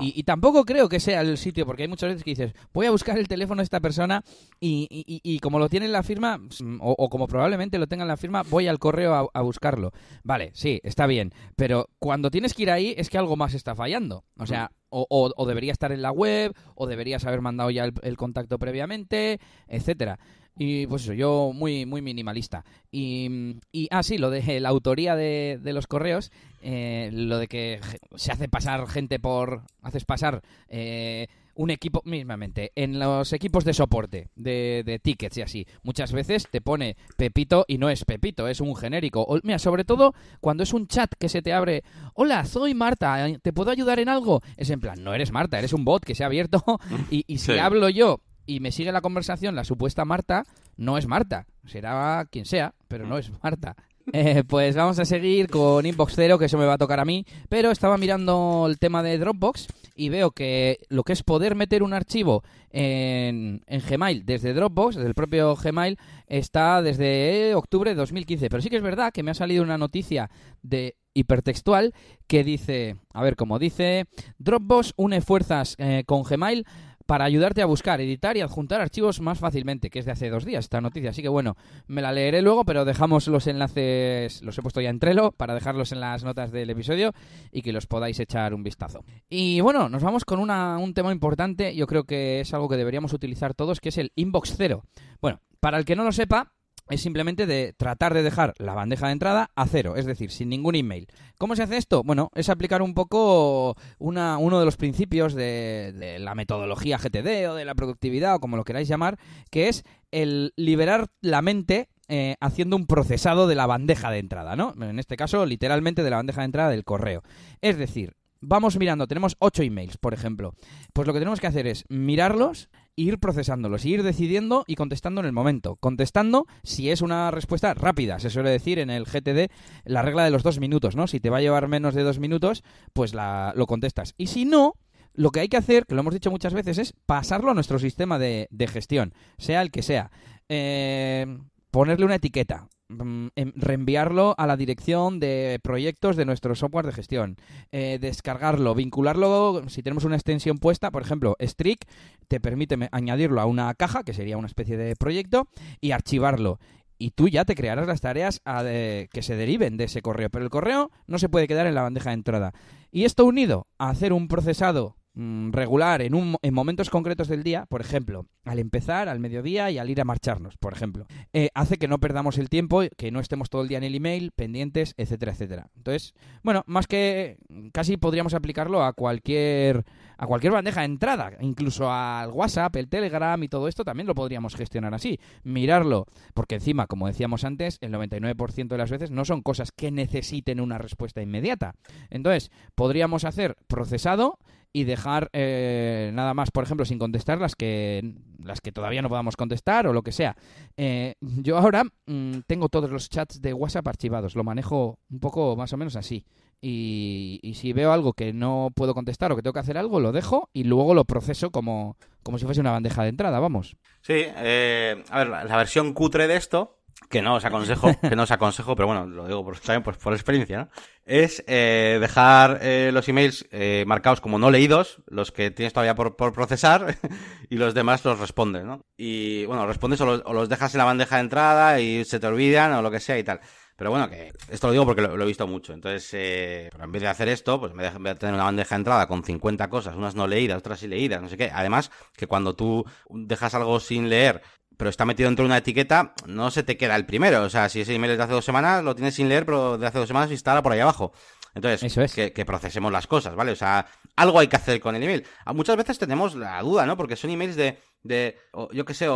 [0.01, 2.91] y, tampoco creo que sea el sitio, porque hay muchas veces que dices, voy a
[2.91, 4.23] buscar el teléfono de esta persona
[4.59, 8.09] y, y, como lo tiene en la firma, mm, o, como probablemente lo tenga en
[8.09, 9.91] la firma, voy al correo a, buscarlo.
[10.23, 13.75] Vale, sí, está bien, pero cuando tienes que ir ahí es que algo más está
[13.75, 14.25] fallando.
[14.37, 18.17] O sea, o, o, debería estar en la web, o deberías haber mandado ya el,
[18.17, 20.19] contacto previamente, etcétera.
[20.59, 22.65] Y pues eso, yo muy, muy minimalista.
[22.91, 26.31] Y, y ah, sí, lo de la autoría de los correos,
[26.69, 27.79] eh, lo de que
[28.17, 29.61] se hace pasar gente por...
[29.81, 30.41] Haces pasar...
[30.67, 36.11] Eh, un equipo, mismamente, en los equipos de soporte, de, de, tickets y así, muchas
[36.11, 39.27] veces te pone Pepito y no es Pepito, es un genérico.
[39.41, 43.53] mira, sobre todo cuando es un chat que se te abre, hola, soy Marta, ¿te
[43.53, 44.43] puedo ayudar en algo?
[44.55, 46.63] Es en plan, no eres Marta, eres un bot que se ha abierto
[47.09, 50.43] y, y si hablo yo y me sigue la conversación la supuesta Marta,
[50.77, 51.47] no es Marta.
[51.65, 53.75] Será quien sea, pero no es Marta.
[54.13, 57.05] Eh, pues vamos a seguir con Inbox Zero, que eso me va a tocar a
[57.05, 57.25] mí.
[57.49, 61.83] Pero estaba mirando el tema de Dropbox y veo que lo que es poder meter
[61.83, 65.97] un archivo en, en, Gmail desde Dropbox, desde el propio Gmail,
[66.27, 68.49] está desde octubre de 2015.
[68.49, 70.29] Pero sí que es verdad que me ha salido una noticia
[70.61, 71.93] de hipertextual
[72.27, 74.05] que dice, a ver cómo dice,
[74.37, 76.65] Dropbox une fuerzas eh, con Gmail
[77.07, 80.45] para ayudarte a buscar, editar y adjuntar archivos más fácilmente, que es de hace dos
[80.45, 81.09] días esta noticia.
[81.09, 81.55] Así que bueno,
[81.87, 85.55] me la leeré luego, pero dejamos los enlaces, los he puesto ya en Trello para
[85.55, 87.13] dejarlos en las notas del episodio
[87.51, 89.05] y que los podáis echar un vistazo.
[89.29, 93.13] Y bueno, nos vamos con un tema importante, yo creo que es algo que deberíamos
[93.13, 94.83] utilizar todos, que es el inbox cero.
[95.21, 96.53] Bueno, para el que no lo sepa,
[96.89, 100.49] es simplemente de tratar de dejar la bandeja de entrada a cero, es decir, sin
[100.49, 101.07] ningún email.
[101.37, 102.03] ¿Cómo se hace esto?
[102.03, 107.55] Bueno, es aplicar un poco una, uno de los principios de, la metodología GTD o
[107.55, 109.17] de la productividad o como lo queráis llamar,
[109.51, 114.55] que es el liberar la mente eh, haciendo un procesado de la bandeja de entrada,
[114.55, 114.73] ¿no?
[114.81, 117.21] En este caso, literalmente de la bandeja de entrada del correo.
[117.61, 120.53] Es decir, vamos mirando, tenemos ocho emails, por ejemplo.
[120.93, 125.27] Pues lo que tenemos que hacer es mirarlos ir procesándolos, ir decidiendo y contestando en
[125.27, 125.77] el momento.
[125.77, 128.19] Contestando si es una respuesta rápida.
[128.19, 129.49] Se suele decir en el GTD
[129.85, 131.07] la regla de los dos minutos, ¿no?
[131.07, 134.15] Si te va a llevar menos de dos minutos, pues la, lo contestas.
[134.17, 134.73] Y si no,
[135.13, 137.79] lo que hay que hacer, que lo hemos dicho muchas veces, es pasarlo a nuestro
[137.79, 140.11] sistema de, gestión, sea el que sea.
[140.49, 141.37] Eh,
[141.71, 142.67] ponerle una etiqueta.
[142.89, 147.37] Mm, em, reenviarlo a la dirección de proyectos de nuestro software de gestión,
[147.71, 151.89] eh, descargarlo, vincularlo, si tenemos una extensión puesta, por ejemplo, Strict
[152.27, 155.47] te permite añadirlo a una caja, que sería una especie de proyecto,
[155.81, 156.59] y archivarlo
[156.99, 160.29] y tú ya te crearás las tareas que se deriven de ese correo.
[160.29, 162.53] Pero el correo no se puede quedar en la bandeja de entrada.
[162.91, 167.41] Y esto unido a hacer un procesado Mm, regular en, un, en momentos concretos del
[167.41, 171.49] día, por ejemplo, al empezar, al mediodía y al ir a marcharnos, por ejemplo, eh,
[171.55, 174.29] hace que no perdamos el tiempo, que no estemos todo el día en el email,
[174.29, 175.71] pendientes, etcétera, etcétera.
[175.75, 176.13] Entonces,
[176.43, 177.39] bueno, más que
[177.73, 179.85] casi podríamos aplicarlo a cualquier
[180.19, 184.13] a cualquier bandeja de entrada, incluso al WhatsApp, el Telegram y todo esto también lo
[184.13, 186.05] podríamos gestionar así, mirarlo,
[186.35, 190.59] porque encima, como decíamos antes, el 99% de las veces no son cosas que necesiten
[190.59, 191.73] una respuesta inmediata.
[192.11, 194.37] Entonces, podríamos hacer procesado
[194.77, 198.13] y dejar eh, nada más, por ejemplo, sin contestar las que
[198.43, 200.37] las que todavía no podamos contestar o lo que sea.
[200.77, 205.55] Eh, yo ahora mm, tengo todos los chats de WhatsApp archivados, lo manejo un poco
[205.55, 206.25] más o menos así.
[206.61, 210.11] Y, si veo algo que no puedo contestar o que tengo que hacer algo, lo
[210.11, 213.77] dejo y luego lo proceso como, como si fuese una bandeja de entrada, vamos.
[214.01, 216.76] Sí, eh, a ver, la versión cutre de esto
[217.09, 219.97] que no os aconsejo, que no os aconsejo, pero bueno, lo digo por, también por,
[219.97, 220.69] por experiencia, ¿no?
[221.05, 225.95] Es eh, dejar eh, los emails eh, marcados como no leídos, los que tienes todavía
[225.95, 226.97] por, por procesar,
[227.49, 228.85] y los demás los respondes, ¿no?
[228.97, 232.73] Y bueno, respondes o los, dejas en la bandeja de entrada y se te olvidan
[232.73, 233.39] o lo que sea y tal.
[233.77, 235.71] Pero bueno, que esto lo digo porque lo, he visto mucho.
[235.71, 238.79] Entonces, eh, en vez de hacer esto, pues me voy a tener una bandeja de
[238.79, 241.51] entrada con 50 cosas, unas no leídas, otras sí leídas, no sé qué.
[241.53, 244.41] Además, que cuando tú dejas algo sin leer
[244.77, 247.43] pero está metido dentro de una etiqueta, no se te queda el primero.
[247.43, 249.77] O sea, si ese email es de hace dos semanas, lo tienes sin leer, pero
[249.77, 251.11] de hace dos semanas instala por ahí abajo.
[251.55, 252.13] Entonces, Eso es.
[252.13, 253.51] que, que, procesemos las cosas, ¿vale?
[253.51, 255.25] O sea, algo hay que hacer con el email.
[255.55, 256.95] Muchas veces tenemos la duda, ¿no?
[256.95, 258.37] Porque son emails de, de
[258.71, 259.07] yo qué sé,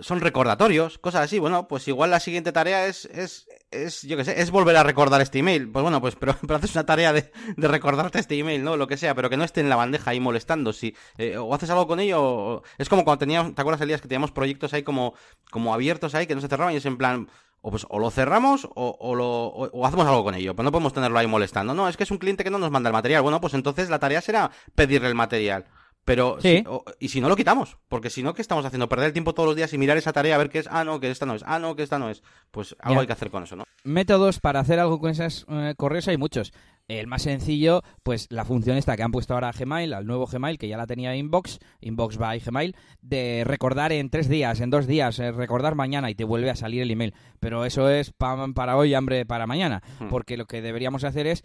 [0.00, 1.38] son recordatorios, cosas así.
[1.38, 4.82] Bueno, pues igual la siguiente tarea es, es, es yo qué sé, es volver a
[4.82, 5.68] recordar este email.
[5.70, 8.76] Pues bueno, pues pero, pero haces una tarea de, de, recordarte este email, ¿no?
[8.76, 10.72] Lo que sea, pero que no esté en la bandeja ahí molestando.
[10.72, 14.00] Si, eh, o haces algo con ello, o, es como cuando teníamos, ¿te acuerdas, Elías,
[14.00, 15.14] que teníamos proyectos ahí como,
[15.50, 17.28] como abiertos ahí que no se cerraban y es en plan
[17.60, 20.72] o pues o lo cerramos o, o lo o, hacemos algo con ello, pero no
[20.72, 21.74] podemos tenerlo ahí molestando.
[21.74, 23.22] No, es que es un cliente que no nos manda el material.
[23.22, 25.66] Bueno, pues entonces la tarea será pedirle el material.
[26.08, 26.64] Pero, sí.
[26.98, 28.88] y si no lo quitamos, porque si no, ¿qué estamos haciendo?
[28.88, 30.82] Perder el tiempo todos los días y mirar esa tarea a ver qué es, ah,
[30.82, 32.22] no, que esta no es, ah, no, que esta no es.
[32.50, 33.64] Pues algo hay que hacer con eso, ¿no?
[33.84, 36.54] Métodos para hacer algo con esas eh, correos hay muchos.
[36.88, 40.26] El más sencillo, pues la función esta que han puesto ahora a Gmail, al nuevo
[40.26, 44.70] Gmail, que ya la tenía Inbox, Inbox by Gmail, de recordar en tres días, en
[44.70, 47.12] dos días, eh, recordar mañana y te vuelve a salir el email.
[47.40, 49.82] Pero eso es pan para hoy, hambre para mañana.
[50.00, 50.08] Hmm.
[50.08, 51.44] Porque lo que deberíamos hacer es,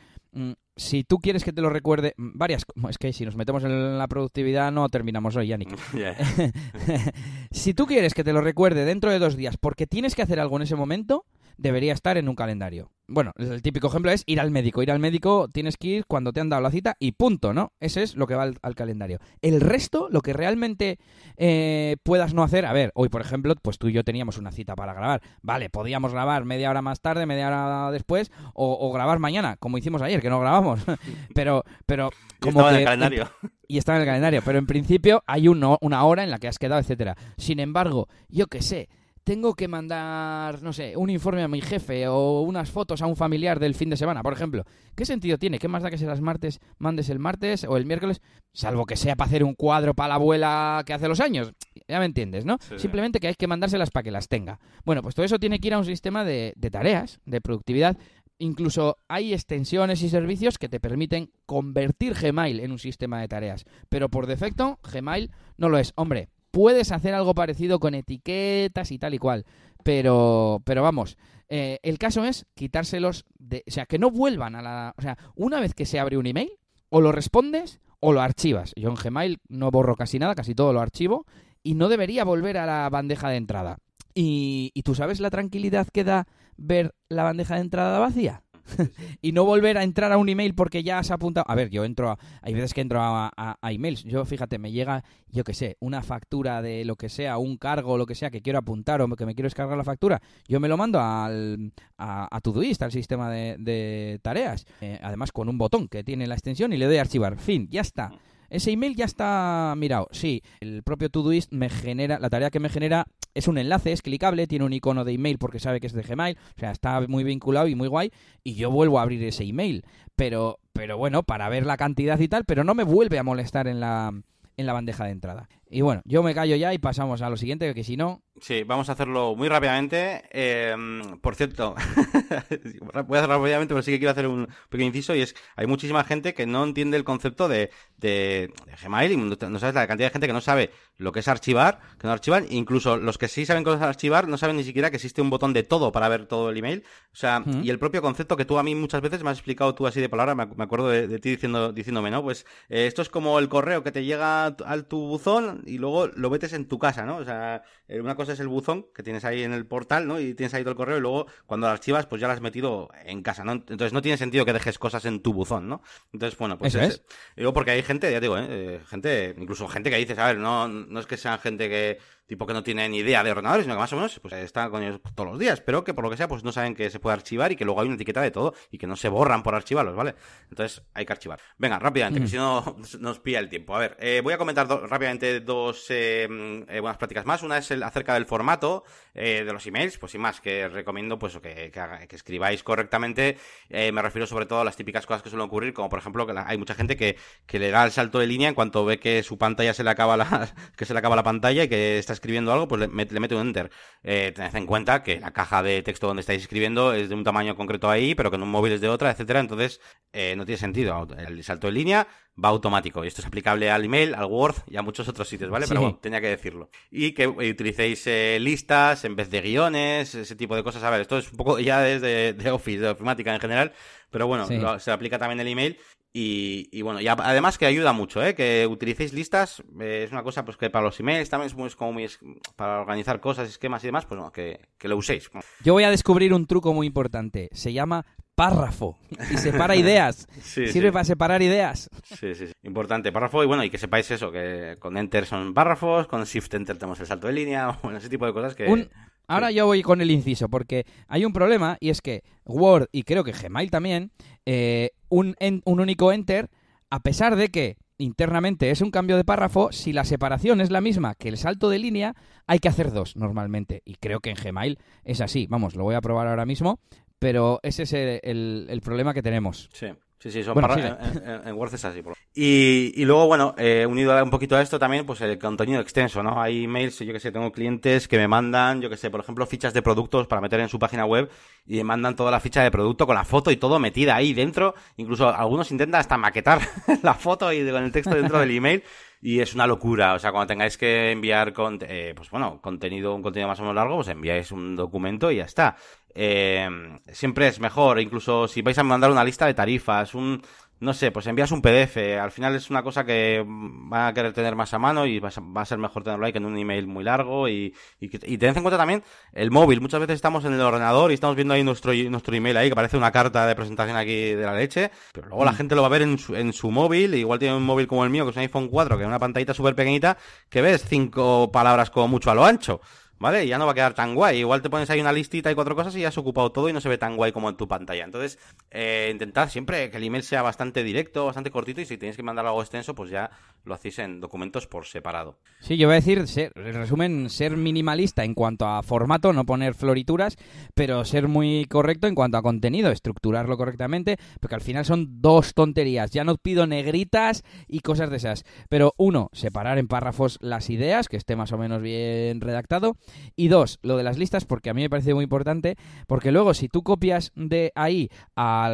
[0.76, 3.98] si tú quieres que te lo recuerde, mm, varias, es que si nos metemos en
[3.98, 5.78] la productividad no terminamos hoy, Yannick.
[7.52, 10.40] si tú quieres que te lo recuerde dentro de dos días porque tienes que hacer
[10.40, 11.26] algo en ese momento,
[11.58, 12.92] debería estar en un calendario.
[13.08, 14.82] Bueno, el típico ejemplo es ir al médico.
[14.82, 17.74] Ir al médico tienes que ir cuando te han dado la cita y punto, ¿no?
[17.82, 19.20] Ese es lo que va al, calendario.
[19.42, 21.00] El resto, lo que realmente
[21.36, 24.52] eh, puedas no hacer, a ver, hoy por ejemplo, pues tú y yo teníamos una
[24.52, 25.22] cita para grabar.
[25.42, 30.02] Vale, podíamos grabar media hora más tarde, media hora después, o, grabar mañana, como hicimos
[30.02, 30.80] ayer, que no grabamos.
[31.36, 33.30] pero, pero como estaba en el calendario.
[33.66, 36.48] Y estaba en el calendario, pero en principio hay uno, una hora en la que
[36.48, 37.16] has quedado, etcétera.
[37.38, 38.88] Sin embargo, yo qué sé
[39.24, 43.16] tengo que mandar, no sé, un informe a mi jefe o unas fotos a un
[43.16, 44.66] familiar del fin de semana, por ejemplo.
[44.96, 45.60] ¿Qué sentido tiene?
[45.60, 48.22] ¿Qué más da que las martes mandes el martes o el miércoles?
[48.54, 51.54] Salvo que sea para hacer un cuadro para la abuela que hace los años.
[51.88, 52.58] Ya me entiendes, ¿no?
[52.78, 54.60] Simplemente que hay que mandárselas para que las tenga.
[54.86, 57.98] Bueno, pues todo eso tiene que ir a un sistema de, de tareas, de productividad.
[58.40, 63.64] Incluso hay extensiones y servicios que te permiten convertir Gmail en un sistema de tareas.
[63.88, 65.94] Pero por defecto, Gmail no lo es.
[65.96, 69.46] Hombre, puedes hacer algo parecido con etiquetas y tal y cual.
[69.84, 71.18] Pero, pero vamos,
[71.50, 73.64] eh, el caso es quitárselos de...
[73.68, 74.94] O sea, que no vuelvan a la...
[74.96, 76.52] O sea, una vez que se abre un email,
[76.90, 78.72] o lo respondes o lo archivas.
[78.76, 81.26] Yo en Gmail no borro casi nada, casi todo lo archivo,
[81.64, 83.80] y no debería volver a la bandeja de entrada.
[84.14, 88.43] Y, y tú sabes la tranquilidad que da ver la bandeja de entrada vacía.
[89.22, 91.46] y no volver a entrar a un email porque ya has apuntado.
[91.48, 94.04] A ver, yo entro, a, hay veces que entro a, a, emails.
[94.04, 97.98] Yo, fíjate, me llega, yo qué sé, una factura de lo que sea, un cargo,
[97.98, 100.22] lo que sea, que quiero apuntar o que me quiero descargar la factura.
[100.48, 104.66] Yo me lo mando al, a, a Todoist, al sistema de, de tareas.
[104.82, 107.38] Eh, además, con un botón que tiene la extensión y le doy a archivar.
[107.38, 108.12] Fin, ya está.
[108.50, 110.08] Ese email ya está mirado.
[110.12, 114.02] Sí, el propio Todoist me genera, la tarea que me genera es un enlace, es
[114.02, 117.02] clicable, tiene un icono de email porque sabe que es de Gmail, o sea, está
[117.08, 118.12] muy vinculado y muy guay,
[118.44, 119.86] y yo vuelvo a abrir ese email.
[120.16, 123.68] Pero, pero bueno, para ver la cantidad y tal, pero no me vuelve a molestar
[123.68, 124.14] en la,
[124.58, 125.50] en la bandeja de entrada.
[125.74, 128.22] Y bueno, yo me callo ya y pasamos a lo siguiente, que si no...
[128.40, 130.24] Sí, vamos a hacerlo muy rápidamente.
[130.32, 130.76] Eh,
[131.22, 131.74] por cierto,
[133.08, 135.66] voy a hacerlo rápidamente, pero sí que quiero hacer un pequeño inciso y es, hay
[135.66, 138.54] muchísima gente que no entiende el concepto de, de,
[138.84, 141.80] Gmail y no sabes la cantidad de gente que no sabe lo que es archivar,
[142.00, 144.90] que no archivan, incluso los que sí saben cómo es archivar no saben ni siquiera
[144.90, 146.84] que existe un botón de todo para ver todo el email.
[147.12, 149.74] O sea, y el propio concepto que tú a mí muchas veces me has explicado
[149.76, 152.22] tú así de palabra, me, acuerdo de, ti diciendo, diciéndome, ¿no?
[152.24, 156.08] Pues eh, esto es como el correo que te llega al tu buzón y luego
[156.08, 157.18] lo metes en tu casa, ¿no?
[157.18, 160.20] O sea, eh, una cosa es el buzón que tienes ahí en el portal, ¿no?
[160.20, 162.42] Y tienes ahí todo el correo y luego cuando lo archivas, pues ya lo has
[162.42, 163.54] metido en casa, ¿no?
[163.54, 165.82] Entonces no tiene sentido que dejes cosas en tu buzón, ¿no?
[166.12, 166.76] Entonces, bueno, pues...
[166.76, 167.04] es?
[167.36, 168.48] Digo, porque hay gente, ya digo, ¿eh?
[168.50, 168.80] ¿eh?
[168.88, 172.00] gente, incluso gente que dices, a ver, no, no es que sean gente que
[172.34, 174.68] tipo que no tiene ni idea de ordenadores, sino que más o menos pues está
[174.72, 176.90] con ellos todos los días, pero que por lo que sea pues no saben que
[176.90, 179.08] se puede archivar y que luego hay una etiqueta de todo y que no se
[179.08, 180.16] borran por archivarlos, ¿vale?
[180.50, 181.40] Entonces hay que archivar.
[181.60, 182.30] Venga, rápidamente, que mm.
[182.30, 183.76] si no nos pilla el tiempo.
[183.76, 186.28] A ver, eh, voy a comentar rápidamente dos eh,
[186.68, 187.44] eh, buenas prácticas más.
[187.44, 191.38] Una es el acerca del formato de los emails, pues sin más, que recomiendo pues
[191.38, 193.38] que, que, escribáis correctamente.
[193.70, 196.34] me refiero sobre todo a las típicas cosas que suelen ocurrir, como por ejemplo que
[196.36, 199.22] hay mucha gente que, que le da el salto de línea en cuanto ve que
[199.22, 202.14] su pantalla se le acaba la, que se le acaba la pantalla y que está
[202.24, 203.70] escribiendo algo, pues le, mete un enter.
[204.02, 207.24] Eh, tened en cuenta que la caja de texto donde estáis escribiendo es de un
[207.24, 209.42] tamaño concreto ahí, pero que en un móvil es de otra, etcétera.
[209.42, 209.82] Entonces,
[210.14, 211.06] eh, no tiene sentido.
[211.18, 212.08] El salto de línea
[212.42, 213.04] va automático.
[213.04, 215.68] Y esto es aplicable al email, al Word y a muchos otros sitios, ¿vale?
[215.68, 216.70] Pero bueno, tenía que decirlo.
[216.90, 220.84] Y que utilicéis eh, listas en vez de guiones, ese tipo de cosas.
[220.84, 223.74] A ver, esto es un poco ya desde de Office, de ofimática en general.
[224.10, 224.48] Pero bueno,
[224.80, 225.78] se aplica también el email
[226.16, 228.36] y, bueno, y además que ayuda mucho, ¿eh?
[228.36, 231.72] Que utilicéis listas, eh, es una cosa pues que para los emails también es muy,
[231.72, 232.08] como muy,
[232.56, 235.32] para organizar cosas, esquemas y demás, pues bueno, que, lo uséis.
[235.64, 238.06] Yo voy a descubrir un truco muy importante, se llama
[238.36, 239.00] párrafo
[239.32, 240.28] y separa ideas.
[240.44, 241.90] Sirve para separar ideas.
[242.04, 245.56] Sí, sí, sí, importante, párrafo y bueno, y que sepáis eso, que con enter son
[245.56, 248.88] párrafos, con shift enter tenemos el salto de línea, bueno, ese tipo de cosas que...
[249.26, 253.04] Ahora yo voy con el inciso, porque hay un problema y es que Word y
[253.04, 254.12] creo que Gmail también,
[254.46, 255.36] eh, un,
[255.66, 256.50] un único enter,
[256.90, 260.82] a pesar de que internamente es un cambio de párrafo, si la separación es la
[260.82, 262.16] misma que el salto de línea,
[262.48, 263.82] hay que hacer dos normalmente.
[263.86, 265.48] Y creo que en Gmail es así.
[265.50, 266.80] Vamos, lo voy a probar ahora mismo,
[267.20, 269.70] pero ese es el, el problema que tenemos.
[269.74, 269.88] Sí.
[270.24, 272.02] Sí, sí, son en, Word es así.
[272.34, 276.24] Y, y luego, bueno, eh, unido un poquito a esto también, pues el contenido extenso,
[276.24, 276.42] ¿no?
[276.42, 279.46] Hay emails, yo que sé, tengo clientes que me mandan, yo que sé, por ejemplo,
[279.46, 281.30] fichas de productos para meter en su página web
[281.68, 284.34] y me mandan toda la ficha de producto con la foto y todo metida ahí
[284.34, 284.76] dentro.
[284.96, 286.62] Incluso algunos intentan hasta maquetar
[287.04, 288.82] la foto y con el texto dentro del email
[289.24, 290.14] y es una locura.
[290.14, 293.64] O sea, cuando tengáis que enviar, con, eh, pues bueno, contenido, un contenido más o
[293.64, 295.78] menos largo, pues enviáis un documento y ya está
[296.16, 296.70] eh,
[297.12, 298.00] siempre es mejor.
[298.00, 300.42] Incluso si vais a mandar una lista de tarifas, un,
[300.84, 301.98] no sé, pues envías un PDF.
[302.22, 305.30] Al final es una cosa que van a querer tener más a mano y va
[305.30, 307.48] a ser mejor tenerlo ahí que en un email muy largo.
[307.48, 309.82] Y, y, tened en cuenta también el móvil.
[309.82, 312.76] Muchas veces estamos en el ordenador y estamos viendo ahí nuestro, nuestro email ahí, que
[312.76, 314.92] parece una carta de presentación aquí de la leche.
[315.14, 315.56] Pero luego la mm.
[315.56, 317.16] gente lo va a ver en su, en su móvil.
[317.16, 319.20] Igual tiene un móvil como el mío, que es un iPhone 4, que es una
[319.20, 320.18] pantallita súper pequeñita,
[320.50, 322.82] que ves cinco palabras como mucho a lo ancho.
[323.24, 323.48] ¿Vale?
[323.48, 324.40] Ya no va a quedar tan guay.
[324.40, 326.74] Igual te pones ahí una listita y cuatro cosas y ya has ocupado todo y
[326.74, 328.04] no se ve tan guay como en tu pantalla.
[328.04, 328.38] Entonces,
[328.70, 332.24] eh, intentad siempre que el email sea bastante directo, bastante cortito y si tenéis que
[332.24, 333.32] mandar algo extenso, pues ya
[333.64, 335.40] lo hacéis en documentos por separado.
[335.62, 339.46] Sí, yo voy a decir, ser, en resumen, ser minimalista en cuanto a formato, no
[339.46, 340.36] poner florituras,
[340.74, 345.54] pero ser muy correcto en cuanto a contenido, estructurarlo correctamente, porque al final son dos
[345.54, 346.12] tonterías.
[346.12, 348.44] Ya no pido negritas y cosas de esas.
[348.68, 352.98] Pero uno, separar en párrafos las ideas, que esté más o menos bien redactado.
[353.36, 355.76] Y dos, lo de las listas, porque a mí me parece muy importante,
[356.08, 358.70] porque luego si tú copias de ahí a,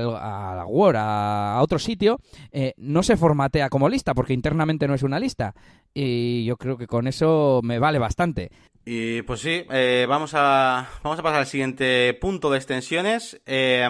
[0.55, 2.19] la Word, a, otro sitio,
[2.51, 5.53] eh, no se formatea como lista, porque internamente no es una lista.
[5.93, 8.51] Y yo creo que con eso me vale bastante.
[8.91, 13.39] Y pues sí, eh, vamos, a, vamos a pasar al siguiente punto de extensiones.
[13.45, 13.87] Eh,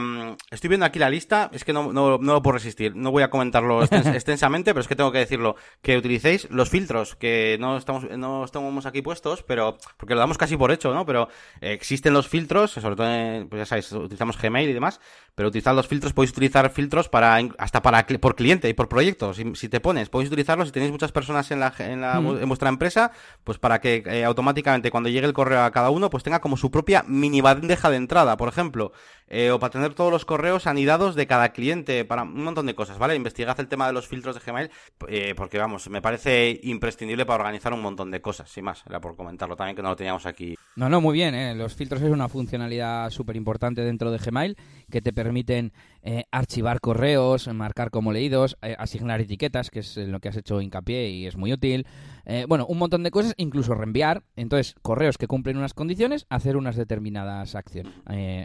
[0.52, 3.24] estoy viendo aquí la lista, es que no, no, no lo puedo resistir, no voy
[3.24, 7.78] a comentarlo extensamente, pero es que tengo que decirlo, que utilicéis los filtros, que no
[7.78, 11.06] estamos, no estamos aquí puestos, pero porque lo damos casi por hecho, ¿no?
[11.06, 11.30] Pero
[11.62, 15.00] existen los filtros, sobre todo, pues ya sabéis, utilizamos Gmail y demás,
[15.36, 19.34] pero utilizar los filtros, podéis utilizar filtros para hasta para por cliente y por proyecto.
[19.34, 22.70] Si, te pones, podéis utilizarlos si tenéis muchas personas en, la, en, la, en vuestra
[22.70, 23.12] empresa,
[23.44, 26.58] pues para que eh, automáticamente cuando llegue el correo a cada uno, pues tenga como
[26.58, 28.92] su propia mini bandeja de entrada, por ejemplo,
[29.30, 32.76] eh, o para tener todos los correos anidados de cada cliente, para un montón de
[32.76, 33.16] cosas, ¿vale?
[33.16, 34.70] Investigad el tema de los filtros de Gmail,
[35.08, 39.00] eh, porque vamos, me parece imprescindible para organizar un montón de cosas, sin más, era
[39.00, 41.36] por comentarlo también que no lo teníamos aquí No, no, muy bien.
[41.36, 41.56] ¿eh?
[41.56, 44.58] Los filtros es una funcionalidad súper importante dentro de Gmail
[44.90, 45.72] que te permiten
[46.02, 50.38] eh, archivar correos, marcar como leídos, eh, asignar etiquetas, que es en lo que has
[50.38, 51.86] hecho hincapié y es muy útil.
[52.30, 54.24] Eh, bueno, un montón de cosas, incluso reenviar.
[54.36, 57.94] Entonces, correos que cumplen unas condiciones, hacer unas determinadas acciones.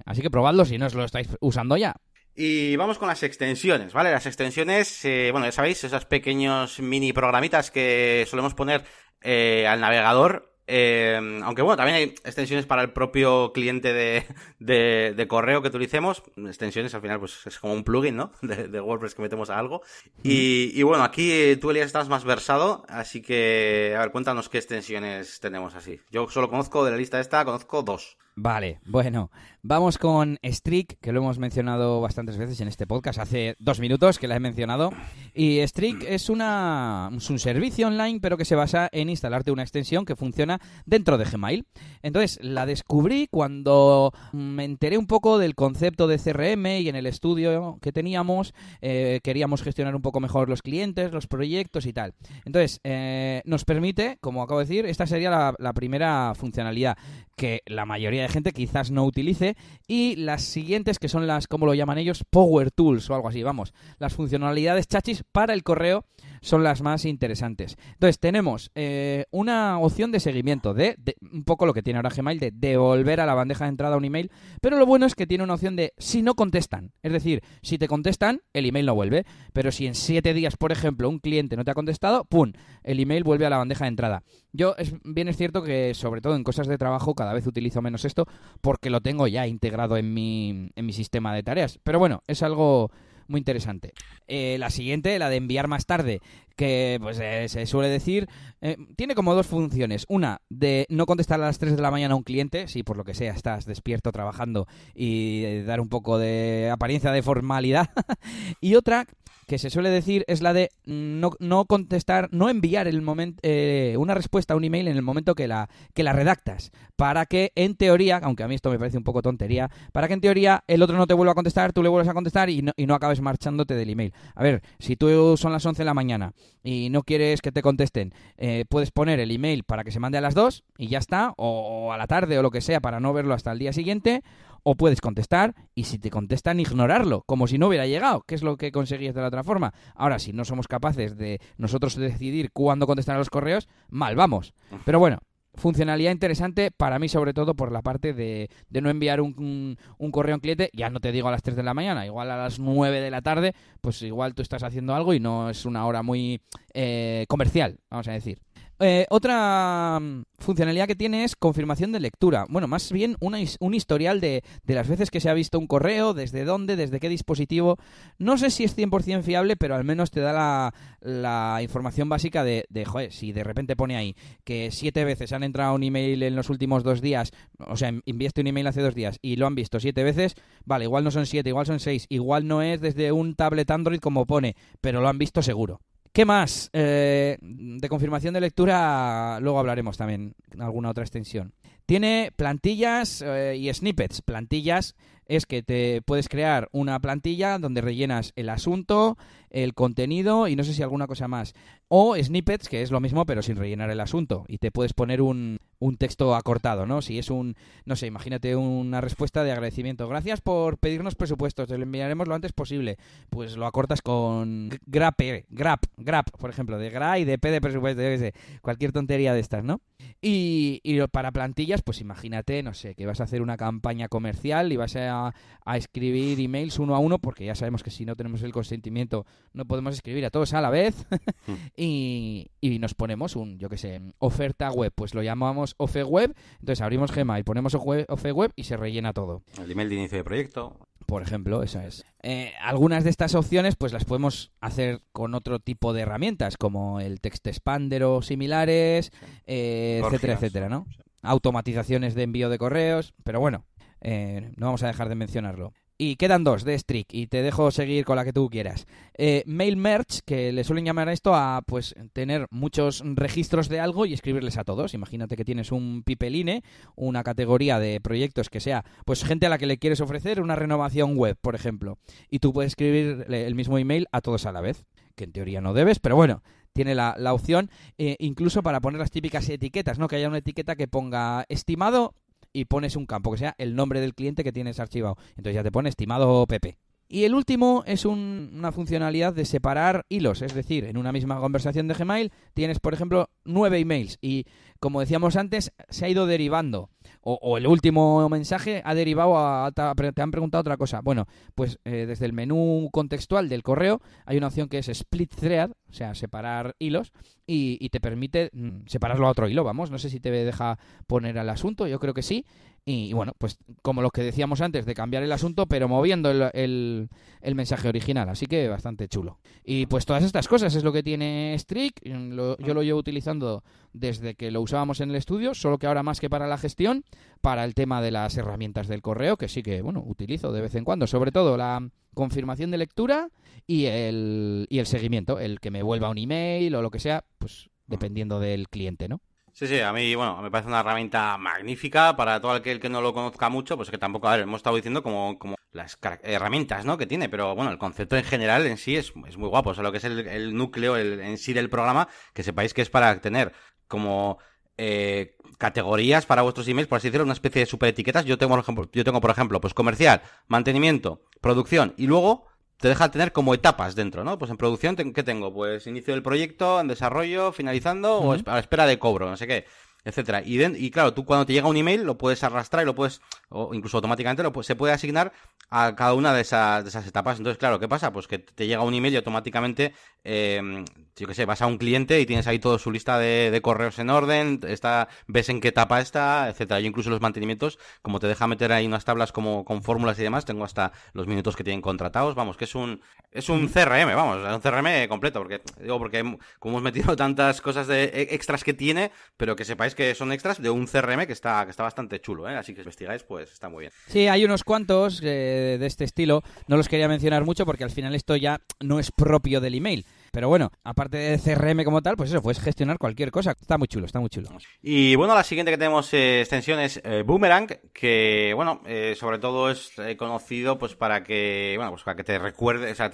[0.07, 1.95] así que probadlo si no os lo estáis usando ya.
[2.35, 4.11] Y vamos con las extensiones, ¿vale?
[4.11, 8.85] Las extensiones, bueno, ya sabéis, esos pequeños mini programitas que solemos poner
[9.23, 14.27] al navegador eh, aunque bueno, también hay extensiones para el propio cliente de,
[14.59, 16.23] de, correo que utilicemos.
[16.37, 18.33] Extensiones al final, pues es como un plugin, ¿no?
[18.43, 19.83] De, WordPress que metemos a algo.
[20.23, 24.59] Y, y, bueno, aquí tú, Elías, estás más versado, así que, a ver, cuéntanos qué
[24.59, 26.01] extensiones tenemos así.
[26.11, 28.17] Yo solo conozco de la lista esta, conozco dos.
[28.37, 29.31] Vale, bueno,
[29.63, 34.19] vamos con Streak, que lo hemos mencionado bastantes veces en este podcast, hace dos minutos
[34.19, 34.91] que la he mencionado.
[35.35, 40.05] Y Streak es, una, un servicio online, pero que se basa en instalarte una extensión
[40.05, 41.65] que funciona dentro de Gmail.
[42.03, 47.07] Entonces, la descubrí cuando me enteré un poco del concepto de CRM y en el
[47.07, 52.15] estudio que teníamos eh, queríamos gestionar un poco mejor los clientes, los proyectos y tal.
[52.45, 56.99] Entonces, eh, nos permite, como acabo de decir, esta sería la, la primera funcionalidad
[57.37, 59.57] que la mayoría de gente quizás no utilice.
[59.87, 63.43] Y las siguientes que son las, como lo llaman ellos, Power Tools o algo así,
[63.43, 66.05] vamos, las funcionalidades chachis para el correo
[66.45, 67.77] son las más interesantes.
[67.95, 70.97] Entonces tenemos eh, una opción de seguimiento de,
[71.33, 74.05] un poco lo que tiene ahora Gmail de devolver a la bandeja de entrada un
[74.05, 74.31] email,
[74.61, 77.79] pero lo bueno es que tiene una opción de si no contestan, es decir, si
[77.79, 79.25] te contestan el email no vuelve,
[79.55, 82.53] pero si en siete días, por ejemplo, un cliente no te ha contestado, ¡pum!
[82.83, 84.23] El email vuelve a la bandeja de entrada.
[84.53, 87.81] Yo es, bien es cierto que sobre todo en cosas de trabajo cada vez utilizo
[87.81, 88.27] menos esto
[88.61, 92.43] porque lo tengo ya integrado en mi, en mi sistema de tareas, pero bueno, es
[92.43, 92.91] algo
[93.29, 93.93] muy interesante.
[94.27, 96.21] Eh, la siguiente, la de enviar más tarde,
[96.57, 98.29] que pues eh, se suele decir,
[98.61, 100.07] eh, tiene como dos funciones.
[100.09, 102.97] Una, de no contestar a las 3 de la mañana a un cliente, si por
[102.97, 107.91] lo que sea estás despierto trabajando y dar un poco de apariencia de formalidad.
[108.61, 109.07] y otra,
[109.47, 113.97] que se suele decir es la de no, no contestar, no enviar el momento eh,
[113.99, 117.53] una respuesta a un email en el momento que la, que la redactas, para que
[117.55, 120.65] en teoría, aunque a mí esto me parece un poco tontería, para que en teoría
[120.67, 122.87] el otro no te vuelva a contestar, tú le vuelvas a contestar y no, y
[122.87, 124.13] no acabes marchándote del email.
[124.35, 126.33] A ver, si tú son las 11 de la mañana
[126.63, 130.19] y no quieres que te contesten, eh, puedes poner el email para que se mande
[130.19, 133.01] a las 2 y ya está, o a la tarde o lo que sea para
[133.01, 134.23] no verlo hasta el día siguiente,
[134.65, 138.43] o puedes contestar y si te contestan ignorarlo, como si no hubiera llegado, que es
[138.43, 139.73] lo que conseguías de la otra forma.
[139.95, 144.55] Ahora, si no somos capaces de nosotros decidir cuándo contestar a los correos, mal vamos.
[144.85, 145.19] Pero bueno,
[145.55, 149.77] funcionalidad interesante para mí sobre todo por la parte de, de no enviar un,
[150.11, 152.31] correo a un cliente, ya no te digo a las 3 de la mañana, igual
[152.31, 155.65] a las 9 de la tarde, pues igual tú estás haciendo algo y no es
[155.65, 156.41] una hora muy
[156.73, 158.41] eh, comercial, vamos a decir.
[158.81, 162.47] Eh, otra mm, funcionalidad que tiene es confirmación de lectura.
[162.49, 166.45] Bueno, más bien un historial de, las veces que se ha visto un correo, desde
[166.45, 167.79] dónde, desde qué dispositivo.
[168.19, 172.67] No sé si es 100% fiable, pero al menos te da la, información básica de,
[172.69, 176.37] de, joder, si de repente pone ahí que siete veces han entrado un email en
[176.37, 179.55] los últimos dos días, o sea, enviaste un email hace dos días y lo han
[179.55, 183.13] visto siete veces, vale, igual no son siete, igual son seis, igual no es desde
[183.13, 185.81] un tablet Android como pone, pero lo han visto seguro.
[186.15, 186.71] ¿Qué más?
[186.73, 191.55] Eh, de confirmación de lectura luego hablaremos también, alguna otra extensión.
[191.87, 194.23] Tiene plantillas eh, y snippets.
[194.23, 194.95] Plantillas
[195.27, 199.17] es que te puedes crear una plantilla donde rellenas el asunto,
[199.51, 201.55] el contenido y no sé si alguna cosa más.
[201.89, 204.45] O snippets, que es lo mismo pero sin rellenar el asunto.
[204.49, 207.03] Y te puedes poner un, un texto acortado, ¿no?
[207.03, 210.09] Si es un, no sé, imagínate una respuesta de agradecimiento.
[210.09, 212.97] Gracias por pedirnos presupuestos, te lo enviaremos lo antes posible.
[213.31, 217.61] Pues lo acortas con grape, grap, grap, por ejemplo, de gra y de p de
[217.61, 219.81] presupuesto, yo sé, cualquier tontería de estas, ¿no?
[220.21, 224.73] Y, y, para plantillas, pues imagínate, no sé, que vas a hacer una campaña comercial
[224.73, 228.17] y vas a, a, escribir emails uno a uno, porque ya sabemos que si no
[228.17, 231.07] tenemos el consentimiento no podemos escribir a todos a la vez.
[231.47, 231.55] Hmm.
[231.77, 236.35] y, y, nos ponemos un, yo qué sé, oferta web, pues lo llamamos OFE Web,
[236.61, 239.43] entonces abrimos Gmail, ponemos OFE Web y se rellena todo.
[239.63, 240.79] El email de inicio de proyecto.
[241.07, 242.05] Por ejemplo, esa es.
[242.23, 247.01] Eh, algunas de estas opciones pues las podemos hacer con otro tipo de herramientas, como
[247.01, 249.13] el Text Expander o similares,
[249.47, 250.87] eh, etcétera, etcétera, ¿no?
[251.23, 253.65] Automatizaciones de envío de correos, pero bueno,
[254.05, 255.73] eh, no vamos a dejar de mencionarlo.
[255.97, 258.87] Y quedan dos de Strict y te dejo seguir con la que tú quieras.
[259.17, 263.79] Eh, mail Merge, que le suelen llamar a esto a pues tener muchos registros de
[263.79, 264.93] algo y escribirles a todos.
[264.93, 266.63] Imagínate que tienes un pipeline,
[266.97, 270.57] una categoría de proyectos que sea pues gente a la que le quieres ofrecer una
[270.57, 271.99] renovación web, por ejemplo.
[272.29, 274.85] Y tú puedes escribir el mismo email a todos a la vez,
[275.15, 276.43] que en teoría no debes, pero bueno,
[276.73, 280.09] tiene la, la opción, eh, incluso para poner las típicas etiquetas, ¿no?
[280.09, 282.15] Que haya una etiqueta que ponga estimado
[282.55, 285.17] y pones un campo que sea el nombre del cliente que tienes archivado.
[285.31, 286.79] Entonces ya te pone estimado Pepe.
[287.07, 291.87] Y el último es una funcionalidad de separar hilos, es decir, en una misma conversación
[291.87, 294.47] de Gmail tienes, por ejemplo, nueve emails y,
[294.81, 296.91] como decíamos antes, se ha ido derivando.
[297.27, 301.01] O, el último mensaje ha derivado a, te han preguntado otra cosa.
[301.01, 305.35] Bueno, pues eh, desde el menú contextual del correo hay una opción que es split
[305.35, 307.13] thread, o sea, separar hilos,
[307.47, 309.91] y, te permite mm, separarlo a otro hilo, vamos.
[309.91, 312.45] No sé si te deja poner al asunto, yo creo que sí.
[312.87, 317.09] Y, bueno, pues como los que decíamos antes, de cambiar el asunto, pero moviendo el,
[317.41, 318.29] el, mensaje original.
[318.29, 319.39] Así que bastante chulo.
[319.65, 322.05] Y pues todas estas cosas es lo que tiene Strict.
[322.05, 323.65] yo lo llevo utilizando
[323.95, 327.05] desde que lo usábamos en el estudio, solo que ahora más que para la gestión,
[327.41, 330.75] para el tema de las herramientas del correo, que sí que, bueno, utilizo de vez
[330.75, 331.07] en cuando.
[331.07, 333.31] Sobre todo la confirmación de lectura
[333.67, 337.25] y el, y el seguimiento, el que me vuelva un email o lo que sea,
[337.39, 339.23] pues dependiendo del cliente, ¿no?
[339.57, 343.01] Sí, sí, a mí, bueno, me parece una herramienta magnífica para todo aquel que no
[343.01, 346.85] lo conozca mucho, pues que tampoco, a ver, hemos estado diciendo como, como las herramientas,
[346.85, 346.99] ¿no?
[346.99, 349.75] Que tiene, pero bueno, el concepto en general en sí es, es muy guapo, o
[349.75, 353.21] sea, lo que es el, núcleo en sí del programa, que sepáis que es para
[353.21, 353.53] tener
[353.87, 354.39] como
[354.77, 358.25] eh, categorías para vuestros emails, por así decirlo, una especie de superetiquetas.
[358.25, 362.49] Yo tengo, por ejemplo, yo tengo, por ejemplo, pues comercial, mantenimiento, producción y luego
[362.79, 364.39] te deja tener como etapas dentro, ¿no?
[364.39, 365.53] Pues en producción, ¿qué tengo?
[365.53, 369.65] Pues inicio del proyecto, en desarrollo, finalizando o a espera de cobro, no sé qué
[370.05, 370.43] etcétera.
[370.45, 373.21] Y, y claro, tú cuando te llega un email lo puedes arrastrar y lo puedes,
[373.49, 375.33] o incluso automáticamente lo, se puede asignar
[375.71, 377.39] a cada una de esas, de esas etapas.
[377.39, 378.13] Entonces, claro, ¿qué pasa?
[378.13, 380.85] Pues que te llega un email y automáticamente eh,
[381.17, 383.99] yo qué sé, vas a un cliente y tienes ahí toda su lista de, correos
[383.99, 386.81] en orden, está, ves en qué etapa está, etcétera.
[386.81, 390.23] Yo incluso los mantenimientos, como te deja meter ahí unas tablas como con fórmulas y
[390.23, 393.01] demás, tengo hasta los minutos que tienen contratados, vamos, que es un
[393.31, 396.23] es un CRM, vamos, un CRM completo, porque digo porque
[396.59, 400.33] como hemos metido tantas cosas de e, extras que tiene, pero que sepáis que son
[400.33, 402.57] extras de un CRM que está que está bastante chulo, ¿eh?
[402.57, 403.93] así que si investigáis, pues está muy bien.
[404.09, 407.91] Sí, hay unos cuantos eh, de este estilo, no los quería mencionar mucho porque al
[407.91, 410.05] final esto ya no es propio del email.
[410.35, 413.53] Pero bueno, aparte de CRM como tal, pues eso, puedes gestionar cualquier cosa.
[413.53, 414.49] Está muy chulo, está muy chulo.
[414.83, 419.39] Y bueno, la siguiente que tenemos eh, extensión es eh, Boomerang, que bueno, eh, sobre
[419.39, 423.13] todo es conocido pues para que, bueno, pues para que te recuerde, o sea,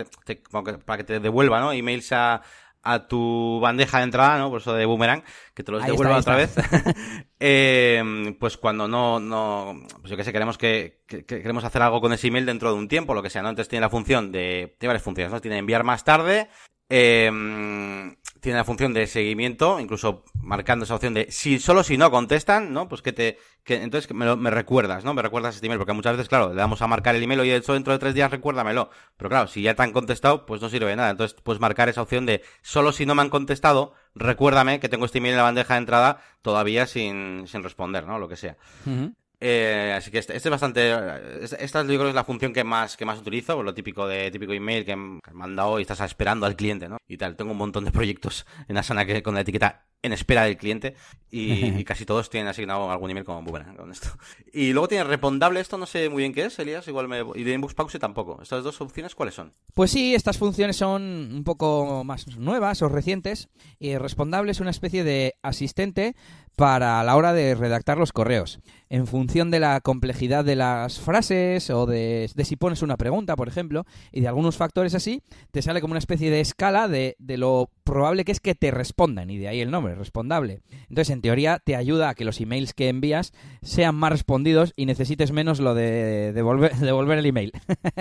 [0.86, 1.72] para que te devuelva, ¿no?
[1.72, 2.40] Emails a,
[2.82, 4.50] a tu bandeja de entrada, ¿no?
[4.50, 5.22] Por eso de boomerang,
[5.54, 6.54] que te los devuelva otra vez.
[7.40, 12.12] eh, pues cuando no, no, pues yo que sé, queremos que, queremos hacer algo con
[12.12, 13.50] ese email dentro de un tiempo, lo que sea, ¿no?
[13.50, 15.40] Entonces tiene la función de, tiene varias funciones, ¿no?
[15.40, 16.48] Tiene enviar más tarde,
[16.88, 17.30] eh,
[18.40, 22.72] tiene la función de seguimiento, incluso marcando esa opción de si solo si no contestan,
[22.72, 22.88] ¿no?
[22.88, 25.14] Pues que te, que entonces me, me recuerdas, ¿no?
[25.14, 27.56] Me recuerdas este email, porque muchas veces, claro, le damos a marcar el email, oye,
[27.56, 28.90] eso dentro de tres días recuérdamelo.
[29.16, 31.10] Pero claro, si ya te han contestado, pues no sirve de nada.
[31.10, 35.04] Entonces puedes marcar esa opción de solo si no me han contestado, recuérdame que tengo
[35.04, 38.18] este email en la bandeja de entrada todavía sin, sin responder, ¿no?
[38.18, 38.56] Lo que sea.
[39.42, 40.92] Eh, así que este, este, es bastante.
[41.58, 44.52] Esta yo creo es la función que más, que más utilizo, lo típico de típico
[44.52, 46.98] email que, han mandado y estás esperando al cliente, ¿no?
[47.08, 47.36] Y tal.
[47.36, 50.94] Tengo un montón de proyectos en Asana que con la etiqueta en espera del cliente
[51.30, 54.08] y, casi todos tienen asignado algún email como Boomerang con esto.
[54.52, 57.22] Y luego tiene respondable, esto no sé muy bien qué es, Elías, igual me...
[57.34, 58.40] Y de Inbox Pause tampoco.
[58.42, 59.52] ¿Estas dos opciones cuáles son?
[59.74, 64.70] Pues sí, estas funciones son un poco más nuevas o recientes y respondable es una
[64.70, 66.16] especie de asistente
[66.56, 68.60] para la hora de redactar los correos.
[68.90, 73.46] En función de la complejidad de las frases o de, si pones una pregunta, por
[73.46, 75.22] ejemplo, y de algunos factores así,
[75.52, 78.70] te sale como una especie de escala de, de lo probable que es que te
[78.70, 80.62] respondan, y de ahí el nombre, respondable.
[80.88, 83.32] Entonces, en teoría, te ayuda a que los emails que envías
[83.62, 87.52] sean más respondidos y necesites menos lo de devolver, devolver el email.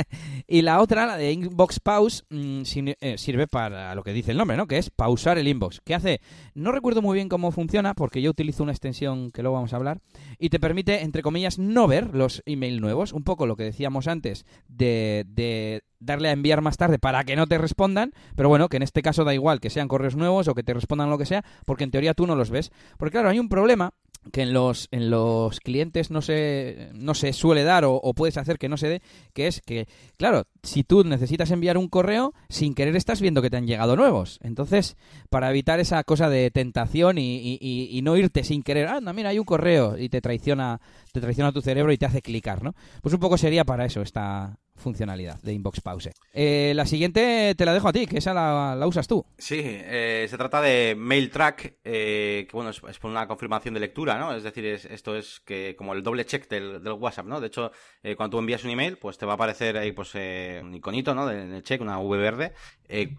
[0.47, 2.61] y la otra, la de Inbox Pause, mm,
[3.01, 4.67] eh, sirve para lo que dice el nombre, ¿no?
[4.67, 5.81] Que es pausar el inbox.
[5.85, 6.21] ¿Qué hace?
[6.55, 9.75] No recuerdo muy bien cómo funciona, porque yo utilizo una extensión que luego vamos a
[9.75, 9.99] hablar,
[10.37, 13.13] y te permite, entre comillas, no ver los emails nuevos.
[13.13, 17.35] Un poco lo que decíamos antes de, de darle a enviar más tarde para que
[17.35, 20.47] no te respondan, pero bueno, que en este caso da igual que sean correos nuevos
[20.47, 22.71] o que te respondan lo que sea, porque en teoría tú no los ves.
[22.97, 23.93] Porque claro, hay un problema
[24.31, 28.57] que en los, en los clientes no se, no se suele dar o, puedes hacer
[28.57, 29.01] que no se dé,
[29.33, 33.49] que es que, claro, si tú necesitas enviar un correo, sin querer estás viendo que
[33.49, 34.39] te han llegado nuevos.
[34.41, 34.97] Entonces,
[35.29, 39.39] para evitar esa cosa de tentación y, y, no irte sin querer, anda, mira, hay
[39.39, 40.79] un correo y te traiciona,
[41.11, 42.75] te traiciona tu cerebro y te hace clicar, ¿no?
[43.01, 46.11] Pues un poco sería para eso esta, funcionalidad de Inbox Pause.
[46.33, 49.25] Eh, la siguiente te la dejo a ti, que esa la, usas tú.
[49.37, 53.79] Sí, eh, se trata de Mail Track, eh, que bueno, es, por una confirmación de
[53.79, 54.33] lectura, ¿no?
[54.33, 57.39] Es decir, esto es que como el doble check del, WhatsApp, ¿no?
[57.39, 57.71] De hecho,
[58.17, 61.27] cuando tú envías un email, pues te va a aparecer ahí pues un iconito, ¿no?
[61.27, 62.53] De, check, una V verde,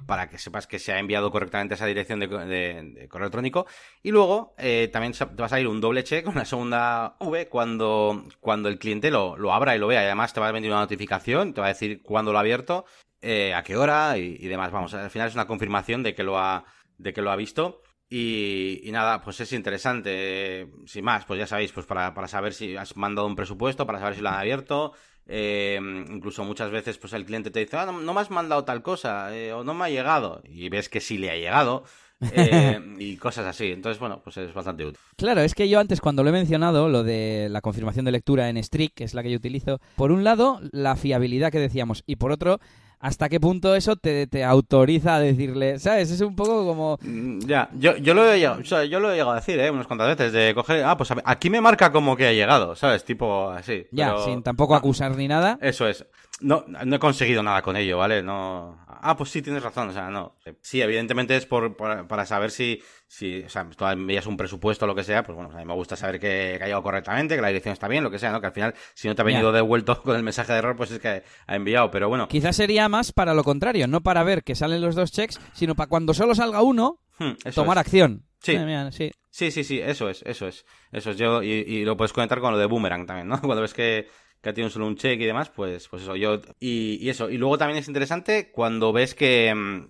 [0.06, 3.66] para que sepas que se ha enviado correctamente esa dirección de, correo electrónico.
[4.02, 4.54] Y luego
[4.92, 9.10] también te va a salir un doble check, una segunda V, cuando, cuando el cliente
[9.10, 10.00] lo, lo abra y lo vea.
[10.00, 12.84] Además te va a venir una notificación te va a decir cuándo lo ha abierto,
[13.20, 14.72] eh, a qué hora y, demás.
[14.72, 16.64] Vamos, al final es una confirmación de que lo ha,
[16.98, 17.82] de que lo ha visto.
[18.08, 20.68] Y, nada, pues es interesante.
[20.86, 24.00] sin más, pues ya sabéis, pues para, para saber si has mandado un presupuesto, para
[24.00, 24.92] saber si lo han abierto.
[25.32, 25.78] Eh,
[26.08, 29.32] incluso muchas veces pues el cliente te dice, ah, no, me has mandado tal cosa,
[29.36, 30.42] eh, o no me ha llegado.
[30.44, 31.84] Y ves que sí le ha llegado.
[32.32, 33.70] Eh, y cosas así.
[33.72, 34.98] Entonces, bueno, pues es bastante útil.
[35.16, 38.48] Claro, es que yo antes cuando lo he mencionado, lo de la confirmación de lectura
[38.48, 42.02] en Strict, que es la que yo utilizo, por un lado, la fiabilidad que decíamos,
[42.06, 42.60] y por otro,
[43.00, 46.10] hasta qué punto eso te, te, autoriza a decirle, ¿sabes?
[46.10, 46.98] Es un poco como...
[47.00, 49.70] Mm, ya, yo, yo, lo he llegado, yo lo he llegado a decir, ¿eh?
[49.70, 53.04] Unas cuantas veces, de coger, ah, pues aquí me marca como que ha llegado, ¿sabes?
[53.04, 53.86] Tipo así.
[53.90, 55.58] Ya, sin tampoco acusar ni nada.
[55.62, 56.04] Eso es.
[56.40, 58.22] No, no he conseguido nada con ello, ¿vale?
[58.22, 58.78] No.
[58.86, 60.36] Ah, pues sí, tienes razón, o sea, no.
[60.60, 64.88] Sí, evidentemente es por, para saber si, si, o sea, tú envías un presupuesto o
[64.88, 67.42] lo que sea, pues bueno, a mí me gusta saber que, ha llegado correctamente, que
[67.42, 68.40] la dirección está bien, lo que sea, ¿no?
[68.40, 70.90] Que al final, si no te ha venido devuelto con el mensaje de error, pues
[70.90, 72.28] es que ha enviado, pero bueno.
[72.28, 75.74] Quizás sería más para lo contrario, no para ver que salen los dos checks, sino
[75.74, 78.26] para cuando solo salga uno, hmm, tomar acción.
[78.40, 78.56] Sí.
[78.56, 79.10] sí.
[79.30, 79.50] sí.
[79.50, 80.66] Sí, sí, eso es, eso es.
[80.90, 83.40] Eso es yo, y, y lo puedes conectar con lo de Boomerang también, ¿no?
[83.40, 84.08] Cuando ves que
[84.42, 86.40] que ha tenido solo un check y demás, pues, pues eso, yo.
[86.58, 87.30] Y, eso.
[87.30, 89.88] Y luego también es interesante cuando ves que, mm,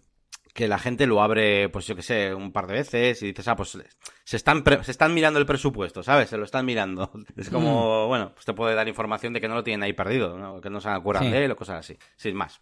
[0.53, 3.47] que la gente lo abre, pues yo que sé, un par de veces y dices,
[3.49, 3.79] ah, pues
[4.25, 6.29] se están, se están mirando el presupuesto, ¿sabes?
[6.31, 7.11] Se lo están mirando.
[7.37, 8.09] Es como, mm.
[8.09, 10.81] bueno, pues te puede dar información de que no lo tienen ahí perdido, que no
[10.81, 12.61] se acuerdan de él o cosas así, sin más.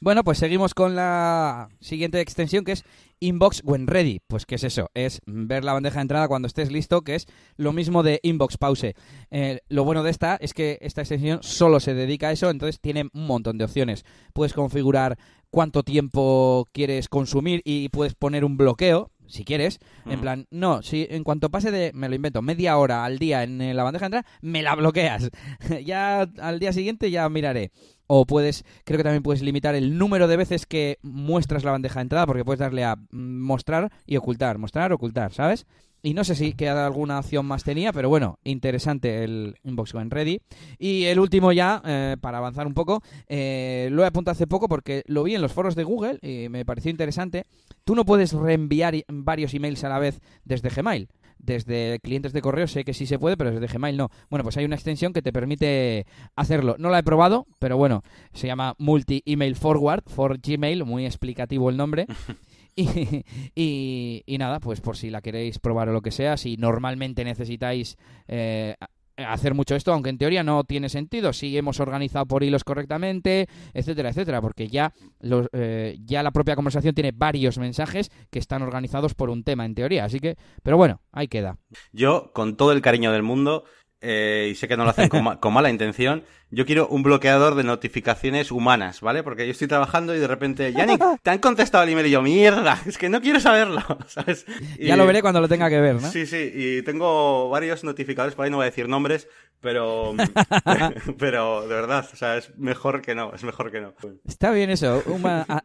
[0.00, 2.84] Bueno, pues seguimos con la siguiente extensión que es
[3.20, 4.20] Inbox When Ready.
[4.26, 4.90] Pues, ¿qué es eso?
[4.94, 8.58] Es ver la bandeja de entrada cuando estés listo, que es lo mismo de Inbox
[8.58, 8.94] Pause.
[9.30, 12.80] Eh, lo bueno de esta es que esta extensión solo se dedica a eso, entonces
[12.80, 14.04] tiene un montón de opciones.
[14.32, 15.18] Puedes configurar
[15.50, 21.06] cuánto tiempo quieres consumir y puedes poner un bloqueo, si quieres, en plan, no, si
[21.10, 24.16] en cuanto pase de, me lo invento, media hora al día en la bandeja de
[24.16, 25.30] entrada, me la bloqueas.
[25.84, 27.70] ya al día siguiente ya miraré.
[28.06, 32.00] O puedes, creo que también puedes limitar el número de veces que muestras la bandeja
[32.00, 35.66] de entrada, porque puedes darle a mostrar y ocultar, mostrar, ocultar, ¿sabes?
[36.04, 40.10] Y no sé si queda alguna opción más tenía, pero bueno, interesante el Inbox One
[40.10, 40.38] Ready.
[40.78, 44.68] Y el último ya, eh, para avanzar un poco, eh, lo he apuntado hace poco
[44.68, 47.46] porque lo vi en los foros de Google y me pareció interesante.
[47.84, 52.66] Tú no puedes reenviar varios emails a la vez desde Gmail desde clientes de correo
[52.66, 54.10] sé que sí se puede, pero desde Gmail no.
[54.30, 56.76] Bueno, pues hay una extensión que te permite hacerlo.
[56.78, 58.02] No la he probado, pero bueno,
[58.32, 62.06] se llama Multi Email Forward for Gmail, muy explicativo el nombre.
[63.56, 67.24] Y, y, nada, pues por si la queréis probar o lo que sea, si normalmente
[67.24, 67.96] necesitáis
[68.26, 68.74] eh,
[69.16, 73.48] hacer mucho esto, aunque en teoría no tiene sentido si hemos organizado por hilos correctamente,
[73.72, 78.62] etcétera, etcétera, porque ya, los, eh, ya la propia conversación tiene varios mensajes que están
[78.62, 81.58] organizados por un tema en teoría, así que, pero bueno, ahí queda.
[81.92, 83.64] Yo, con todo el cariño del mundo,
[84.00, 86.24] eh, y sé que no lo hacen con, mala intención,
[86.54, 89.22] yo quiero un bloqueador de notificaciones humanas, ¿vale?
[89.22, 92.22] Porque yo estoy trabajando y de repente, Yannick, te han contestado el email y yo,
[92.22, 94.46] mierda, es que no quiero saberlo, ¿sabes?
[94.78, 96.10] ya lo veré cuando lo tenga que ver, ¿no?
[96.10, 99.28] Sí, sí, y tengo varios notificadores, por ahí no voy a decir nombres,
[99.60, 100.14] pero,
[101.18, 103.94] pero de verdad, o sea, es mejor que no, es mejor que no.
[104.28, 105.02] Está bien eso,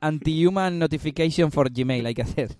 [0.02, 2.56] anti-human notification for Gmail hay que hacer.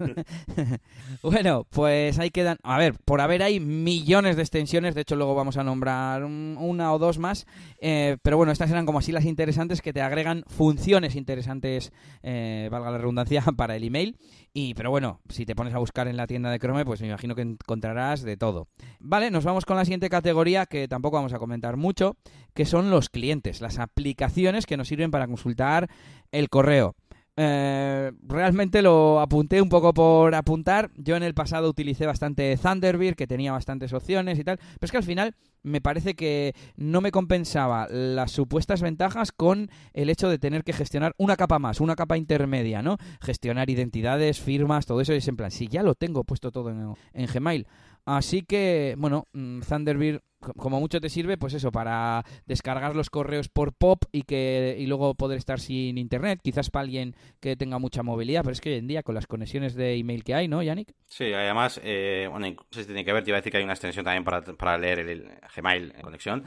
[1.24, 5.34] bueno, pues ahí quedan, a ver, por haber hay millones de extensiones, de hecho luego
[5.34, 7.48] vamos a nombrar una o dos más,
[7.80, 11.92] eh, pero bueno, estas eran como así las interesantes que te agregan funciones interesantes,
[12.24, 14.18] eh, valga la redundancia, para el email.
[14.54, 17.08] Y, pero bueno, si te pones a buscar en la tienda de Chrome, pues me
[17.08, 18.68] imagino que encontrarás de todo.
[19.00, 22.18] Vale, nos vamos con la siguiente categoría que tampoco vamos a comentar mucho,
[22.54, 25.90] que son los clientes, las aplicaciones que nos sirven para consultar
[26.32, 26.96] el correo.
[27.42, 30.92] Eh, realmente lo apunté un poco por apuntar.
[30.98, 34.58] Yo en el pasado utilicé bastante Thunderbird, que tenía bastantes opciones y tal.
[34.58, 39.70] Pero es que al final me parece que no me compensaba las supuestas ventajas con
[39.94, 42.98] el hecho de tener que gestionar una capa más, una capa intermedia, ¿no?
[43.22, 45.14] Gestionar identidades, firmas, todo eso.
[45.14, 47.68] Y es en plan, si ya lo tengo puesto todo en, en Gmail.
[48.04, 53.50] Así que, bueno, mm, Thunderbird como mucho te sirve, pues eso, para descargar los correos
[53.50, 57.80] por POP y que y luego poder estar sin internet, quizás para alguien que tenga
[57.80, 60.48] mucha movilidad, pero es que hoy en día con las conexiones de email que hay,
[60.48, 60.94] ¿no, Yannick?
[61.08, 63.58] Sí, además, eh, bueno, no sé si tiene que ver, te iba a decir que
[63.58, 66.44] hay una extensión también para, para leer el, Gmail en conexión.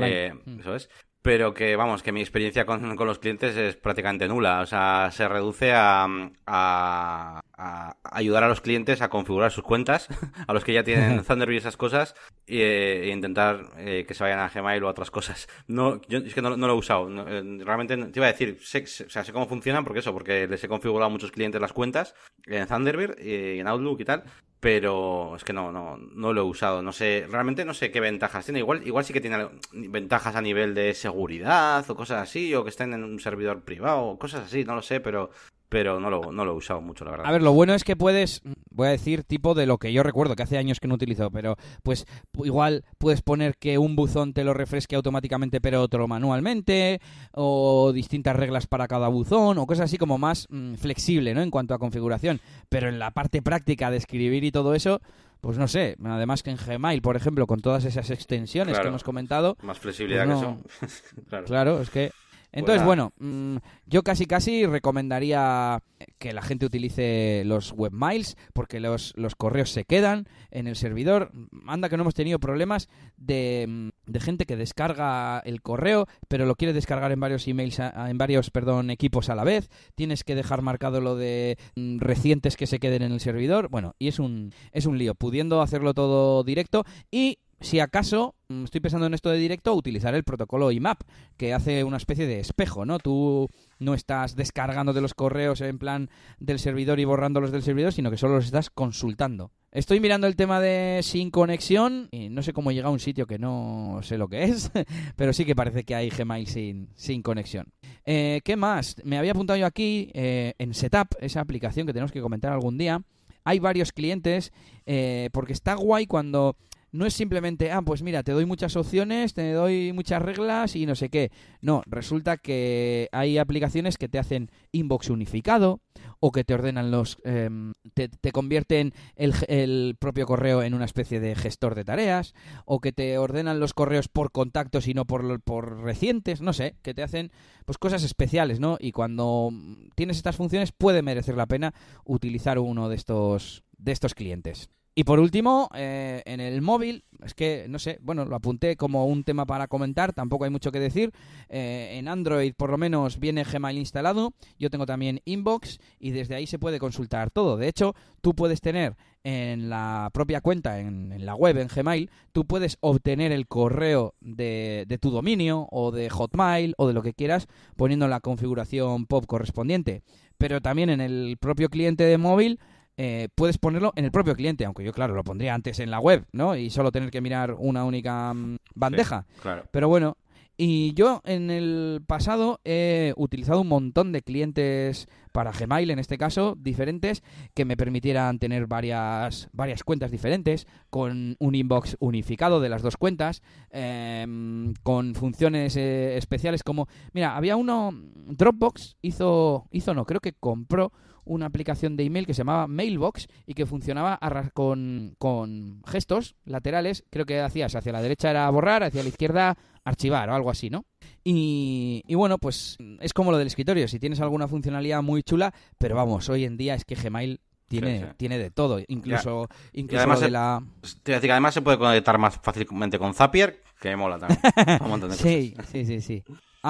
[0.00, 0.60] Eh, mm.
[0.60, 0.90] Eso es.
[1.22, 4.60] Pero que, vamos, que mi experiencia con, con, los clientes es prácticamente nula.
[4.60, 6.06] O sea, se reduce a,
[6.46, 10.08] a, a, ayudar a los clientes a configurar sus cuentas,
[10.46, 12.14] a los que ya tienen Thunderbird y esas cosas,
[12.46, 15.48] e, intentar eh, que se vayan a Gmail o a otras cosas.
[15.66, 17.08] No, yo es que no, lo he usado.
[17.28, 20.46] Eh, realmente te iba a decir, sé, o sea, sé cómo funcionan, porque eso, porque
[20.46, 22.14] les he configurado a muchos clientes las cuentas
[22.46, 24.24] en Thunderbird y en Outlook y tal,
[24.60, 26.82] pero es que no, no, no lo he usado.
[26.82, 28.60] No sé, realmente no sé qué ventajas tiene.
[28.60, 32.70] Igual, igual sí que tiene ventajas a nivel de seguridad o cosas así, o que
[32.70, 35.30] estén en un servidor privado, o cosas así, no lo sé, pero
[35.68, 37.26] pero no lo, no lo he usado mucho, la verdad.
[37.26, 40.02] A ver, lo bueno es que puedes, voy a decir tipo de lo que yo
[40.02, 42.06] recuerdo, que hace años que no utilizo, pero pues
[42.42, 47.00] igual puedes poner que un buzón te lo refresque automáticamente pero otro manualmente,
[47.32, 51.42] o distintas reglas para cada buzón, o cosas así como más mm, flexible, ¿no?
[51.42, 52.40] En cuanto a configuración.
[52.68, 55.00] Pero en la parte práctica de escribir y todo eso,
[55.40, 59.04] pues no sé, además que en Gmail, por ejemplo, con todas esas extensiones que hemos
[59.04, 59.56] comentado...
[59.62, 61.24] Más flexibilidad pues que eso.
[61.28, 61.44] claro.
[61.44, 62.10] claro, es que
[62.52, 65.82] entonces, bueno, mm, yo casi casi recomendaría
[66.18, 71.30] que la gente utilice los webmails porque los, los correos se quedan en el servidor.
[71.66, 76.46] Anda que no hemos tenido problemas de, mm, de gente que descarga el correo, pero
[76.46, 79.68] lo quiere descargar en varios emails, en varios, perdón, equipos a la vez.
[79.94, 83.68] Tienes que dejar marcado lo de mm, recientes que se queden en el servidor.
[83.68, 88.64] Bueno, y es un, es un lío, pudiendo hacerlo todo directo y si acaso, mm,
[88.64, 91.02] estoy pensando en esto de directo, utilizar el protocolo IMAP,
[91.36, 92.98] que hace una especie de espejo, ¿no?
[92.98, 93.48] Tú
[93.78, 98.10] no estás descargando de los correos en plan del servidor y borrándolos del servidor, sino
[98.10, 99.50] que solo los estás consultando.
[99.70, 103.26] Estoy mirando el tema de sin conexión y no sé cómo llega a un sitio
[103.26, 104.70] que no sé lo que es,
[105.16, 107.66] pero sí que parece que hay Gmail sin, sin conexión.
[108.06, 108.96] Eh, ¿Qué más?
[109.04, 112.78] Me había apuntado yo aquí eh, en Setup, esa aplicación que tenemos que comentar algún
[112.78, 113.02] día.
[113.44, 114.52] Hay varios clientes,
[114.86, 116.56] eh, porque está guay cuando
[116.90, 120.86] no es simplemente, ah, pues mira, te doy muchas opciones, te doy muchas reglas y
[120.86, 121.30] no sé qué.
[121.60, 125.80] No, resulta que hay aplicaciones que te hacen inbox unificado
[126.20, 127.18] o que te ordenan los...
[127.24, 132.34] Em, te, convierten el, el, propio correo en una especie de gestor de tareas
[132.64, 136.76] o que te ordenan los correos por contactos y no por, por recientes, no sé,
[136.82, 137.32] que te hacen
[137.64, 138.76] pues cosas especiales, ¿no?
[138.80, 139.50] Y cuando
[139.94, 141.74] tienes estas funciones puede merecer la pena
[142.04, 144.70] utilizar uno de estos, de estos clientes.
[144.98, 149.06] Y por último, eh, en el móvil, es que, no sé, bueno, lo apunté como
[149.06, 151.12] un tema para comentar, tampoco hay mucho que decir.
[151.48, 154.34] Eh, en Android, por lo menos, viene Gmail instalado.
[154.58, 157.56] Yo tengo también Inbox y desde ahí se puede consultar todo.
[157.56, 162.44] De hecho, tú puedes tener en la propia cuenta, en, la web, en Gmail, tú
[162.44, 167.14] puedes obtener el correo de, de tu dominio o de Hotmail o de lo que
[167.14, 167.46] quieras
[167.76, 170.02] poniendo la configuración POP correspondiente.
[170.38, 172.58] Pero también en el propio cliente de móvil
[173.00, 176.00] eh, puedes ponerlo en el propio cliente, aunque yo, claro, lo pondría antes en la
[176.00, 176.56] web, ¿no?
[176.56, 179.24] Y solo tener que mirar una única mm, bandeja.
[179.40, 179.64] claro.
[179.70, 180.16] Pero bueno,
[180.60, 186.18] y yo en el pasado he utilizado un montón de clientes para Gmail, en este
[186.18, 187.22] caso, diferentes,
[187.54, 192.96] que me permitieran tener varias, varias cuentas diferentes, con un inbox unificado de las dos
[192.96, 193.40] cuentas,
[193.70, 196.88] em, con funciones eh, especiales como...
[197.12, 200.90] Mira, había uno, Dropbox hizo, hizo no, creo que compró
[201.28, 204.18] una aplicación de email que se llamaba Mailbox y que funcionaba
[204.54, 207.04] con, con gestos laterales.
[207.10, 210.70] Creo que hacías hacia la derecha era borrar, hacia la izquierda archivar o algo así,
[210.70, 210.84] ¿no?
[211.24, 215.52] Y, y, bueno, pues es como lo del escritorio, si tienes alguna funcionalidad muy chula,
[215.78, 220.20] pero vamos, hoy en día es que Gmail tiene, tiene de todo, incluso, incluso además
[220.20, 220.62] de la...
[221.02, 224.40] Te decir que además se puede conectar más fácilmente con Zapier, que mola también.
[225.12, 226.24] sí, sí, sí, sí.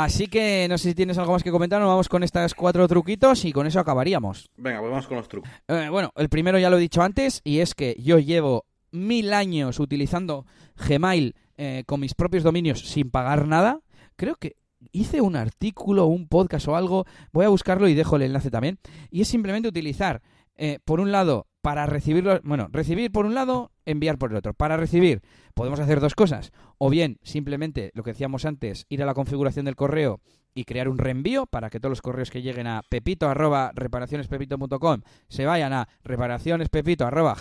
[0.04, 2.86] Así que no sé si tienes algo más que comentar, nos vamos con estos cuatro
[2.86, 4.48] truquitos y con eso acabaríamos.
[4.56, 5.50] Venga, pues vamos con los trucos.
[5.66, 9.32] Eh, bueno, el primero ya lo he dicho antes y es que yo llevo mil
[9.32, 10.46] años utilizando
[10.76, 13.80] Gmail eh, con mis propios dominios sin pagar nada.
[14.14, 14.54] Creo que
[14.92, 18.78] hice un artículo, un podcast o algo, voy a buscarlo y dejo el enlace también.
[19.10, 20.22] Y es simplemente utilizar,
[20.54, 24.54] eh, por un lado, para recibirlo, bueno, recibir por un lado, enviar por el otro.
[24.54, 25.20] Para recibir
[25.52, 29.66] podemos hacer dos cosas, o bien simplemente lo que decíamos antes, ir a la configuración
[29.66, 30.22] del correo
[30.54, 35.02] y crear un reenvío para que todos los correos que lleguen a pepito arroba reparacionespepito.com
[35.28, 37.36] se vayan a reparacionespepito arroba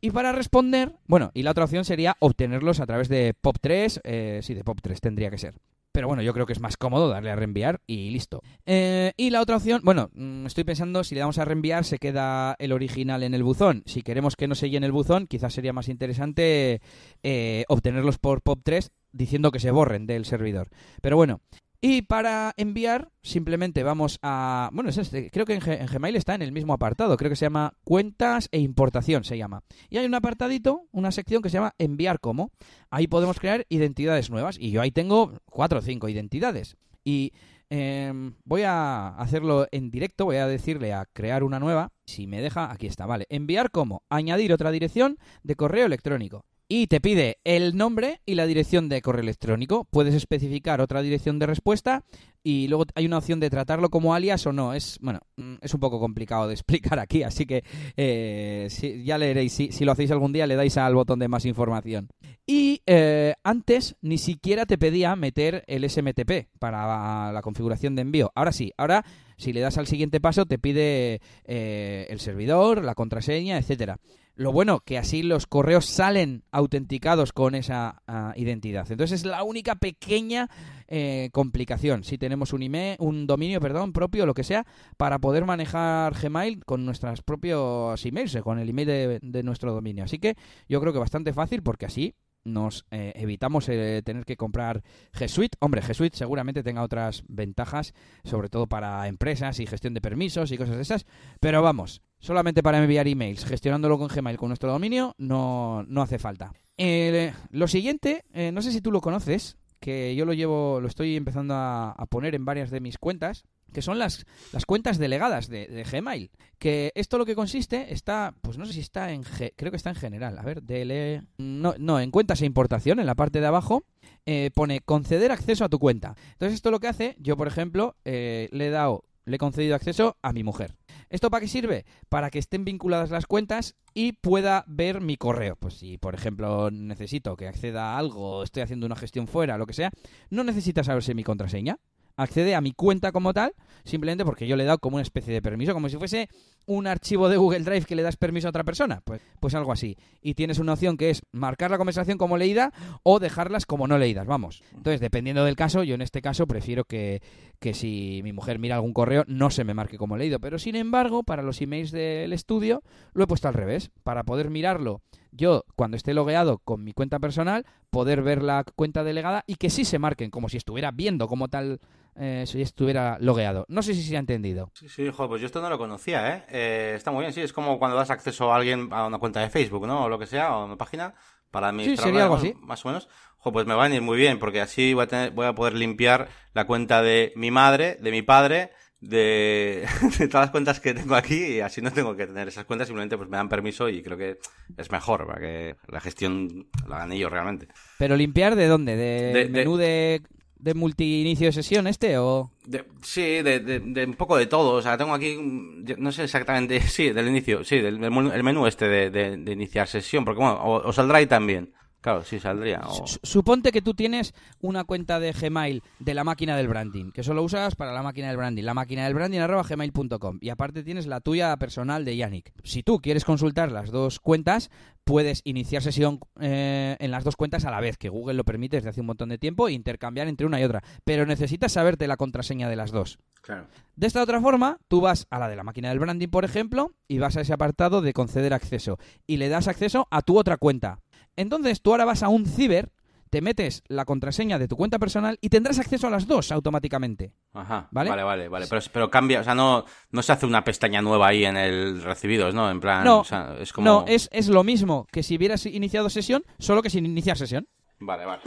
[0.00, 4.40] y para responder, bueno, y la otra opción sería obtenerlos a través de POP3, eh,
[4.42, 5.56] sí, de POP3 tendría que ser.
[5.92, 8.42] Pero bueno, yo creo que es más cómodo darle a reenviar y listo.
[8.64, 11.98] Eh, y la otra opción, bueno, mm, estoy pensando si le damos a reenviar se
[11.98, 13.82] queda el original en el buzón.
[13.86, 16.80] Si queremos que no se llene el buzón, quizás sería más interesante
[17.22, 20.68] eh, obtenerlos por POP3 diciendo que se borren del servidor.
[21.02, 21.40] Pero bueno,
[21.84, 24.70] Y para enviar, simplemente vamos a...
[24.72, 27.46] Bueno, es este, creo que en Gmail está en el mismo apartado, creo que se
[27.46, 29.64] llama cuentas e importación, se llama.
[29.90, 32.52] Y hay un apartadito, una sección que se llama enviar como.
[32.88, 34.58] Ahí podemos crear identidades nuevas.
[34.60, 36.76] Y yo ahí tengo cuatro o cinco identidades.
[37.02, 37.32] Y
[37.68, 41.90] em, voy a hacerlo en directo, voy a decirle a crear una nueva.
[42.06, 43.26] Si me deja, aquí está, vale.
[43.28, 46.44] Enviar como añadir otra dirección de correo electrónico.
[46.74, 49.84] Y te pide el nombre y la dirección de correo electrónico.
[49.90, 52.02] Puedes especificar otra dirección de respuesta
[52.42, 54.72] y luego hay una opción de tratarlo como alias o no.
[54.72, 57.62] Es bueno, mm, es un poco complicado de explicar aquí, así que
[57.98, 59.52] eh, si- ya leeréis.
[59.52, 62.08] Si, si lo hacéis algún día, le dais al botón de más información.
[62.46, 68.32] Y eh, antes ni siquiera te pedía meter el SMTP para la configuración de envío.
[68.34, 69.04] Ahora sí, ahora
[69.36, 73.98] si le das al siguiente paso te pide eh, el servidor, la contraseña, etcétera.
[74.34, 78.90] Lo bueno que así los correos salen autenticados con esa ah, identidad.
[78.90, 80.48] Entonces es la única pequeña
[80.88, 82.02] eh, complicación.
[82.02, 84.66] Si tenemos un email, un dominio, perdón, propio, lo que sea,
[84.96, 90.04] para poder manejar Gmail con nuestros propios emails, eh, con el email de, nuestro dominio.
[90.04, 90.34] Así que
[90.68, 92.14] yo creo que bastante fácil porque así
[92.44, 95.56] nos eh, evitamos eh, tener que comprar G Suite.
[95.60, 100.52] Hombre, G Suite seguramente tenga otras ventajas, sobre todo para empresas y gestión de permisos
[100.52, 101.06] y cosas de esas.
[101.40, 106.18] Pero vamos, solamente para enviar emails, gestionándolo con Gmail con nuestro dominio, no, no hace
[106.18, 106.54] falta.
[106.78, 110.86] Eh, lo siguiente, eh, no sé si tú lo conoces, que yo lo llevo, lo
[110.86, 115.48] estoy empezando a, poner en varias de mis cuentas, que son las, las cuentas delegadas
[115.48, 116.30] de, Gmail.
[116.58, 119.76] Que esto lo que consiste está, pues no sé si está en, G- creo que
[119.76, 123.40] está en general, a ver, DL, no, no, en cuentas e importación, en la parte
[123.40, 123.82] de abajo,
[124.24, 126.14] eh, pone conceder acceso a tu cuenta.
[126.34, 130.16] Entonces esto lo que hace, yo por ejemplo, le he dado, le he concedido acceso
[130.22, 130.74] a mi mujer.
[131.12, 131.84] ¿Esto para qué sirve?
[132.08, 135.56] Para que estén vinculadas las cuentas y pueda ver mi correo.
[135.56, 139.66] Pues si, por ejemplo, necesito que acceda a algo, estoy haciendo una gestión fuera, lo
[139.66, 139.90] que sea,
[140.30, 141.76] no necesita saberse mi contraseña.
[142.16, 143.52] Accede a mi cuenta como tal,
[143.84, 146.30] simplemente porque yo le he dado como una especie de permiso, como si fuese
[146.66, 149.02] un archivo de Google Drive que le das permiso a otra persona.
[149.04, 149.96] Pues, pues algo así.
[150.20, 152.72] Y tienes una opción que es marcar la conversación como leída
[153.02, 154.62] o dejarlas como no leídas, vamos.
[154.74, 157.22] Entonces, dependiendo del caso, yo en este caso prefiero que,
[157.58, 160.40] que si mi mujer mira algún correo no se me marque como leído.
[160.40, 162.82] Pero sin embargo, para los emails del estudio
[163.12, 163.90] lo he puesto al revés.
[164.02, 165.02] Para poder mirarlo
[165.34, 169.70] yo, cuando esté logueado con mi cuenta personal, poder ver la cuenta delegada y que
[169.70, 171.80] sí se marquen, como si estuviera viendo como tal,
[172.16, 173.64] eh, si estuviera logueado.
[173.68, 174.70] No sé si se ha entendido.
[174.74, 176.44] Sí, sí, joder, pues yo esto no lo conocía, ¿eh?
[176.50, 179.40] Eh, Está muy bien, sí, es como cuando das acceso a alguien a una cuenta
[179.40, 180.04] de Facebook, ¿no?
[180.04, 181.14] O lo que sea, o una página,
[181.50, 182.54] para administrarla, sería algo así.
[182.60, 183.08] Más o menos.
[183.38, 185.54] Joder, pues me va a venir muy bien, porque así voy a, tener, voy a
[185.54, 188.70] poder limpiar la cuenta de mi madre, de mi padre,
[189.00, 189.84] de,
[190.18, 192.86] de todas las cuentas que tengo aquí, y así no tengo que tener esas cuentas,
[192.88, 194.38] simplemente pues me dan permiso y creo que
[194.76, 197.66] es mejor, para que la gestión la hagan ellos realmente.
[197.98, 198.96] Pero limpiar de dónde?
[198.96, 200.22] ¿De, De- de- menú de,
[200.62, 202.50] de multi-inicio de sesión este o...?
[202.64, 204.74] De- sí, de, de- un poco de todo.
[204.74, 208.66] O sea, tengo aquí, mm, no sé exactamente, sí, del inicio, sí, del, el menú
[208.66, 209.10] este de,
[209.52, 211.72] iniciar sesión, porque bueno, o, o saldrá ahí también.
[212.02, 212.80] Claro, sí, saldría.
[212.84, 217.22] o- Suponte que tú tienes una cuenta de Gmail de la máquina del branding, que
[217.22, 220.82] solo usas para la máquina del branding, la máquina del branding arroba gmail.com y aparte
[220.82, 222.52] tienes la tuya personal de Yannick.
[222.64, 224.68] Si tú quieres consultar las dos cuentas,
[225.04, 228.76] puedes iniciar sesión eh, en las dos cuentas a la vez, que Google lo permite
[228.78, 232.08] desde hace un montón de tiempo, e intercambiar entre una y otra, pero necesitas saberte
[232.08, 233.18] la contraseña de las dos.
[233.42, 233.66] Claro.
[233.96, 236.92] De esta otra forma, tú vas a la de la máquina del branding, por ejemplo,
[237.08, 240.56] y vas a ese apartado de conceder acceso y le das acceso a tu otra
[240.56, 240.98] cuenta.
[241.36, 242.90] Entonces tú ahora vas a un ciber,
[243.30, 247.32] te metes la contraseña de tu cuenta personal y tendrás acceso a las dos automáticamente.
[247.54, 248.10] Ajá, ¿Vale?
[248.10, 248.66] vale, vale, vale.
[248.68, 252.02] Pero, pero cambia, o sea, no, no se hace una pestaña nueva ahí en el
[252.02, 252.70] recibidos, ¿no?
[252.70, 253.86] En plan, No, o sea, es como...
[253.86, 257.66] No, es, es lo mismo que si hubieras iniciado sesión, solo que sin iniciar sesión.
[257.98, 258.42] Vale, vale.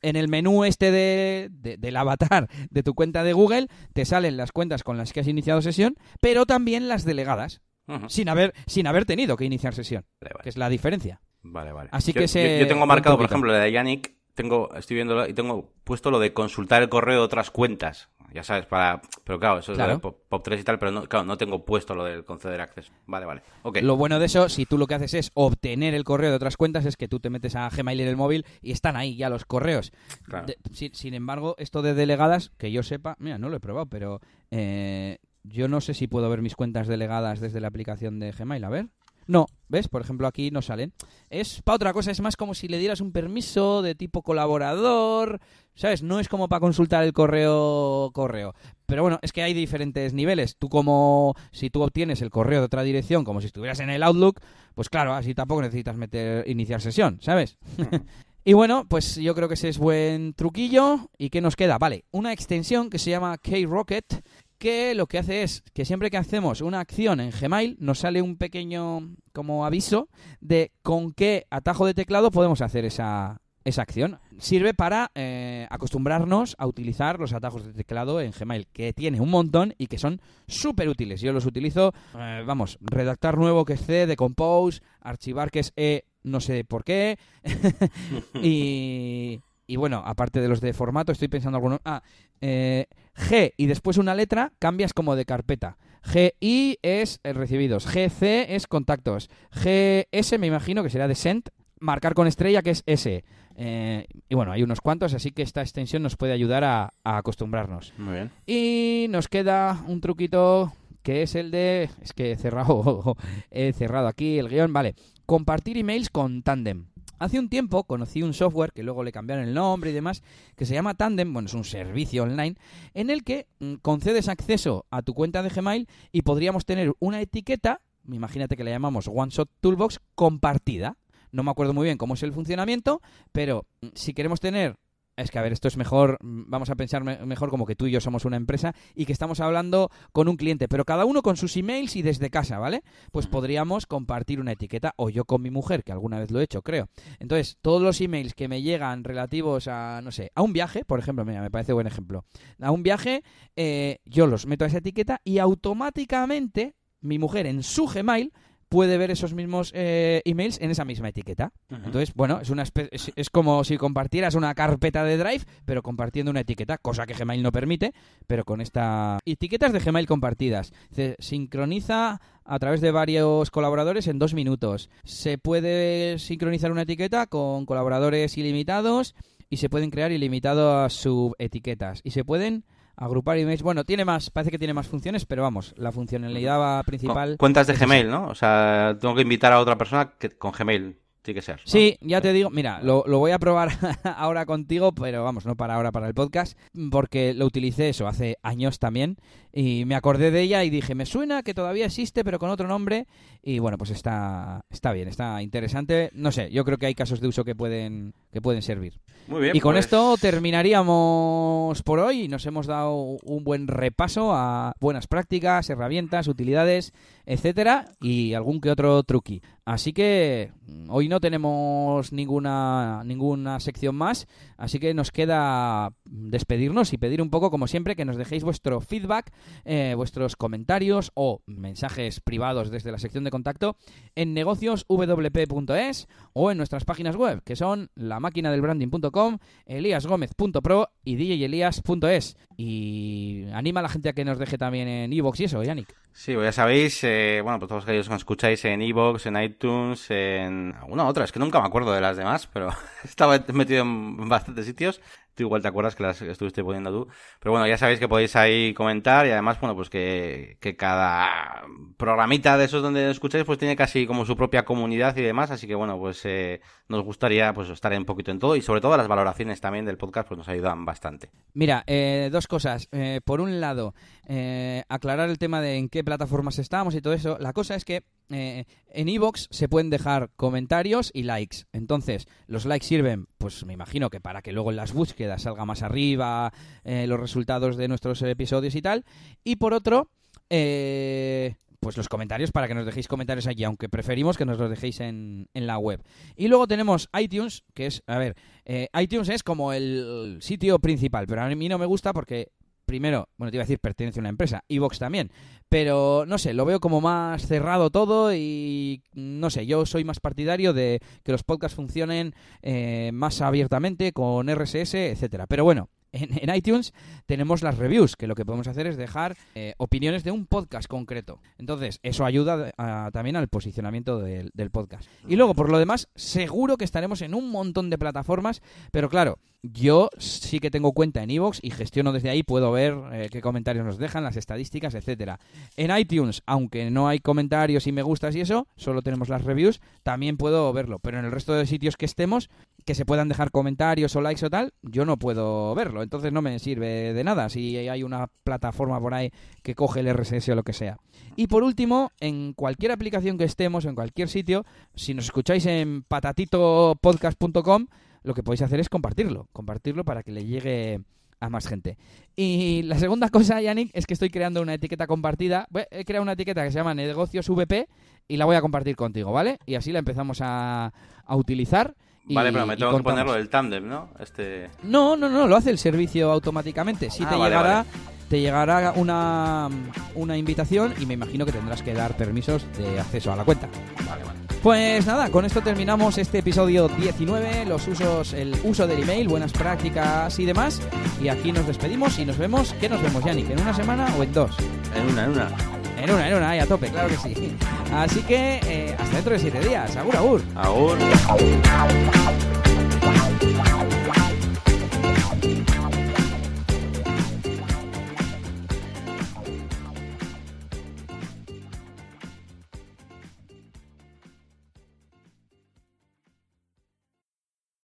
[0.00, 4.36] En el menú este de, de- del avatar de tu cuenta de Google te salen
[4.38, 7.60] las cuentas con las que has iniciado sesión, pero también las delegadas,
[8.08, 10.42] sin haber, sin haber tenido que iniciar sesión, Vale, vale.
[10.42, 11.20] que es la diferencia.
[11.42, 11.88] Vale, vale.
[11.92, 14.94] Así Yo- que se- yo, yo tengo marcado, por ejemplo, la de Yannick, tengo, estoy
[14.96, 18.08] viendo y tengo puesto lo de consultar el correo de otras cuentas.
[18.32, 19.02] Ya sabes, para...
[19.24, 19.90] Pero claro, eso es Claro.
[19.90, 22.24] lo de Pop, Pop 3 y tal, pero no, claro, no tengo puesto lo del
[22.24, 22.90] conceder acceso.
[23.04, 23.42] Vale, vale.
[23.82, 26.56] Lo bueno de eso, si tú lo que haces es obtener el correo de otras
[26.56, 29.28] cuentas, es que tú te metes a Gmail en el móvil y están ahí ya
[29.28, 29.92] los correos.
[30.24, 30.46] Claro.
[30.46, 33.84] De- sin, sin embargo, esto de delegadas, que yo sepa, mira, no lo he probado,
[33.84, 34.20] pero
[34.50, 38.64] eh, yo no sé si puedo ver mis cuentas delegadas desde la aplicación de Gmail.
[38.64, 38.86] A ver.
[39.26, 39.88] No, ¿ves?
[39.88, 40.92] Por ejemplo, aquí no salen.
[41.30, 45.40] Es para otra cosa, es más como si le dieras un permiso de tipo colaborador,
[45.74, 46.02] ¿sabes?
[46.02, 48.54] No es como para consultar el correo correo.
[48.86, 50.56] Pero bueno, es que hay diferentes niveles.
[50.58, 54.02] Tú como si tú obtienes el correo de otra dirección como si estuvieras en el
[54.02, 54.40] Outlook,
[54.74, 57.58] pues claro, así tampoco necesitas meter iniciar sesión, ¿sabes?
[58.44, 61.10] Y bueno, pues yo creo que ese es buen truquillo.
[61.16, 61.78] ¿Y qué nos queda?
[61.78, 64.24] Vale, una extensión que se llama K-Rocket,
[64.62, 68.22] que lo que hace es que siempre que hacemos una acción en Gmail nos sale
[68.22, 70.08] un pequeño como aviso
[70.40, 74.20] de con qué atajo de teclado podemos hacer esa, esa acción.
[74.38, 79.30] Sirve para eh, acostumbrarnos a utilizar los atajos de teclado en Gmail, que tiene un
[79.30, 81.20] montón y que son súper útiles.
[81.20, 85.72] Yo los utilizo, eh, vamos, redactar nuevo que es C, de Compose, archivar que es
[85.74, 87.18] E, no sé por qué.
[88.40, 91.80] y, y bueno, aparte de los de formato, estoy pensando algunos.
[91.84, 92.00] Ah,
[92.40, 92.86] eh,
[93.16, 95.78] G y después una letra, cambias como de carpeta.
[96.04, 102.26] GI es recibidos, GC es contactos, GS me imagino que será de send, marcar con
[102.26, 103.24] estrella que es S.
[103.54, 107.18] Eh, y bueno, hay unos cuantos, así que esta extensión nos puede ayudar a, a
[107.18, 107.92] acostumbrarnos.
[107.98, 108.30] Muy bien.
[108.46, 110.72] Y nos queda un truquito
[111.02, 111.90] que es el de...
[112.00, 113.16] Es que he cerrado,
[113.50, 114.94] he cerrado aquí el guion, vale.
[115.26, 116.86] Compartir emails con Tandem.
[117.22, 120.24] Hace un tiempo conocí un software que luego le cambiaron el nombre y demás,
[120.56, 122.56] que se llama Tandem, bueno, es un servicio online,
[122.94, 127.20] en el que mm, concedes acceso a tu cuenta de Gmail y podríamos tener una
[127.20, 127.80] etiqueta,
[128.10, 130.96] imagínate que le llamamos One Shot Toolbox, compartida.
[131.30, 133.00] No me acuerdo muy bien cómo es el funcionamiento,
[133.30, 134.74] pero mm, si queremos tener
[135.16, 137.86] es que, a ver, esto es mejor, vamos a pensar me- mejor como que tú
[137.86, 141.22] y yo somos una empresa y que estamos hablando con un cliente, pero cada uno
[141.22, 142.82] con sus emails y desde casa, ¿vale?
[143.10, 146.44] Pues podríamos compartir una etiqueta, o yo con mi mujer, que alguna vez lo he
[146.44, 146.88] hecho, creo.
[147.18, 150.98] Entonces, todos los emails que me llegan relativos a, no sé, a un viaje, por
[150.98, 152.24] ejemplo, mira, me parece buen ejemplo,
[152.60, 153.22] a un viaje,
[153.56, 158.32] eh, yo los meto a esa etiqueta y automáticamente mi mujer en su Gmail
[158.72, 161.52] puede ver esos mismos eh, emails en esa misma etiqueta.
[161.68, 166.30] Entonces, bueno, es, una es, es como si compartieras una carpeta de Drive, pero compartiendo
[166.30, 167.92] una etiqueta, cosa que Gmail no permite,
[168.26, 169.18] pero con esta...
[169.26, 170.72] Etiquetas de Gmail compartidas.
[170.90, 174.88] Se sincroniza a través de varios colaboradores en dos minutos.
[175.04, 179.14] Se puede sincronizar una etiqueta con colaboradores ilimitados
[179.50, 182.00] y se pueden crear ilimitadas subetiquetas.
[182.04, 182.64] Y se pueden
[182.96, 183.62] agrupar emails.
[183.62, 187.32] Bueno, tiene más, parece que tiene más funciones, pero vamos, la funcionalidad principal...
[187.32, 187.74] Cu- Cuentas de.
[187.74, 188.26] Gmail, ¿no?
[188.28, 191.56] O sea, tengo que invitar a otra persona que con Gmail tiene que ser.
[191.56, 191.62] ¿no?
[191.64, 193.70] Sí, ya te digo, mira, lo, lo voy a probar
[194.04, 196.58] ahora contigo, pero vamos, no para ahora, para el podcast,
[196.90, 199.16] porque lo utilicé eso hace años también
[199.52, 202.66] y me acordé de ella y dije, me suena que todavía existe, pero con otro
[202.68, 203.06] nombre
[203.42, 206.10] y bueno, pues está, está bien, está interesante.
[206.14, 209.00] No sé, yo creo que hay casos de uso que pueden, que pueden servir.
[209.28, 209.56] Muy bien.
[209.56, 212.28] Y con pues- esto terminaríamos por hoy.
[212.28, 216.92] Nos hemos dado un buen repaso a buenas prácticas, herramientas, utilidades,
[217.26, 219.42] etcétera, y algún que otro truqui.
[219.64, 220.52] Así que
[220.88, 224.26] hoy no tenemos ninguna ninguna sección más,
[224.56, 228.80] así que nos queda despedirnos y pedir un poco, como siempre, que nos dejéis vuestro
[228.80, 229.32] feedback,
[229.64, 233.76] eh, vuestros comentarios o mensajes privados desde la sección de contacto
[234.14, 241.16] en negocioswp.es o en nuestras páginas web, que son la máquina del branding.com, eliasgomez.pro y
[241.16, 242.36] djelias.es.
[242.56, 245.96] Y anima a la gente a que nos deje también en iVoox y eso, Yannick.
[246.14, 249.42] Sí, pues ya sabéis, eh, bueno, pues todos aquellos que nos escucháis en Evox, en
[249.42, 252.68] iTunes, en alguna otra, es que nunca me acuerdo de las demás, pero
[253.04, 255.00] estaba metido en bastantes sitios.
[255.34, 257.08] Tú igual te acuerdas que las estuviste poniendo tú.
[257.40, 261.62] Pero bueno, ya sabéis que podéis ahí comentar y además, bueno, pues que, cada
[261.96, 265.66] programita de esos donde escucháis pues tiene casi como su propia comunidad y demás, así
[265.66, 268.96] que bueno, pues eh, nos gustaría pues estar un poquito en todo y sobre todo
[268.96, 271.30] las valoraciones también del podcast pues nos ayudan bastante.
[271.54, 272.88] Mira, eh, dos cosas.
[272.92, 273.94] Eh, por un lado,
[274.26, 277.36] eh, aclarar el tema de en qué plataformas estamos y todo eso.
[277.38, 278.02] La cosa es que
[278.34, 281.64] eh, en iVoox se pueden dejar comentarios y likes.
[281.72, 285.64] Entonces, los likes sirven, pues me imagino que para que luego en las búsquedas salga
[285.64, 286.52] más arriba
[286.84, 289.04] eh, los resultados de nuestros episodios y tal.
[289.44, 290.10] Y por otro,
[290.50, 294.70] eh, pues los comentarios para que nos dejéis comentarios allí, aunque preferimos que nos los
[294.70, 296.00] dejéis en, en la web.
[296.36, 301.26] Y luego tenemos iTunes, que es, a ver, eh, iTunes es como el sitio principal,
[301.26, 302.52] pero a mí no me gusta porque
[302.86, 305.30] primero, bueno, te iba a decir, pertenece a una empresa, Evox también,
[305.68, 310.20] pero no sé, lo veo como más cerrado todo y no sé, yo soy más
[310.20, 315.46] partidario de que los podcasts funcionen eh, más abiertamente con RSS, etcétera.
[315.46, 316.92] Pero bueno, en, iTunes
[317.26, 320.88] tenemos las reviews, que lo que podemos hacer es dejar eh, opiniones de un podcast
[320.88, 321.40] concreto.
[321.58, 322.70] Entonces, eso ayuda
[323.12, 325.08] también al posicionamiento del, podcast.
[325.28, 329.38] Y luego, por lo demás, seguro que estaremos en un montón de plataformas, pero claro,
[329.62, 333.40] yo sí que tengo cuenta en iVoox y gestiono desde ahí, puedo ver eh, qué
[333.40, 335.38] comentarios nos dejan, las estadísticas, etcétera.
[335.76, 339.80] En iTunes, aunque no hay comentarios y me gustas y eso, solo tenemos las reviews,
[340.02, 340.98] también puedo verlo.
[340.98, 342.50] Pero en el resto de sitios que estemos,
[342.84, 346.02] que se puedan dejar comentarios o likes o tal, yo no puedo verlo.
[346.02, 349.30] Entonces no me sirve de nada si hay una plataforma por ahí
[349.62, 350.98] que coge el RSS o lo que sea.
[351.36, 354.64] Y por último, en cualquier aplicación que estemos, en cualquier sitio,
[354.94, 357.86] si nos escucháis en patatitopodcast.com,
[358.22, 361.00] lo que podéis hacer es compartirlo, compartirlo para que le llegue
[361.42, 361.98] a más gente.
[362.36, 365.66] Y la segunda cosa, Yannick, es que estoy creando una etiqueta compartida.
[365.90, 367.88] He creado una etiqueta que se llama Negocios VP
[368.28, 369.58] y la voy a compartir contigo, ¿vale?
[369.66, 370.92] Y así la empezamos a,
[371.28, 371.96] utilizar.
[372.24, 374.10] Vale, pero me tengo que ponerlo del tándem, ¿no?
[374.18, 374.70] Este...
[374.82, 377.10] No, no, no, lo hace el servicio automáticamente.
[377.10, 377.86] Si ah, te llegará
[378.32, 379.68] te llegará una,
[380.14, 383.68] una invitación y me imagino que tendrás que dar permisos de acceso a la cuenta.
[384.08, 384.38] Vale, vale.
[384.62, 389.52] Pues nada, con esto terminamos este episodio 19, los usos, el uso del email, buenas
[389.52, 390.80] prácticas y demás.
[391.20, 392.72] Y aquí nos despedimos y nos vemos.
[392.80, 393.50] ¿Qué nos vemos, Yannick?
[393.50, 394.56] ¿En una semana o en dos?
[394.94, 395.81] En una, en una.
[395.96, 397.56] En una, en una, ahí a tope, claro que sí.
[397.92, 399.96] Así que eh, hasta dentro de siete días.
[399.96, 400.42] Agur, agur.
[400.54, 400.96] Agur.